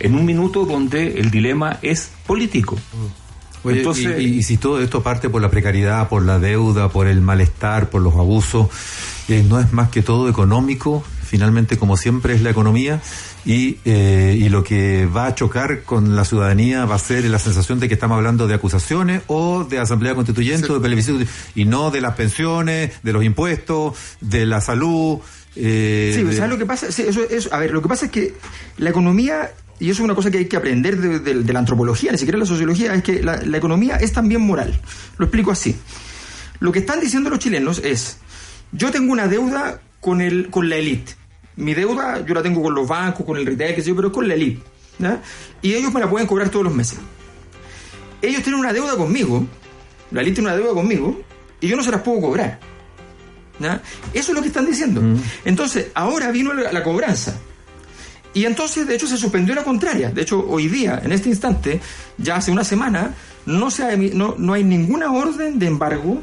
en 0.01 0.15
un 0.15 0.27
minuto 0.27 0.67
donde 0.67 1.19
el 1.19 1.31
dilema 1.31 1.79
es 1.81 2.11
político. 2.27 2.77
Mm. 2.77 3.22
Entonces, 3.65 4.21
y, 4.21 4.43
si 4.43 4.57
todo 4.57 4.81
esto 4.81 5.03
parte 5.03 5.29
por 5.29 5.41
la 5.41 5.51
precariedad, 5.51 6.09
por 6.09 6.25
la 6.25 6.39
deuda, 6.39 6.89
por 6.89 7.07
el 7.07 7.21
malestar, 7.21 7.91
por 7.91 8.03
los 8.03 8.15
abusos, 8.15 8.69
eh, 9.29 9.45
no 9.49 9.61
es 9.61 9.73
más 9.73 9.89
que 9.91 10.03
todo 10.03 10.29
económico, 10.29 11.05
finalmente 11.23 11.79
como 11.79 11.97
siempre 11.97 12.35
es 12.35 12.43
la 12.43 12.51
economía, 12.51 13.01
y, 13.45 13.79
eh, 13.85 14.37
y 14.39 14.49
lo 14.49 14.63
que 14.63 15.07
va 15.07 15.27
a 15.27 15.35
chocar 15.35 15.83
con 15.83 16.15
la 16.15 16.25
ciudadanía 16.25 16.85
va 16.85 16.97
a 16.97 16.99
ser 16.99 17.25
la 17.25 17.39
sensación 17.39 17.81
de 17.81 17.89
que 17.89 17.95
estamos 17.95 18.17
hablando 18.17 18.47
de 18.47 18.55
acusaciones 18.55 19.23
o 19.27 19.65
de 19.65 19.79
asamblea 19.79 20.15
constituyente 20.15 20.71
o 20.71 20.75
de 20.75 20.81
plebiscito, 20.81 21.19
y 21.55 21.65
no 21.65 21.91
de 21.91 22.01
las 22.01 22.15
pensiones, 22.15 22.93
de 23.03 23.13
los 23.13 23.25
impuestos, 23.25 23.95
de 24.21 24.47
la 24.47 24.61
salud. 24.61 25.19
Eh, 25.55 26.13
sí, 26.15 26.37
¿sabes 26.37 26.51
lo 26.51 26.59
que 26.59 26.67
pasa? 26.67 26.91
Sí, 26.91 27.03
eso, 27.03 27.23
eso, 27.29 27.49
a 27.53 27.59
ver, 27.59 27.73
lo 27.73 27.83
que 27.83 27.89
pasa 27.89 28.07
es 28.07 28.13
que 28.13 28.35
la 28.79 28.91
economía 28.91 29.51
y 29.79 29.91
eso 29.91 30.03
es 30.03 30.05
una 30.05 30.15
cosa 30.15 30.31
que 30.31 30.39
hay 30.39 30.45
que 30.47 30.57
aprender 30.57 30.97
de, 30.99 31.53
la 31.53 31.59
antropología, 31.59 32.13
ni 32.13 32.19
siquiera 32.19 32.37
de 32.37 32.41
la 32.41 32.47
sociología, 32.47 32.95
es 32.95 33.03
que 33.03 33.23
la, 33.23 33.37
economía 33.57 33.97
es 33.97 34.13
también 34.13 34.41
moral. 34.41 34.81
Lo 35.19 35.27
explico 35.27 35.51
así. 35.51 35.77
Lo 36.61 36.71
que 36.71 36.81
están 36.81 37.01
diciendo 37.01 37.31
los 37.31 37.41
chilenos 37.41 37.81
es, 37.85 38.19
yo 38.71 38.91
tengo 38.91 39.13
una 39.13 39.27
deuda 39.27 39.81
con, 40.01 40.21
el, 40.21 40.51
con 40.51 40.69
la 40.69 40.77
élite. 40.77 41.15
Mi 41.57 41.75
deuda 41.75 42.25
yo 42.25 42.35
la 42.35 42.43
tengo 42.43 42.63
con 42.63 42.75
los 42.75 42.87
bancos, 42.87 43.27
con 43.27 43.37
el 43.37 43.45
retail, 43.45 43.75
qué 43.75 43.83
sé 43.83 43.89
yo, 43.89 43.97
pero 43.97 44.13
con 44.13 44.29
la 44.29 44.35
élite. 44.35 44.63
Y 45.63 45.75
ellos 45.75 45.93
me 45.93 46.01
la 46.01 46.09
pueden 46.09 46.29
cobrar 46.29 46.49
todos 46.49 46.65
los 46.65 46.75
meses. 46.75 46.99
Ellos 48.21 48.43
tienen 48.43 48.61
una 48.61 48.73
deuda 48.73 48.97
conmigo, 48.97 49.45
la 50.13 50.21
élite 50.21 50.37
tiene 50.37 50.51
una 50.51 50.57
deuda 50.57 50.75
conmigo, 50.75 51.21
y 51.61 51.67
yo 51.67 51.77
no 51.77 51.83
se 51.83 51.91
las 51.91 52.03
puedo 52.03 52.21
cobrar. 52.21 52.61
Eso 54.13 54.31
es 54.31 54.35
lo 54.35 54.43
que 54.43 54.49
están 54.49 54.67
diciendo. 54.67 55.01
Mm. 55.01 55.17
Entonces, 55.45 55.89
ahora 55.95 56.31
vino 56.31 56.53
la 56.53 56.83
cobranza. 56.83 57.37
Y 58.35 58.45
entonces, 58.45 58.87
de 58.87 58.95
hecho, 58.95 59.07
se 59.07 59.17
suspendió 59.17 59.55
la 59.55 59.63
contraria. 59.63 60.11
De 60.11 60.23
hecho, 60.23 60.45
hoy 60.49 60.69
día, 60.69 61.01
en 61.05 61.13
este 61.13 61.29
instante, 61.29 61.81
ya 62.19 62.37
hace 62.37 62.51
una 62.51 62.65
semana, 62.65 63.15
no, 63.47 63.71
se 63.71 63.97
no, 64.15 64.35
no 64.39 64.53
hay 64.55 64.65
ninguna 64.65 65.13
orden 65.13 65.59
de 65.59 65.67
embargo, 65.67 66.23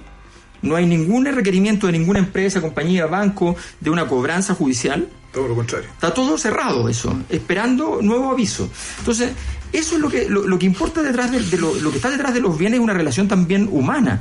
no 0.62 0.76
hay 0.76 0.86
ningún 0.86 1.26
requerimiento 1.26 1.88
de 1.88 1.94
ninguna 1.94 2.20
empresa, 2.20 2.62
compañía, 2.62 3.06
banco, 3.06 3.56
de 3.80 3.90
una 3.90 4.08
cobranza 4.08 4.56
judicial. 4.56 5.08
Todo 5.32 5.48
lo 5.48 5.56
contrario. 5.56 5.90
Está 5.94 6.14
todo 6.14 6.38
cerrado 6.38 6.90
eso, 6.90 7.16
esperando 7.30 8.00
nuevo 8.02 8.32
aviso. 8.32 8.70
Entonces, 8.98 9.32
eso 9.72 9.96
es 9.96 10.02
lo 10.02 10.10
que, 10.10 10.28
lo, 10.28 10.58
que 10.58 10.66
importa 10.66 11.04
detrás 11.04 11.32
de, 11.32 11.58
lo, 11.58 11.76
lo, 11.76 11.92
que 11.92 11.98
está 11.98 12.10
detrás 12.10 12.34
de 12.34 12.42
los 12.42 12.58
bienes 12.58 12.80
es 12.80 12.84
una 12.84 12.94
relación 12.94 13.28
también 13.28 13.70
humana. 13.72 14.20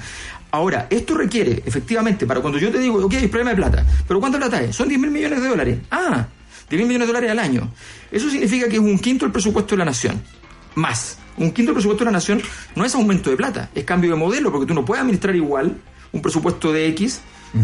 Ahora, 0.51 0.87
esto 0.90 1.14
requiere, 1.14 1.62
efectivamente, 1.64 2.27
para 2.27 2.40
cuando 2.40 2.59
yo 2.59 2.70
te 2.70 2.79
digo, 2.79 3.05
ok, 3.05 3.14
hay 3.14 3.29
problema 3.29 3.51
de 3.51 3.57
plata, 3.57 3.87
pero 4.07 4.20
¿cuánta 4.20 4.38
plata 4.38 4.62
es? 4.62 4.77
Son 4.77 4.88
10 4.88 5.01
mil 5.01 5.11
millones 5.11 5.42
de 5.42 5.48
dólares. 5.48 5.79
Ah, 5.90 6.27
de 6.70 6.76
mil 6.76 6.87
millones 6.87 7.09
de 7.09 7.12
dólares 7.12 7.31
al 7.31 7.38
año. 7.38 7.70
Eso 8.11 8.31
significa 8.31 8.68
que 8.68 8.76
es 8.76 8.83
un 8.83 8.98
quinto 8.98 9.24
del 9.24 9.33
presupuesto 9.33 9.74
de 9.74 9.78
la 9.78 9.85
nación. 9.85 10.22
Más. 10.74 11.18
Un 11.37 11.52
quinto 11.52 11.70
del 11.70 11.74
presupuesto 11.74 12.04
de 12.04 12.11
la 12.11 12.16
nación 12.16 12.42
no 12.74 12.85
es 12.85 12.94
aumento 12.94 13.31
de 13.31 13.37
plata, 13.37 13.70
es 13.74 13.85
cambio 13.85 14.11
de 14.11 14.16
modelo, 14.16 14.50
porque 14.50 14.66
tú 14.66 14.74
no 14.74 14.85
puedes 14.85 15.02
administrar 15.02 15.35
igual 15.37 15.76
un 16.12 16.22
presupuesto 16.22 16.72
de 16.72 16.88
X 16.88 17.20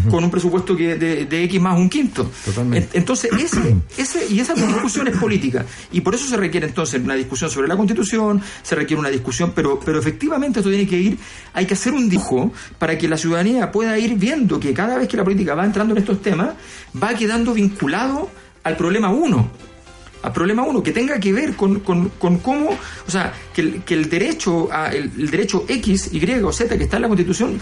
con 0.09 0.23
un 0.23 0.31
presupuesto 0.31 0.75
que 0.75 0.95
de, 0.95 1.43
X 1.43 1.61
más 1.61 1.77
un 1.77 1.89
quinto. 1.89 2.29
Totalmente. 2.43 2.97
Entonces, 2.97 3.31
ese, 3.39 3.75
ese, 3.97 4.27
y 4.29 4.39
esa 4.39 4.53
discusión 4.53 5.07
es 5.07 5.17
política. 5.17 5.65
Y 5.91 6.01
por 6.01 6.15
eso 6.15 6.27
se 6.27 6.37
requiere 6.37 6.67
entonces 6.67 7.01
una 7.01 7.15
discusión 7.15 7.49
sobre 7.49 7.67
la 7.67 7.77
constitución, 7.77 8.41
se 8.63 8.75
requiere 8.75 8.99
una 8.99 9.09
discusión, 9.09 9.53
pero, 9.55 9.79
pero 9.79 9.99
efectivamente 9.99 10.59
esto 10.59 10.69
tiene 10.69 10.87
que 10.87 10.97
ir, 10.97 11.17
hay 11.53 11.65
que 11.65 11.75
hacer 11.75 11.93
un 11.93 12.09
dijo 12.09 12.51
para 12.79 12.97
que 12.97 13.07
la 13.07 13.17
ciudadanía 13.17 13.71
pueda 13.71 13.97
ir 13.97 14.15
viendo 14.15 14.59
que 14.59 14.73
cada 14.73 14.97
vez 14.97 15.07
que 15.07 15.17
la 15.17 15.23
política 15.23 15.55
va 15.55 15.65
entrando 15.65 15.93
en 15.93 15.99
estos 15.99 16.21
temas, 16.21 16.55
va 17.01 17.13
quedando 17.13 17.53
vinculado 17.53 18.29
al 18.65 18.75
problema 18.75 19.09
uno 19.09 19.49
al 20.25 20.33
problema 20.33 20.63
uno, 20.63 20.81
que 20.81 20.91
tenga 20.91 21.19
que 21.19 21.31
ver 21.31 21.55
con, 21.55 21.79
con, 21.81 22.09
con 22.09 22.37
cómo, 22.39 22.69
o 23.07 23.11
sea, 23.11 23.33
que 23.53 23.61
el, 23.61 23.83
que 23.83 23.93
el 23.93 24.09
derecho 24.09 24.69
a, 24.71 24.91
el, 24.91 25.29
derecho 25.29 25.65
X, 25.67 26.09
Y 26.11 26.25
o 26.43 26.51
Z 26.51 26.77
que 26.77 26.83
está 26.83 26.97
en 26.97 27.03
la 27.03 27.07
Constitución 27.07 27.59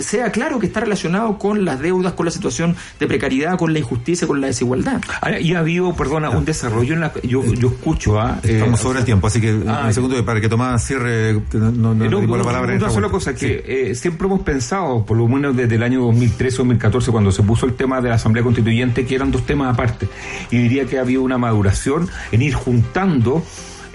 sea 0.00 0.30
claro 0.30 0.58
que 0.58 0.66
está 0.66 0.80
relacionado 0.80 1.38
con 1.38 1.64
las 1.64 1.80
deudas, 1.80 2.12
con 2.12 2.26
la 2.26 2.32
situación 2.32 2.76
de 2.98 3.06
precariedad, 3.06 3.56
con 3.56 3.72
la 3.72 3.78
injusticia, 3.78 4.26
con 4.26 4.40
la 4.40 4.48
desigualdad. 4.48 5.00
y 5.40 5.54
ha 5.54 5.60
habido, 5.60 5.94
perdona, 5.94 6.30
un 6.30 6.44
desarrollo 6.44 6.94
en 6.94 7.00
la 7.00 7.12
yo, 7.22 7.44
yo 7.54 7.68
escucho 7.68 8.20
a 8.20 8.32
¿ah? 8.32 8.40
Estamos 8.42 8.80
eh, 8.80 8.82
sobre 8.82 8.98
el 9.00 9.04
tiempo, 9.04 9.26
así 9.26 9.40
que 9.40 9.62
ah, 9.66 9.84
un 9.86 9.94
segundo 9.94 10.24
para 10.24 10.40
que 10.40 10.48
Tomás 10.48 10.84
cierre 10.84 11.34
no, 11.52 11.70
no, 11.70 11.94
no, 11.94 12.36
la 12.36 12.44
palabra. 12.44 12.74
Una 12.74 12.90
sola 12.90 13.08
cosa, 13.08 13.34
que 13.34 13.62
eh, 13.66 13.94
siempre 13.94 14.26
hemos 14.26 14.40
pensado, 14.40 15.04
por 15.04 15.16
lo 15.16 15.26
menos 15.28 15.56
desde 15.56 15.74
el 15.76 15.82
año 15.82 16.00
2013 16.02 16.56
o 16.56 16.58
2014, 16.58 17.10
cuando 17.10 17.32
se 17.32 17.42
puso 17.42 17.66
el 17.66 17.74
tema 17.74 18.00
de 18.00 18.08
la 18.10 18.16
Asamblea 18.16 18.44
Constituyente, 18.44 19.06
que 19.06 19.14
eran 19.14 19.30
dos 19.30 19.46
temas 19.46 19.72
aparte. 19.72 20.08
Y 20.50 20.58
diría 20.58 20.84
que 20.86 20.98
ha 20.98 21.02
habido 21.02 21.22
una 21.22 21.38
en 22.32 22.42
ir 22.42 22.54
juntando 22.54 23.44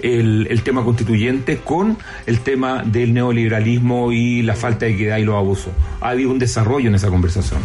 el, 0.00 0.60
tema 0.62 0.84
constituyente 0.84 1.58
con 1.58 1.96
el 2.26 2.40
tema 2.40 2.82
del 2.82 3.14
neoliberalismo 3.14 4.12
y 4.12 4.42
la 4.42 4.54
falta 4.54 4.86
de 4.86 4.92
equidad 4.92 5.18
y 5.18 5.24
los 5.24 5.36
abusos. 5.36 5.72
Ha 6.00 6.10
habido 6.10 6.30
un 6.30 6.38
desarrollo 6.38 6.88
en 6.88 6.94
esa 6.94 7.08
conversación. 7.08 7.60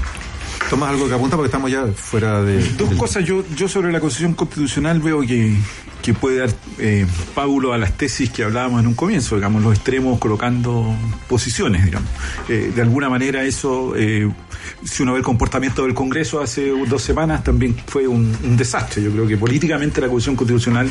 Tomás, 0.70 0.90
algo 0.90 1.08
que 1.08 1.16
apunta 1.16 1.36
porque 1.36 1.48
estamos 1.48 1.72
ya 1.72 1.88
fuera 1.88 2.44
de... 2.44 2.64
Dos 2.74 2.94
cosas, 2.96 3.26
yo, 3.26 3.44
yo 3.56 3.68
sobre 3.68 3.92
la 3.92 4.00
constitución 4.00 4.36
constitucional 4.36 5.00
veo 5.00 5.22
que, 5.22 5.56
que 6.02 6.14
puede 6.14 6.38
dar 6.38 6.50
eh, 6.78 7.08
pábulo 7.34 7.74
a 7.74 7.78
las 7.78 7.94
tesis 7.94 8.30
que 8.30 8.44
hablábamos 8.44 8.82
en 8.82 8.88
un 8.88 8.94
comienzo, 8.94 9.36
digamos, 9.36 9.64
los 9.64 9.74
extremos 9.74 10.20
colocando 10.20 10.96
posiciones, 11.28 11.86
digamos. 11.86 12.10
Eh, 12.48 12.72
de 12.74 12.82
alguna 12.82 13.10
manera 13.10 13.44
eso... 13.44 13.94
Eh, 13.96 14.30
si 14.84 15.04
uno 15.04 15.14
ve 15.14 15.20
el 15.20 15.26
comportamiento 15.26 15.84
del 15.84 15.94
Congreso 15.94 16.42
hace 16.42 16.72
dos 16.88 17.02
semanas, 17.02 17.44
también 17.44 17.76
fue 17.88 18.08
un, 18.08 18.36
desastre. 18.58 19.02
Yo 19.02 19.12
creo 19.12 19.28
que 19.28 19.38
políticamente 19.38 20.02
la 20.02 20.08
Constitución 20.08 20.36
Constitucional 20.36 20.90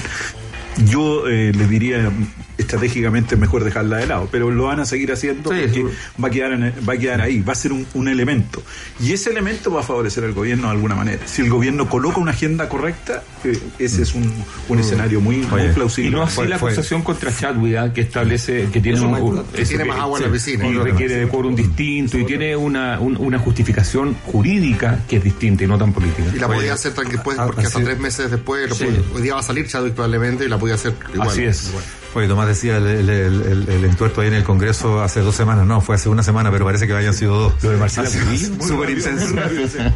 yo 0.86 1.28
eh, 1.28 1.52
les 1.54 1.68
diría 1.68 2.10
estratégicamente 2.58 3.36
mejor 3.36 3.64
dejarla 3.64 3.98
de 3.98 4.06
lado, 4.06 4.28
pero 4.30 4.50
lo 4.50 4.64
van 4.64 4.80
a 4.80 4.84
seguir 4.84 5.12
haciendo 5.12 5.44
porque 5.44 5.84
va 6.22 6.28
a, 6.28 6.30
quedar 6.30 6.58
va 6.86 6.92
a 6.92 6.98
quedar 6.98 7.20
ahí, 7.20 7.40
va 7.40 7.52
a 7.52 7.56
ser 7.56 7.72
un, 7.72 8.08
elemento. 8.08 8.62
Y 9.00 9.12
ese 9.12 9.30
elemento 9.30 9.70
va 9.70 9.80
a 9.80 9.82
favorecer 9.82 10.24
al 10.24 10.32
gobierno 10.32 10.68
de 10.68 10.72
alguna 10.72 10.94
manera. 10.94 11.26
Si 11.26 11.42
el 11.42 11.50
gobierno 11.50 11.88
coloca 11.88 12.18
una 12.18 12.32
agenda 12.32 12.68
correcta, 12.68 13.22
eh, 13.44 13.58
ese 13.78 14.02
es 14.02 14.14
un, 14.14 14.32
un 14.68 14.78
escenario 14.78 15.20
muy, 15.20 15.46
plausible. 15.74 16.10
Y 16.10 16.12
no 16.12 16.22
así 16.22 16.46
la 16.46 16.56
acusación 16.56 17.02
contra 17.02 17.34
Chadwick, 17.34 17.76
¿ah? 17.76 17.92
que 17.92 18.00
establece 18.00 18.68
que 18.72 18.80
tiene, 18.80 19.00
un, 19.00 19.44
tiene 19.52 19.84
más 19.84 19.98
agua 19.98 20.18
en 20.18 20.24
la 20.26 20.32
piscina. 20.32 20.66
Y 20.66 20.74
requiere 20.74 21.16
de 21.16 21.28
quórum 21.28 21.54
distinto 21.54 22.18
y 22.18 22.24
tiene 22.24 22.56
una, 22.56 22.98
una 22.98 23.38
justificación 23.38 24.14
jurídica 24.24 25.00
que 25.08 25.16
es 25.16 25.24
distinta 25.24 25.64
y 25.64 25.66
no 25.66 25.78
tan 25.78 25.92
política. 25.92 26.30
Y 26.34 26.38
la 26.38 26.48
podía 26.48 26.74
hacer 26.74 26.92
después, 26.94 27.38
porque 27.38 27.66
hasta 27.66 27.82
tres 27.82 27.98
meses 27.98 28.30
después, 28.30 28.72
hoy 29.14 29.22
día 29.22 29.34
va 29.34 29.40
a 29.40 29.44
salir 29.44 29.66
Chadwick 29.66 29.94
probablemente 29.94 30.44
y 30.44 30.48
la 30.48 30.58
podía 30.58 30.67
hacer 30.72 30.94
igual. 31.12 31.28
Así 31.28 31.44
es. 31.44 31.72
Oye, 32.14 32.26
Tomás 32.26 32.48
decía 32.48 32.78
el, 32.78 33.08
el, 33.08 33.84
entuerto 33.84 34.22
ahí 34.22 34.28
en 34.28 34.34
el 34.34 34.44
Congreso 34.44 35.02
hace 35.02 35.20
dos 35.20 35.34
semanas, 35.34 35.66
no, 35.66 35.80
fue 35.80 35.94
hace 35.94 36.08
una 36.08 36.22
semana, 36.22 36.50
pero 36.50 36.64
parece 36.64 36.86
que 36.86 36.94
hayan 36.94 37.14
sido 37.14 37.38
dos. 37.38 37.62
Lo 37.62 37.70
de 37.70 37.76
Marcelo 37.76 38.08
Súper 38.08 38.90
intenso. 38.90 39.26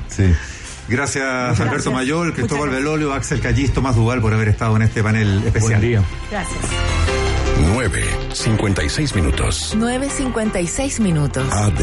Sí. 0.09 0.33
Gracias, 0.89 1.61
Alberto 1.61 1.91
Mayor, 1.91 2.35
Cristóbal 2.35 2.71
Velolio, 2.71 3.13
Axel 3.13 3.41
Callis, 3.41 3.73
Tomás 3.73 3.97
Duval 3.97 4.21
por 4.21 4.35
haber 4.35 4.49
estado 4.49 4.77
en 4.77 4.83
este 4.83 5.03
panel 5.03 5.43
especial. 5.47 5.81
Buen 5.81 5.81
día. 5.81 6.05
Gracias. 6.31 6.59
9.56 7.77 9.15
minutos. 9.15 9.77
9.56 9.77 11.01
minutos. 11.01 11.53
AD 11.53 11.83